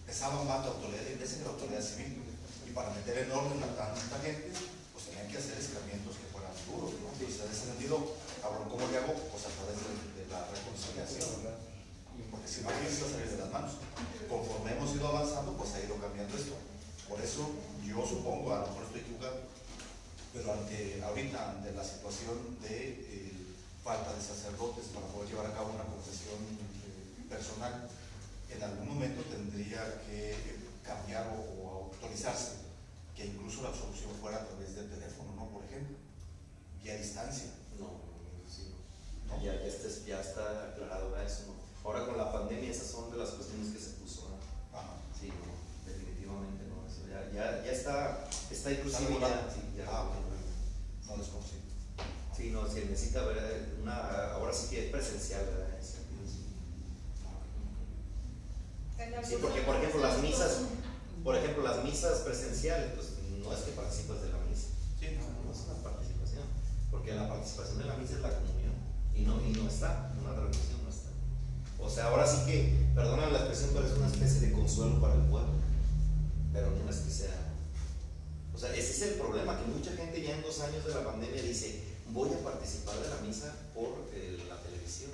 eh, 0.07 0.13
pesaba 0.15 0.43
más 0.43 0.63
la 0.63 0.71
autoridad 0.71 1.03
de 1.03 1.09
la 1.11 1.15
iglesia 1.19 1.43
la 1.43 1.51
autoridad 1.51 1.83
civil. 1.83 2.23
Y 2.65 2.71
para 2.71 2.95
meter 2.95 3.17
en 3.27 3.31
orden 3.31 3.59
a 3.59 3.75
tanta 3.75 4.19
gente, 4.23 4.51
pues 4.93 5.05
tenían 5.11 5.27
que 5.27 5.37
hacer 5.37 5.59
escarmientos 5.59 6.15
que 6.15 6.31
fueran 6.31 6.55
duros, 6.63 6.95
¿no? 7.03 7.11
En 7.11 7.27
ese 7.27 7.67
sentido, 7.67 8.15
cabrón, 8.41 8.69
¿cómo 8.71 8.87
le 8.87 8.97
hago? 8.97 9.13
Pues 9.13 9.43
a 9.43 9.51
través 9.51 9.75
de, 9.83 10.23
la 10.31 10.47
reconciliación. 10.47 11.55
Porque 12.31 12.47
si 12.47 12.61
no, 12.61 12.69
aquí 12.69 12.87
se 12.87 13.03
va 13.03 13.07
a 13.07 13.11
salir 13.11 13.31
de 13.31 13.37
las 13.37 13.51
manos. 13.51 13.73
Conforme 14.27 14.75
hemos 14.75 14.91
ido 14.95 15.07
avanzando, 15.07 15.55
pues 15.55 15.71
ha 15.75 15.83
ido 15.83 15.95
cambiando 15.99 16.35
esto. 16.35 16.55
Por 17.07 17.21
eso, 17.21 17.47
yo 17.83 18.03
supongo, 18.03 18.51
a 18.51 18.59
lo 18.59 18.67
mejor 18.67 18.83
estoy 18.83 19.01
equivocado, 19.01 19.39
pero 20.33 20.51
ante, 20.51 20.99
ahorita, 21.03 21.51
ante 21.51 21.71
la 21.71 21.83
situación 21.83 22.59
de 22.59 22.75
eh, 22.99 23.31
falta 23.83 24.11
de 24.11 24.19
sacerdotes 24.19 24.91
para 24.91 25.07
poder 25.07 25.31
llevar 25.31 25.47
a 25.47 25.55
cabo 25.55 25.71
una 25.71 25.87
confesión 25.87 26.35
eh, 26.43 27.23
personal, 27.31 27.87
en 28.49 28.63
algún 28.63 28.87
momento 28.89 29.21
tendría 29.23 30.01
que 30.07 30.31
eh, 30.31 30.35
cambiar 30.83 31.27
o, 31.27 31.39
o 31.61 31.83
autorizarse 31.85 32.67
que 33.15 33.25
incluso 33.25 33.63
la 33.63 33.69
absolución 33.69 34.11
fuera 34.21 34.37
a 34.37 34.45
través 34.45 34.75
del 34.75 34.89
teléfono, 34.89 35.33
¿no? 35.35 35.49
Por 35.49 35.63
ejemplo, 35.65 35.97
y 36.83 36.89
a 36.89 36.95
distancia. 36.97 37.49
No, 37.79 37.99
sí, 38.47 38.75
no. 39.25 39.41
Ya, 39.43 39.55
ya, 39.55 39.67
está, 39.67 39.87
ya 40.05 40.21
está 40.21 40.69
aclarado 40.69 41.11
¿verdad? 41.11 41.25
eso. 41.25 41.47
¿no? 41.47 41.57
Ahora 41.83 42.05
con 42.05 42.17
la 42.17 42.31
pandemia 42.31 42.69
esas 42.69 42.87
son 42.87 43.11
de 43.11 43.17
las 43.17 43.29
cuestiones 43.31 43.73
que 43.73 43.79
se 43.79 43.89
puso. 43.97 44.29
¿no? 44.29 44.77
Ajá. 44.77 44.93
Sí, 45.19 45.27
no, 45.29 45.91
definitivamente 45.91 46.63
no. 46.69 46.85
Eso 46.87 47.07
ya, 47.09 47.31
ya, 47.33 47.65
ya 47.65 47.71
está, 47.71 48.27
está 48.51 48.71
inclusive 48.71 49.03
¿Está 49.03 49.25
regulado? 49.27 49.47
ya, 49.47 49.53
sí, 49.53 49.61
ya. 49.77 49.85
Ah. 49.89 50.09
No 51.07 51.17
desconocido. 51.17 51.61
Sí, 52.35 52.51
no, 52.51 52.69
se 52.69 52.85
necesita 52.85 53.23
ver 53.23 53.77
una, 53.81 54.33
ahora 54.33 54.53
sí 54.53 54.69
que 54.69 54.85
es 54.85 54.91
presencial, 54.91 55.43
¿verdad? 55.45 55.73
En 55.73 55.79
ese 55.81 55.91
sentido, 55.93 56.21
sí. 56.27 56.45
En 58.96 58.96
Sí, 59.27 59.35
porque 59.41 59.61
por 59.61 59.75
ejemplo 59.75 60.01
las 60.01 60.21
misas, 60.21 60.61
por 61.23 61.35
ejemplo 61.35 61.63
las 61.63 61.83
misas 61.83 62.19
presenciales, 62.19 62.91
pues 62.95 63.07
no 63.43 63.53
es 63.53 63.59
que 63.59 63.71
participas 63.71 64.21
de 64.21 64.29
la 64.29 64.37
misa, 64.49 64.67
Sí, 64.99 65.07
no, 65.17 65.45
no 65.45 65.51
es 65.51 65.59
una 65.65 65.83
participación, 65.83 66.43
porque 66.91 67.13
la 67.13 67.27
participación 67.27 67.79
de 67.79 67.85
la 67.85 67.95
misa 67.95 68.15
es 68.15 68.21
la 68.21 68.29
comunión 68.29 68.73
y 69.15 69.21
no, 69.21 69.41
y 69.41 69.51
no 69.51 69.67
está, 69.67 70.11
una 70.21 70.33
transmisión 70.35 70.83
no 70.83 70.89
está. 70.89 71.09
O 71.79 71.89
sea, 71.89 72.07
ahora 72.09 72.27
sí 72.27 72.45
que, 72.45 72.87
perdóname 72.95 73.31
la 73.31 73.39
expresión, 73.39 73.71
pero 73.73 73.87
es 73.87 73.93
una 73.93 74.07
especie 74.07 74.47
de 74.47 74.51
consuelo 74.53 74.99
para 75.01 75.15
el 75.15 75.21
pueblo, 75.21 75.53
pero 76.53 76.71
no 76.71 76.89
es 76.89 76.97
que 76.97 77.11
sea. 77.11 77.53
O 78.53 78.57
sea, 78.57 78.73
ese 78.73 78.91
es 78.91 79.01
el 79.03 79.13
problema, 79.19 79.59
que 79.59 79.65
mucha 79.71 79.91
gente 79.91 80.21
ya 80.21 80.35
en 80.35 80.41
dos 80.41 80.59
años 80.61 80.83
de 80.85 80.93
la 80.93 81.05
pandemia 81.05 81.41
dice, 81.41 81.83
voy 82.11 82.29
a 82.33 82.43
participar 82.43 82.95
de 82.99 83.09
la 83.09 83.21
misa 83.21 83.53
por 83.73 84.09
eh, 84.13 84.39
la 84.49 84.57
televisión. 84.61 85.11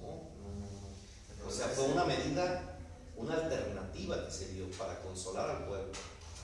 No, 0.00 0.30
no, 0.38 0.48
no, 0.54 0.66
no. 0.70 1.48
O 1.48 1.50
sea, 1.50 1.68
fue 1.68 1.86
una 1.86 2.04
medida, 2.04 2.75
una 3.16 3.34
alternativa 3.34 4.24
que 4.24 4.30
se 4.30 4.52
dio 4.52 4.70
para 4.72 5.00
consolar 5.00 5.50
al 5.50 5.66
pueblo, 5.66 5.92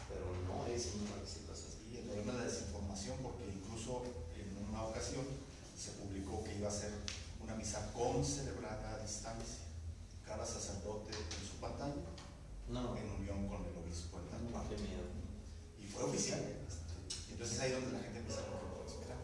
pero 0.08 0.24
no 0.48 0.66
es 0.66 0.92
una 0.94 1.10
participación. 1.10 1.72
Y 1.92 1.96
el 1.98 2.04
problema 2.04 2.32
de 2.32 2.38
la 2.38 2.44
desinformación, 2.44 3.18
porque 3.22 3.44
incluso 3.46 4.02
en 4.36 4.68
una 4.68 4.84
ocasión 4.84 5.24
se 5.76 5.92
publicó 5.92 6.42
que 6.44 6.56
iba 6.56 6.68
a 6.68 6.72
ser 6.72 6.92
una 7.42 7.54
misa 7.54 7.92
concelebrada 7.92 8.94
a 8.94 8.98
distancia, 9.02 9.64
cada 10.26 10.46
sacerdote 10.46 11.12
en 11.12 11.46
su 11.46 11.56
pantalla, 11.60 11.94
No, 12.68 12.96
en 12.96 13.10
unión 13.20 13.48
con 13.48 13.64
el 13.66 13.76
obispo 13.76 14.18
en 14.18 14.28
tal 14.30 14.44
no, 14.44 14.64
miedo. 14.64 15.04
Y 15.78 15.86
fue 15.86 16.04
oficial. 16.04 16.40
Entonces 17.30 17.60
ahí 17.60 17.72
donde 17.72 17.92
la 17.92 17.98
gente 17.98 18.20
empieza 18.20 18.40
a 18.40 18.44
decir, 18.44 19.02
espera. 19.02 19.16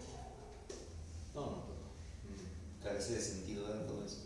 No, 1.35 1.41
no, 1.41 1.57
no. 1.57 2.83
Carece 2.83 3.15
de 3.15 3.23
sentido 3.23 3.69
¿verdad? 3.69 3.87
todo 3.87 4.05
eso. 4.05 4.19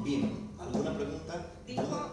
Bien, 0.00 0.45
¿alguna 0.58 0.94
pregunta? 0.96 1.46
Dijo 1.66 2.10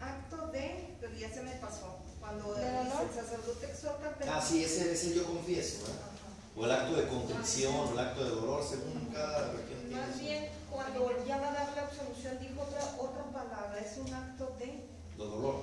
acto 0.00 0.46
de, 0.52 0.96
pero 1.00 1.14
ya 1.16 1.32
se 1.32 1.42
me 1.42 1.52
pasó. 1.56 1.98
Cuando 2.20 2.54
¿De 2.54 2.60
dice 2.60 2.72
dolor? 2.90 3.06
el 3.08 3.14
sacerdote 3.24 3.66
exhorta 3.66 4.16
al 4.20 4.28
Ah, 4.28 4.42
sí, 4.46 4.64
ese 4.64 4.92
es 4.92 5.04
el 5.04 5.14
yo 5.14 5.24
confieso, 5.24 5.82
¿verdad? 5.82 6.00
Ajá. 6.02 6.56
O 6.56 6.64
el 6.64 6.70
acto 6.72 6.96
de 6.96 7.08
contrición, 7.08 7.74
o 7.74 7.92
el 7.92 7.98
acto 7.98 8.24
de 8.24 8.30
dolor, 8.30 8.64
según 8.68 9.08
cada 9.12 9.52
región 9.52 9.90
Más 9.92 10.20
bien, 10.20 10.48
cuando 10.70 11.24
ya 11.26 11.38
va 11.38 11.48
a 11.50 11.52
dar 11.52 11.72
la 11.76 11.82
absolución, 11.82 12.38
dijo 12.40 12.62
otra, 12.62 12.96
otra 12.98 13.24
palabra, 13.32 13.78
es 13.78 13.98
un 13.98 14.12
acto 14.12 14.56
de 14.58 14.66
de 14.66 14.84
dolor. 15.16 15.40
dolor. 15.40 15.54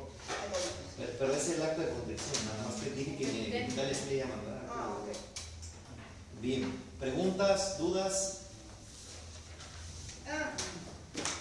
Pero, 0.98 1.10
pero 1.20 1.34
es 1.34 1.50
el 1.50 1.62
acto 1.62 1.82
de 1.82 1.90
contrición, 1.90 2.46
nada 2.46 2.64
más 2.70 2.82
que 2.82 2.90
dije 2.92 3.18
que 3.18 3.26
le 3.26 4.18
llaman, 4.18 4.46
¿verdad? 4.46 4.62
Ah, 4.70 4.98
ok. 5.02 6.42
Bien, 6.42 6.74
preguntas, 7.00 7.78
dudas. 7.78 8.40
Ah, 10.28 10.52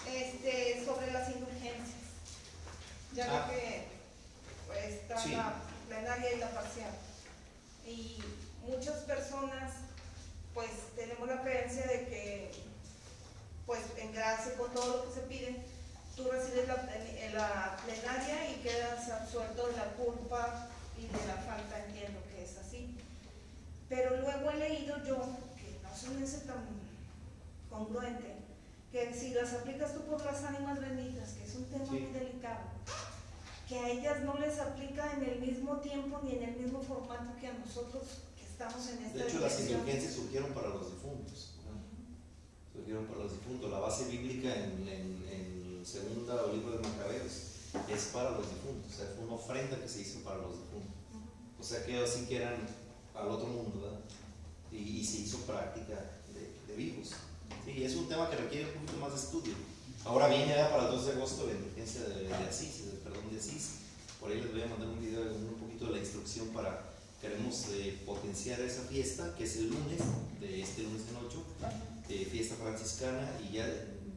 este, 0.08 0.84
sobre 0.84 1.10
las 1.12 1.28
indulgencias. 1.30 1.88
Ya 3.14 3.26
Ah. 3.44 3.50
que 3.50 3.86
pues, 4.66 4.84
está 4.94 5.18
Sí. 5.18 5.32
la 5.32 5.54
plenaria 5.88 6.32
y 6.32 6.38
la 6.38 6.50
parcial. 6.50 6.90
Y 7.86 8.18
muchas 8.66 8.96
personas, 9.04 9.72
pues, 10.54 10.70
tenemos 10.96 11.28
la 11.28 11.42
creencia 11.42 11.82
de 11.86 12.06
que, 12.06 12.52
pues, 13.66 13.80
en 13.98 14.12
gracia 14.12 14.54
con 14.56 14.72
todo 14.72 14.96
lo 14.96 15.08
que 15.08 15.14
se 15.20 15.26
pide, 15.26 15.56
tú 16.16 16.30
recibes 16.30 16.68
la 16.68 17.76
plenaria 17.84 18.50
y 18.50 18.54
quedas 18.62 19.08
absuelto 19.10 19.66
de 19.68 19.76
la 19.76 19.86
culpa 19.92 20.68
y 20.98 21.02
de 21.06 21.26
la 21.26 21.34
falta, 21.42 21.84
entiendo 21.86 22.20
que 22.30 22.44
es 22.44 22.56
así. 22.58 22.96
Pero 23.88 24.16
luego 24.18 24.50
he 24.50 24.56
leído 24.56 24.96
yo, 25.04 25.18
que 25.56 25.78
no 25.82 25.94
se 25.96 26.08
me 26.10 26.24
hace 26.24 26.38
tan 26.46 26.64
congruente, 27.70 28.36
que 28.92 29.12
si 29.14 29.30
las 29.30 29.52
aplicas 29.54 29.94
tú 29.94 30.02
por 30.02 30.22
las 30.24 30.44
ánimas 30.44 30.78
benditas, 30.80 31.30
que 31.32 31.44
es 31.44 31.54
un 31.54 31.64
tema 31.64 31.84
Sí. 31.86 31.92
muy 31.92 32.12
delicado, 32.12 32.60
que 33.68 33.78
a 33.78 33.88
ellas 33.90 34.22
no 34.24 34.36
les 34.38 34.58
aplica 34.58 35.12
en 35.14 35.22
el 35.24 35.40
mismo 35.40 35.76
tiempo 35.78 36.20
ni 36.22 36.32
en 36.32 36.42
el 36.42 36.56
mismo 36.56 36.82
formato 36.82 37.32
que 37.40 37.46
a 37.46 37.54
nosotros 37.54 38.02
que 38.36 38.44
estamos 38.44 38.86
en 38.90 39.02
esta 39.04 39.18
De 39.18 39.28
hecho, 39.28 39.40
las 39.40 39.58
indulgencias 39.60 40.12
surgieron 40.12 40.52
para 40.52 40.68
los 40.68 40.90
difuntos. 40.92 41.54
¿no? 41.64 41.72
Surgieron 42.78 43.06
para 43.06 43.20
los 43.20 43.32
difuntos. 43.32 43.70
La 43.70 43.78
base 43.78 44.04
bíblica 44.10 44.54
en, 44.54 44.86
en, 44.86 45.26
en 45.80 45.86
segunda 45.86 46.44
o 46.44 46.52
libro 46.52 46.72
de 46.76 46.86
Macabeos 46.86 47.32
es 47.88 48.04
para 48.12 48.30
los 48.32 48.46
difuntos. 48.50 48.92
O 48.92 48.96
sea, 48.96 49.06
fue 49.16 49.24
una 49.24 49.34
ofrenda 49.36 49.80
que 49.80 49.88
se 49.88 50.02
hizo 50.02 50.20
para 50.20 50.36
los 50.36 50.52
difuntos. 50.52 50.92
O 51.58 51.62
sea, 51.64 51.82
que 51.86 51.96
así 52.04 52.26
que 52.26 52.36
eran 52.36 52.56
al 53.14 53.28
otro 53.28 53.46
mundo, 53.46 53.80
¿verdad? 53.80 54.00
Y, 54.70 54.76
y 55.00 55.04
se 55.04 55.18
hizo 55.20 55.38
práctica 55.46 55.94
de, 56.34 56.52
de 56.66 56.76
vivos. 56.76 57.12
Sí, 57.64 57.84
es 57.84 57.94
un 57.96 58.08
tema 58.08 58.28
que 58.30 58.36
requiere 58.36 58.66
un 58.66 58.72
poquito 58.84 58.98
más 58.98 59.12
de 59.12 59.18
estudio. 59.20 59.54
Ahora 60.04 60.28
viene 60.28 60.48
ya 60.48 60.70
para 60.70 60.86
el 60.86 60.90
2 60.92 61.06
de 61.06 61.12
agosto 61.12 61.46
la 61.46 61.52
indulgencia 61.52 62.02
de, 62.02 62.24
de 62.24 62.34
Asís, 62.34 62.82
perdón 63.04 63.30
de 63.30 63.38
Asís. 63.38 63.68
Por 64.18 64.30
ahí 64.30 64.40
les 64.40 64.52
voy 64.52 64.62
a 64.62 64.66
mandar 64.66 64.88
un 64.88 65.00
video 65.00 65.24
de 65.24 65.30
un 65.30 65.54
poquito 65.54 65.86
de 65.86 65.92
la 65.92 65.98
instrucción 65.98 66.48
para, 66.48 66.82
queremos 67.20 67.66
eh, 67.70 68.00
potenciar 68.04 68.60
esa 68.60 68.82
fiesta, 68.82 69.34
que 69.36 69.44
es 69.44 69.56
el 69.56 69.68
lunes, 69.68 70.00
de 70.40 70.60
este 70.62 70.82
lunes 70.82 71.02
en 71.08 71.16
8, 71.26 71.42
eh, 72.08 72.28
fiesta 72.30 72.56
franciscana, 72.56 73.30
y 73.48 73.52
ya, 73.54 73.66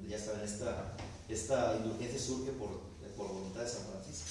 ya 0.08 0.20
saben, 0.20 0.42
esta, 0.42 0.98
esta 1.30 1.78
indulgencia 1.78 2.20
surge 2.20 2.52
por, 2.54 2.82
por 3.16 3.28
voluntad 3.32 3.62
de 3.62 3.70
San 3.70 3.84
Francisco. 3.92 4.26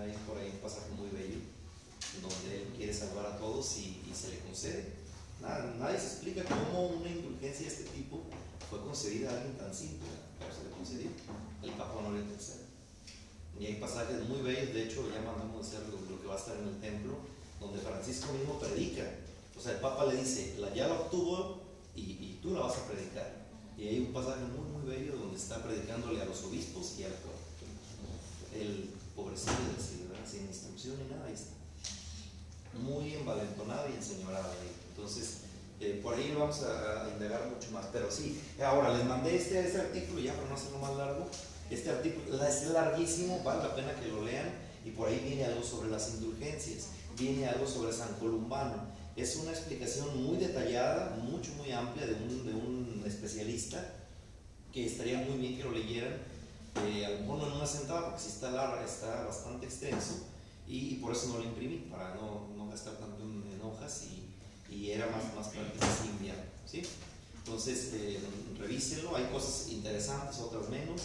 Hay 0.00 0.12
por 0.26 0.36
ahí 0.38 0.50
un 0.52 0.58
pasaje 0.60 0.90
muy 0.96 1.08
bello, 1.08 1.40
donde 2.22 2.56
él 2.62 2.68
quiere 2.76 2.92
salvar 2.92 3.26
a 3.26 3.38
todos 3.38 3.76
y, 3.78 4.02
y 4.10 4.12
se 4.14 4.28
le 4.30 4.38
concede. 4.40 5.00
Nada- 5.40 5.74
nadie 5.78 5.98
se 5.98 6.06
explica 6.06 6.44
cómo 6.44 6.88
una 6.88 7.08
indulgencia 7.08 7.66
de 7.66 7.72
este 7.72 7.84
tipo 7.90 8.22
fue 8.68 8.80
concedida 8.80 9.30
a 9.30 9.36
alguien 9.36 9.56
tan 9.56 9.74
simple, 9.74 10.08
pero 10.38 10.52
se 10.52 10.64
le 10.64 10.70
concedió. 10.70 11.10
El 11.62 11.70
Papa 11.72 11.98
Honorio 11.98 12.22
III. 12.22 12.60
Y 13.60 13.66
hay 13.66 13.74
pasajes 13.80 14.28
muy 14.28 14.40
bellos, 14.40 14.74
de 14.74 14.84
hecho 14.84 15.08
ya 15.12 15.20
mandamos 15.20 15.64
a 15.64 15.68
hacer 15.68 15.88
lo, 15.88 16.00
lo 16.10 16.20
que 16.20 16.26
va 16.26 16.34
a 16.34 16.38
estar 16.38 16.56
en 16.56 16.68
el 16.68 16.80
templo, 16.80 17.18
donde 17.60 17.78
Francisco 17.78 18.32
mismo 18.32 18.58
predica. 18.58 19.04
O 19.56 19.60
sea, 19.60 19.72
el 19.72 19.80
Papa 19.80 20.06
le 20.06 20.16
dice, 20.16 20.56
la 20.58 20.72
ya 20.74 20.88
la 20.88 20.94
obtuvo 20.94 21.60
y, 21.94 22.38
tú 22.42 22.52
la 22.54 22.60
vas 22.60 22.78
a 22.78 22.86
predicar. 22.86 23.44
Y 23.76 23.88
hay 23.88 23.98
un 24.00 24.12
pasaje 24.12 24.40
muy, 24.44 24.64
muy 24.72 24.88
bello 24.88 25.16
donde 25.16 25.36
está 25.36 25.62
predicándole 25.62 26.22
a 26.22 26.24
los 26.24 26.42
obispos 26.44 26.98
y 26.98 27.04
al 27.04 27.12
pueblo. 27.12 27.38
El 28.54 28.90
pobrecillo 29.14 29.76
del 29.76 29.84
cielo, 29.84 30.14
sin 30.26 30.46
instrucción 30.46 30.96
ni 31.02 31.14
nada, 31.14 31.26
ahí 31.26 31.34
está. 31.34 31.52
Muy 32.80 33.14
envalentonado 33.14 33.88
y 33.90 33.96
enseñorado. 33.96 34.54
Entonces, 34.96 35.40
eh, 35.80 36.00
por 36.02 36.14
ahí 36.14 36.34
vamos 36.38 36.62
a, 36.62 37.04
a 37.06 37.10
indagar 37.10 37.48
mucho 37.48 37.70
más. 37.72 37.86
Pero 37.92 38.10
sí, 38.10 38.40
ahora 38.62 38.96
les 38.96 39.06
mandé 39.06 39.36
este, 39.36 39.60
este 39.60 39.80
artículo, 39.80 40.20
ya 40.20 40.34
para 40.34 40.48
no 40.48 40.54
hacerlo 40.54 40.78
más 40.78 40.96
largo. 40.96 41.26
Este 41.70 41.90
artículo 41.90 42.44
es 42.44 42.66
larguísimo, 42.68 43.42
vale 43.42 43.62
la 43.62 43.74
pena 43.74 43.94
que 43.94 44.08
lo 44.08 44.24
lean. 44.24 44.50
Y 44.84 44.90
por 44.90 45.08
ahí 45.08 45.20
viene 45.22 45.44
algo 45.44 45.62
sobre 45.62 45.90
las 45.90 46.14
indulgencias, 46.14 46.88
viene 47.18 47.46
algo 47.46 47.66
sobre 47.66 47.92
San 47.92 48.14
Columbano. 48.14 48.88
Es 49.14 49.36
una 49.36 49.50
explicación 49.50 50.24
muy 50.24 50.38
detallada, 50.38 51.16
mucho, 51.16 51.52
muy 51.58 51.70
amplia 51.70 52.06
de 52.06 52.14
un, 52.14 52.46
de 52.46 52.54
un 52.54 53.04
especialista 53.06 53.84
que 54.72 54.86
estaría 54.86 55.18
muy 55.18 55.36
bien 55.36 55.56
que 55.56 55.64
lo 55.64 55.72
leyeran. 55.72 56.14
Eh, 56.86 57.04
a 57.04 57.10
lo 57.10 57.20
mejor 57.20 57.38
no 57.38 57.46
en 57.48 57.52
una 57.54 57.66
sentada, 57.66 58.06
porque 58.06 58.20
sí 58.22 58.28
está, 58.28 58.52
larga, 58.52 58.82
está 58.84 59.24
bastante 59.24 59.66
extenso. 59.66 60.26
Y, 60.66 60.94
y 60.94 60.94
por 60.96 61.12
eso 61.12 61.28
no 61.28 61.38
lo 61.38 61.44
imprimí, 61.44 61.88
para 61.90 62.14
no, 62.14 62.48
no 62.56 62.68
gastar 62.68 62.94
tanto 62.94 63.22
en, 63.22 63.44
en 63.52 63.60
hojas 63.60 64.04
y, 64.04 64.19
y 64.70 64.90
era 64.92 65.06
más, 65.06 65.34
más 65.34 65.48
práctico 65.48 65.84
así 65.84 66.08
enviarlo. 66.08 66.44
¿sí? 66.66 66.82
Entonces, 67.38 67.90
eh, 67.94 68.20
revísenlo, 68.58 69.16
hay 69.16 69.24
cosas 69.26 69.68
interesantes, 69.70 70.38
otras 70.38 70.68
menos, 70.68 71.02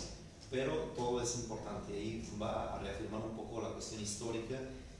pero 0.52 0.74
todo 0.96 1.22
es 1.22 1.36
importante. 1.36 1.94
Ahí 1.94 2.30
va 2.42 2.76
a 2.76 2.80
reafirmar 2.80 3.22
un 3.22 3.36
poco 3.36 3.62
la 3.62 3.70
cuestión 3.70 4.02
histórica 4.02 4.56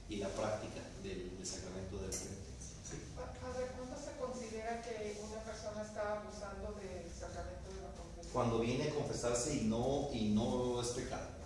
y 0.08 0.16
la 0.16 0.28
práctica 0.28 0.80
del, 1.02 1.36
del 1.36 1.46
sacramento 1.46 1.96
de 1.96 2.08
la 2.08 2.12
penitencia. 2.12 2.76
Sí. 2.82 2.96
A 3.16 3.58
ver, 3.58 3.70
¿cuándo 3.76 3.96
se 3.96 4.18
considera 4.18 4.82
que 4.82 5.20
una 5.22 5.42
persona 5.42 5.82
está 5.82 6.20
abusando 6.20 6.74
del 6.80 7.06
sacramento 7.12 7.70
de 7.70 7.82
la 7.82 7.92
confesión? 7.94 8.32
Cuando 8.32 8.60
viene 8.60 8.90
a 8.90 8.94
confesarse 8.94 9.56
y 9.56 9.64
no, 9.64 10.10
y 10.12 10.30
no 10.30 10.80
es 10.80 10.88
pecado 10.88 11.36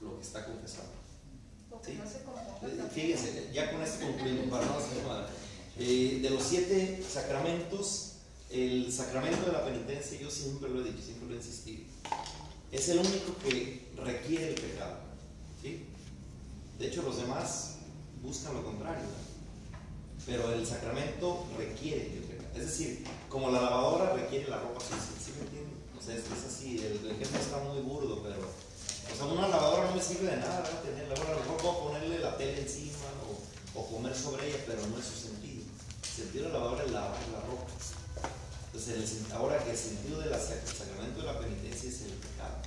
lo 0.00 0.16
que 0.16 0.22
está 0.22 0.44
confesando. 0.44 0.92
Sí. 1.84 1.94
no 1.94 2.08
se 2.08 2.18
Eh. 2.18 2.90
Fíjense, 2.92 3.50
ya 3.52 3.70
con 3.70 3.82
esto 3.82 4.04
concluimos, 4.04 4.46
para 4.50 4.66
no 4.66 4.78
hacer 4.78 5.04
nada. 5.04 5.28
Eh, 5.78 6.18
de 6.22 6.30
los 6.30 6.42
siete 6.42 7.04
sacramentos, 7.08 8.14
el 8.50 8.92
sacramento 8.92 9.46
de 9.46 9.52
la 9.52 9.64
penitencia, 9.64 10.18
yo 10.18 10.30
siempre 10.30 10.68
lo 10.70 10.80
he 10.80 10.84
dicho, 10.84 11.02
siempre 11.04 11.28
lo 11.28 11.34
he 11.34 11.36
insistido, 11.36 11.84
es 12.72 12.88
el 12.88 12.98
único 12.98 13.36
que 13.42 13.86
requiere 13.96 14.48
el 14.48 14.54
pecado. 14.54 14.96
¿sí? 15.62 15.86
De 16.78 16.88
hecho, 16.88 17.02
los 17.02 17.16
demás 17.18 17.76
buscan 18.22 18.54
lo 18.54 18.64
contrario. 18.64 19.04
Pero 20.26 20.52
el 20.52 20.66
sacramento 20.66 21.46
requiere 21.56 22.12
el 22.14 22.22
pecado. 22.24 22.48
Es 22.56 22.66
decir, 22.66 23.04
como 23.28 23.50
la 23.50 23.62
lavadora 23.62 24.12
requiere 24.14 24.48
la 24.48 24.58
ropa 24.58 24.80
sucia. 24.80 24.98
¿Sí 25.24 25.32
me 25.36 25.46
entienden? 25.46 25.78
O 25.98 26.02
sea, 26.02 26.14
es, 26.14 26.24
así, 26.46 26.78
el, 26.78 27.10
ejemplo 27.10 27.38
está 27.40 27.58
muy 27.58 27.80
burdo, 27.80 28.22
pero. 28.22 28.40
O 28.40 29.16
sea, 29.16 29.26
una 29.26 29.48
lavadora 29.48 29.88
no 29.88 29.96
me 29.96 30.02
sirve 30.02 30.30
de 30.30 30.36
nada, 30.36 30.60
¿verdad? 30.60 30.82
Tenerla. 30.82 31.14
A 31.14 31.30
lo 31.30 31.40
mejor 31.40 31.56
puedo 31.56 31.78
ponerle 31.84 32.18
la 32.18 32.36
tele 32.36 32.60
encima 32.60 33.08
o, 33.74 33.80
o 33.80 33.86
comer 33.86 34.14
sobre 34.14 34.48
ella, 34.48 34.64
pero 34.66 34.86
no 34.86 34.98
es 34.98 35.04
su 35.06 35.14
sentido. 35.14 35.47
Sentido 36.18 36.46
de 36.46 36.52
la 36.52 36.82
es 36.82 36.90
lavar 36.90 37.14
la 37.30 37.40
ropa. 37.46 37.70
Entonces, 38.66 39.22
el 39.26 39.32
ahora 39.32 39.62
que 39.62 39.70
el 39.70 39.76
sentido 39.76 40.18
del 40.20 40.34
sacramento 40.34 41.20
de 41.20 41.26
la 41.26 41.38
penitencia 41.38 41.88
es 41.88 42.00
el 42.02 42.12
pecado. 42.14 42.58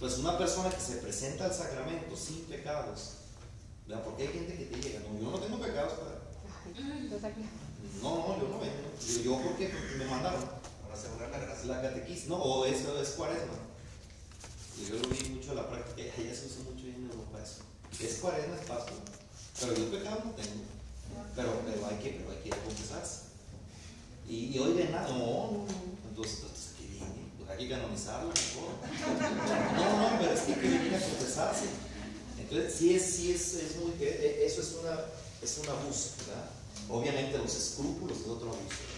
Pues 0.00 0.18
una 0.18 0.36
persona 0.36 0.70
que 0.70 0.80
se 0.80 0.96
presenta 0.96 1.44
al 1.44 1.54
sacramento 1.54 2.16
sin 2.16 2.40
pecados, 2.46 3.12
¿verdad? 3.86 4.02
Porque 4.04 4.24
hay 4.24 4.28
gente 4.28 4.58
que 4.58 4.64
te 4.66 4.82
llega, 4.82 5.00
no, 5.06 5.20
yo 5.20 5.30
no 5.30 5.38
tengo 5.38 5.60
pecados, 5.60 5.92
entonces 6.66 7.24
aquí- 7.24 7.44
No, 8.02 8.10
no, 8.26 8.40
yo 8.42 8.48
no 8.48 8.58
vengo. 8.58 8.90
Yo, 9.00 9.22
yo 9.22 9.42
porque 9.42 9.70
me 9.96 10.04
mandaron. 10.06 10.42
Para 10.82 10.94
asegurar 10.94 11.30
la 11.30 11.38
gracia. 11.38 11.66
La 11.66 11.80
catequista, 11.80 12.28
no, 12.30 12.36
o 12.42 12.64
eso 12.66 13.00
es 13.00 13.10
cuaresma. 13.10 13.54
Y 14.78 14.86
yo 14.86 14.96
lo 14.96 15.08
vi 15.08 15.28
mucho 15.30 15.50
en 15.50 15.56
la 15.56 15.68
práctica, 15.70 16.02
ya 16.16 16.34
se 16.34 16.46
usa 16.46 16.64
mucho 16.64 16.86
en 16.88 17.08
Europa 17.08 17.38
eso. 17.40 17.62
Es 18.04 18.16
cuaresma, 18.18 18.56
es 18.56 18.66
Pascua. 18.66 18.96
Pero 19.60 19.74
yo 19.74 19.90
pecado 19.92 20.22
no 20.24 20.30
tengo. 20.32 20.73
Pero, 21.36 21.60
pero 21.66 21.86
hay 21.86 21.96
que, 21.96 22.10
pero 22.10 22.30
hay 22.30 22.42
que 22.42 22.50
confesarse. 22.50 23.20
Y, 24.28 24.56
y 24.56 24.58
oigan, 24.58 24.92
nada, 24.92 25.08
no, 25.08 25.18
no, 25.18 25.24
no. 25.24 25.66
Entonces, 26.08 26.38
entonces, 26.40 26.70
¿qué 26.78 26.86
viene? 26.86 27.30
Pues 27.38 27.50
hay 27.50 27.58
que 27.58 27.70
canonizarla 27.70 28.32
mejor. 28.32 28.70
No, 29.76 30.10
no, 30.10 30.18
pero 30.18 30.32
es 30.32 30.40
que 30.40 30.52
hay 30.54 30.88
que 30.88 30.96
a 30.96 31.00
confesarse. 31.00 31.66
Entonces, 32.38 32.74
sí 32.74 32.94
es, 32.94 33.02
sí 33.02 33.32
es, 33.32 33.54
es 33.54 33.76
muy, 33.76 33.90
eh, 34.00 34.18
eh, 34.20 34.44
eso 34.46 34.60
es 34.60 34.76
una, 34.80 34.98
es 35.42 35.58
un 35.58 35.68
abuso. 35.68 36.10
Obviamente 36.88 37.38
los 37.38 37.54
escrúpulos 37.54 38.20
es 38.20 38.26
otro 38.26 38.48
abuso. 38.48 38.94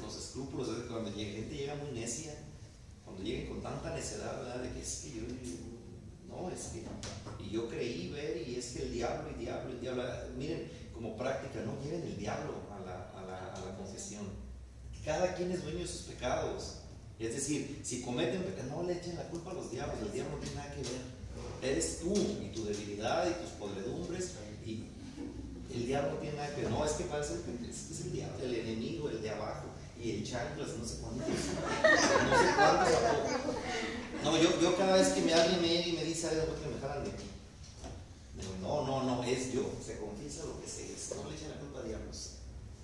Los 0.00 0.16
escrúpulos 0.16 0.68
es 0.68 0.84
cuando 0.84 1.10
llega, 1.14 1.32
gente 1.32 1.54
llega 1.54 1.74
muy 1.74 1.90
necia, 1.92 2.34
cuando 3.04 3.22
lleguen 3.22 3.48
con 3.48 3.62
tanta 3.62 3.94
necedad, 3.94 4.38
¿verdad? 4.38 4.62
De 4.62 4.72
que 4.72 4.80
es 4.80 5.00
que 5.02 5.10
yo, 5.12 5.22
no, 6.28 6.50
es 6.50 6.60
que, 6.68 6.84
y 7.44 7.50
yo 7.50 7.68
creí 7.68 8.10
ver, 8.10 8.48
y 8.48 8.56
es 8.56 8.66
que 8.66 8.82
el 8.82 8.92
diablo, 8.92 9.30
y 9.36 9.40
diablo, 9.42 9.70
el 9.70 9.80
diablo, 9.80 10.04
miren, 10.38 10.70
como 10.98 11.16
práctica, 11.16 11.60
no 11.64 11.80
lleven 11.80 12.02
el 12.02 12.18
diablo 12.18 12.54
a 12.74 12.80
la, 12.84 13.10
a 13.16 13.22
la, 13.22 13.54
a 13.54 13.64
la 13.64 13.76
confesión. 13.76 14.26
Cada 15.04 15.32
quien 15.34 15.52
es 15.52 15.62
dueño 15.62 15.78
de 15.78 15.86
sus 15.86 16.02
pecados. 16.02 16.78
Es 17.20 17.34
decir, 17.34 17.80
si 17.84 18.02
cometen 18.02 18.42
pecado, 18.42 18.82
no 18.82 18.82
le 18.82 18.94
echen 18.94 19.16
la 19.16 19.28
culpa 19.28 19.52
a 19.52 19.54
los 19.54 19.70
diablos, 19.70 19.96
el 20.02 20.12
diablo 20.12 20.36
no 20.36 20.42
tiene 20.42 20.56
nada 20.56 20.74
que 20.74 20.82
ver. 20.82 21.70
Eres 21.70 22.00
tú 22.00 22.12
y 22.14 22.48
tu 22.52 22.64
debilidad 22.64 23.28
y 23.28 23.42
tus 23.42 23.50
podredumbres 23.52 24.34
y 24.66 24.86
el 25.72 25.86
diablo 25.86 26.14
no 26.14 26.16
tiene 26.18 26.36
nada 26.36 26.52
que 26.54 26.62
ver. 26.62 26.70
No, 26.70 26.84
es 26.84 26.92
que 26.92 27.04
parece 27.04 27.34
que 27.42 27.70
es, 27.70 28.00
el 28.04 28.12
diablo, 28.12 28.44
el 28.44 28.54
enemigo, 28.56 29.08
el 29.08 29.22
de 29.22 29.30
abajo 29.30 29.66
y 30.02 30.10
el 30.10 30.24
chanclas, 30.24 30.76
no 30.78 30.84
sé 30.84 30.96
cuántos. 31.00 31.28
No 31.28 31.34
sé 32.38 32.54
cuántos. 32.56 32.94
No, 34.24 34.36
yo, 34.36 34.60
yo 34.60 34.76
cada 34.76 34.96
vez 34.96 35.08
que 35.10 35.20
me 35.20 35.32
alguien 35.32 35.62
me 35.62 35.88
y 35.88 35.92
me 35.92 36.04
dice 36.04 36.28
algo 36.28 36.54
que 36.60 36.68
me 36.68 36.80
jalan 36.80 37.04
de 37.04 37.10
aquí. 37.10 37.37
No, 38.60 38.86
no, 38.86 39.04
no, 39.04 39.22
es 39.24 39.52
yo. 39.52 39.70
Se 39.84 39.98
confiesa 39.98 40.44
lo 40.46 40.60
que 40.60 40.66
sé. 40.66 40.92
es. 40.92 41.14
No 41.16 41.28
le 41.28 41.36
echen 41.36 41.50
la 41.50 41.56
culpa 41.56 41.80
a 41.80 41.82
diablos. 41.82 42.32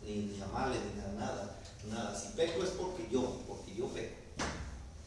Ni, 0.03 0.15
ni 0.27 0.41
a 0.41 0.47
males, 0.47 0.81
ni 0.95 1.01
a 1.01 1.21
nada. 1.21 1.61
Nada. 1.89 2.19
Si 2.19 2.29
peco 2.37 2.63
es 2.63 2.71
porque 2.71 3.09
yo, 3.11 3.41
porque 3.47 3.75
yo 3.75 3.89
peco. 3.89 4.15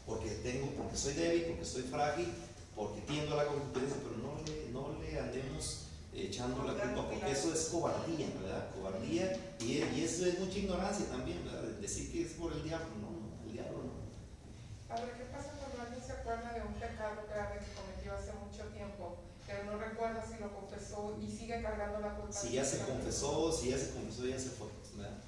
Porque 0.06 0.30
tengo, 0.42 0.68
porque 0.72 0.96
soy 0.96 1.14
débil, 1.14 1.44
porque 1.48 1.64
soy 1.64 1.82
frágil, 1.82 2.32
porque 2.74 3.02
tiendo 3.02 3.34
a 3.34 3.44
la 3.44 3.46
concupiscencia, 3.46 3.98
pero 4.02 4.16
no 4.16 4.40
le, 4.42 4.70
no 4.72 4.98
le 5.02 5.20
andemos 5.20 5.88
echando 6.14 6.64
la 6.64 6.74
culpa, 6.74 7.08
porque 7.08 7.30
eso 7.30 7.52
es 7.52 7.66
cobardía, 7.66 8.26
¿verdad? 8.40 8.70
Cobardía, 8.74 9.36
y, 9.60 9.84
y 9.84 10.02
eso 10.02 10.26
es 10.26 10.38
mucha 10.38 10.58
ignorancia 10.58 11.06
también, 11.06 11.44
¿verdad? 11.44 11.62
Decir 11.80 12.10
que 12.10 12.22
es 12.22 12.32
por 12.32 12.52
el 12.52 12.62
diablo, 12.64 12.88
no, 13.00 13.10
no, 13.10 13.44
el 13.46 13.52
diablo 13.52 13.78
no. 13.84 14.94
A 14.94 15.00
ver, 15.00 15.12
¿qué 15.18 15.24
pasa 15.24 15.52
cuando 15.60 15.82
alguien 15.82 16.02
se 16.02 16.12
acuerda 16.12 16.54
de 16.54 16.62
un 16.62 16.74
pecado 16.74 17.22
grave 17.28 17.60
que 17.60 17.76
cometió 17.76 18.14
hace 18.16 18.32
mucho 18.32 18.64
tiempo, 18.72 19.18
pero 19.46 19.57
no 19.68 19.78
recuerda 19.78 20.24
si 20.26 20.40
lo 20.42 20.52
confesó 20.54 21.16
y 21.20 21.30
sigue 21.30 21.62
cargando 21.62 22.00
la 22.00 22.16
culpa? 22.16 22.32
Si 22.32 22.52
ya 22.52 22.64
se 22.64 22.78
confesó, 22.84 23.52
si 23.52 23.70
ya 23.70 23.78
se 23.78 23.90
confesó, 23.92 24.26
ya 24.26 24.38
se 24.38 24.50
fue, 24.50 24.68
¿verdad? 24.96 25.18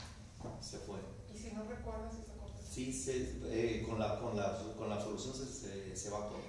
Se 0.60 0.78
fue. 0.78 0.98
Y 1.32 1.38
si 1.38 1.54
no 1.54 1.64
recuerda 1.64 2.10
si 2.10 2.22
se 2.22 2.38
confesó. 2.38 2.72
Sí, 2.72 2.92
se, 2.92 3.38
eh, 3.44 3.84
con, 3.88 3.98
la, 3.98 4.18
con, 4.20 4.36
la, 4.36 4.58
con 4.76 4.88
la 4.88 4.96
absolución 4.96 5.34
se, 5.34 5.46
se, 5.46 5.96
se 5.96 6.10
va 6.10 6.28
todo. 6.28 6.40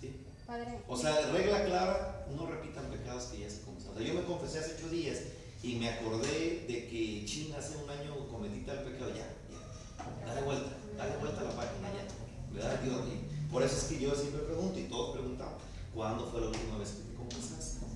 ¿Sí? 0.00 0.24
Padre, 0.46 0.82
O 0.88 0.96
sea, 0.96 1.30
regla 1.32 1.64
clara, 1.64 2.26
no 2.36 2.46
repitan 2.46 2.86
pecados 2.90 3.24
que 3.24 3.40
ya 3.40 3.50
se 3.50 3.62
confesaron. 3.62 3.96
O 3.96 3.98
sea, 3.98 4.08
yo 4.08 4.14
me 4.14 4.24
confesé 4.24 4.58
hace 4.58 4.74
ocho 4.76 4.88
días 4.88 5.18
y 5.62 5.76
me 5.76 5.88
acordé 5.90 6.64
de 6.66 6.88
que 6.88 7.24
China 7.24 7.56
hace 7.58 7.76
un 7.76 7.88
año 7.88 8.28
cometí 8.28 8.60
tal 8.64 8.82
pecado. 8.82 9.10
Ya, 9.10 9.28
ya. 9.50 10.26
Dale 10.26 10.42
vuelta, 10.42 10.70
dale 10.96 11.16
vuelta 11.18 11.40
a 11.40 11.44
la 11.44 11.50
página 11.56 11.88
ya. 11.92 12.06
¿Verdad, 12.52 12.80
Dios? 12.80 13.00
Y 13.06 13.50
por 13.52 13.62
eso 13.62 13.76
es 13.76 13.84
que 13.84 14.00
yo 14.00 14.14
siempre 14.14 14.42
pregunto 14.42 14.78
y 14.78 14.84
todos 14.84 15.16
preguntamos, 15.16 15.62
¿Cuándo 15.94 16.26
fue 16.30 16.40
la 16.40 16.48
última 16.48 16.78
vez 16.78 16.88
que 16.90 17.02
te 17.10 17.14
confesaste? 17.14 17.86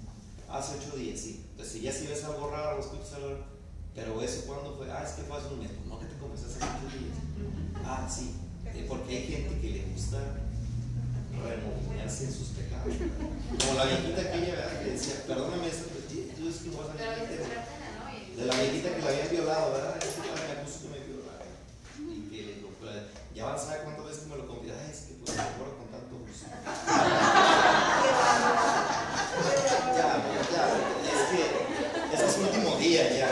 Hace 0.48 0.76
ocho 0.78 0.96
días, 0.96 1.18
sí. 1.18 1.46
Entonces, 1.50 1.72
si 1.72 1.80
ya 1.80 1.92
si 1.92 2.06
ves 2.06 2.24
algo 2.24 2.50
raro, 2.50 2.78
escuchas 2.78 3.14
algo 3.14 3.56
pero 3.96 4.20
eso 4.20 4.44
cuando 4.44 4.76
fue, 4.76 4.92
ah, 4.92 5.02
es 5.02 5.12
que 5.12 5.22
fue 5.22 5.38
hace 5.38 5.48
un 5.48 5.60
mes, 5.60 5.72
pues, 5.72 5.88
no 5.88 5.98
que 5.98 6.04
te 6.04 6.20
confesaste 6.20 6.62
hace 6.62 6.84
ocho 6.84 7.00
días. 7.00 7.16
Ah, 7.80 8.04
sí, 8.04 8.36
eh, 8.66 8.84
porque 8.86 9.16
hay 9.16 9.24
gente 9.24 9.58
que 9.58 9.70
le 9.72 9.82
gusta 9.88 10.20
removinearse 11.32 12.24
en 12.28 12.32
sus 12.32 12.48
pecados. 12.52 12.92
Como 12.92 13.72
la 13.72 13.88
viejita 13.88 14.20
aquella, 14.20 14.52
¿verdad? 14.52 14.80
Que 14.84 14.90
decía, 14.92 15.24
perdóname 15.26 15.68
esto, 15.68 15.88
pues 15.88 16.12
tú 16.12 16.44
es 16.44 16.56
que 16.60 16.68
no 16.68 16.76
vas 16.76 16.92
a 16.92 16.92
De 16.92 18.44
la 18.44 18.54
viejita 18.54 18.96
que 18.96 19.00
la 19.00 19.08
había 19.08 19.28
violado, 19.32 19.72
¿verdad? 19.72 19.96
Es 19.96 20.12
que 20.12 20.28
me 20.28 20.60
acusó 20.60 20.76
que 20.84 20.92
me 20.92 21.00
violaba. 21.00 21.40
Y 21.96 22.28
que 22.28 22.36
le 22.36 22.52
dijo, 22.60 22.68
pues, 22.78 23.00
ya 23.34 23.48
van 23.48 23.56
a 23.56 23.58
saber 23.58 23.80
cuántas 23.84 24.04
veces 24.12 24.22
que 24.24 24.28
me 24.28 24.36
lo 24.36 24.46
convidaba, 24.46 24.84
es 24.84 25.00
que 25.08 25.14
pues 25.24 25.32
me 25.32 25.40
acuerdo 25.40 25.72
con 25.80 25.88
tanto 25.88 26.20
gusto. 26.20 26.52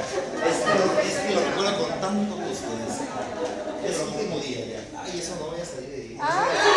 Es 0.05 0.57
que, 0.59 1.35
lo, 1.35 1.41
es 1.41 1.47
recuerdo 1.47 1.89
con 1.89 2.01
tanto 2.01 2.37
gusto. 2.37 2.69
es 3.87 4.01
el 4.01 4.09
último 4.09 4.39
día 4.39 4.67
ya. 4.67 5.03
Ay, 5.03 5.19
eso 5.19 5.37
no 5.41 5.47
voy 5.49 5.61
a 5.61 5.65
salir 5.65 5.91
de 5.91 5.97
ahí. 5.97 6.19
Ah. 6.21 6.74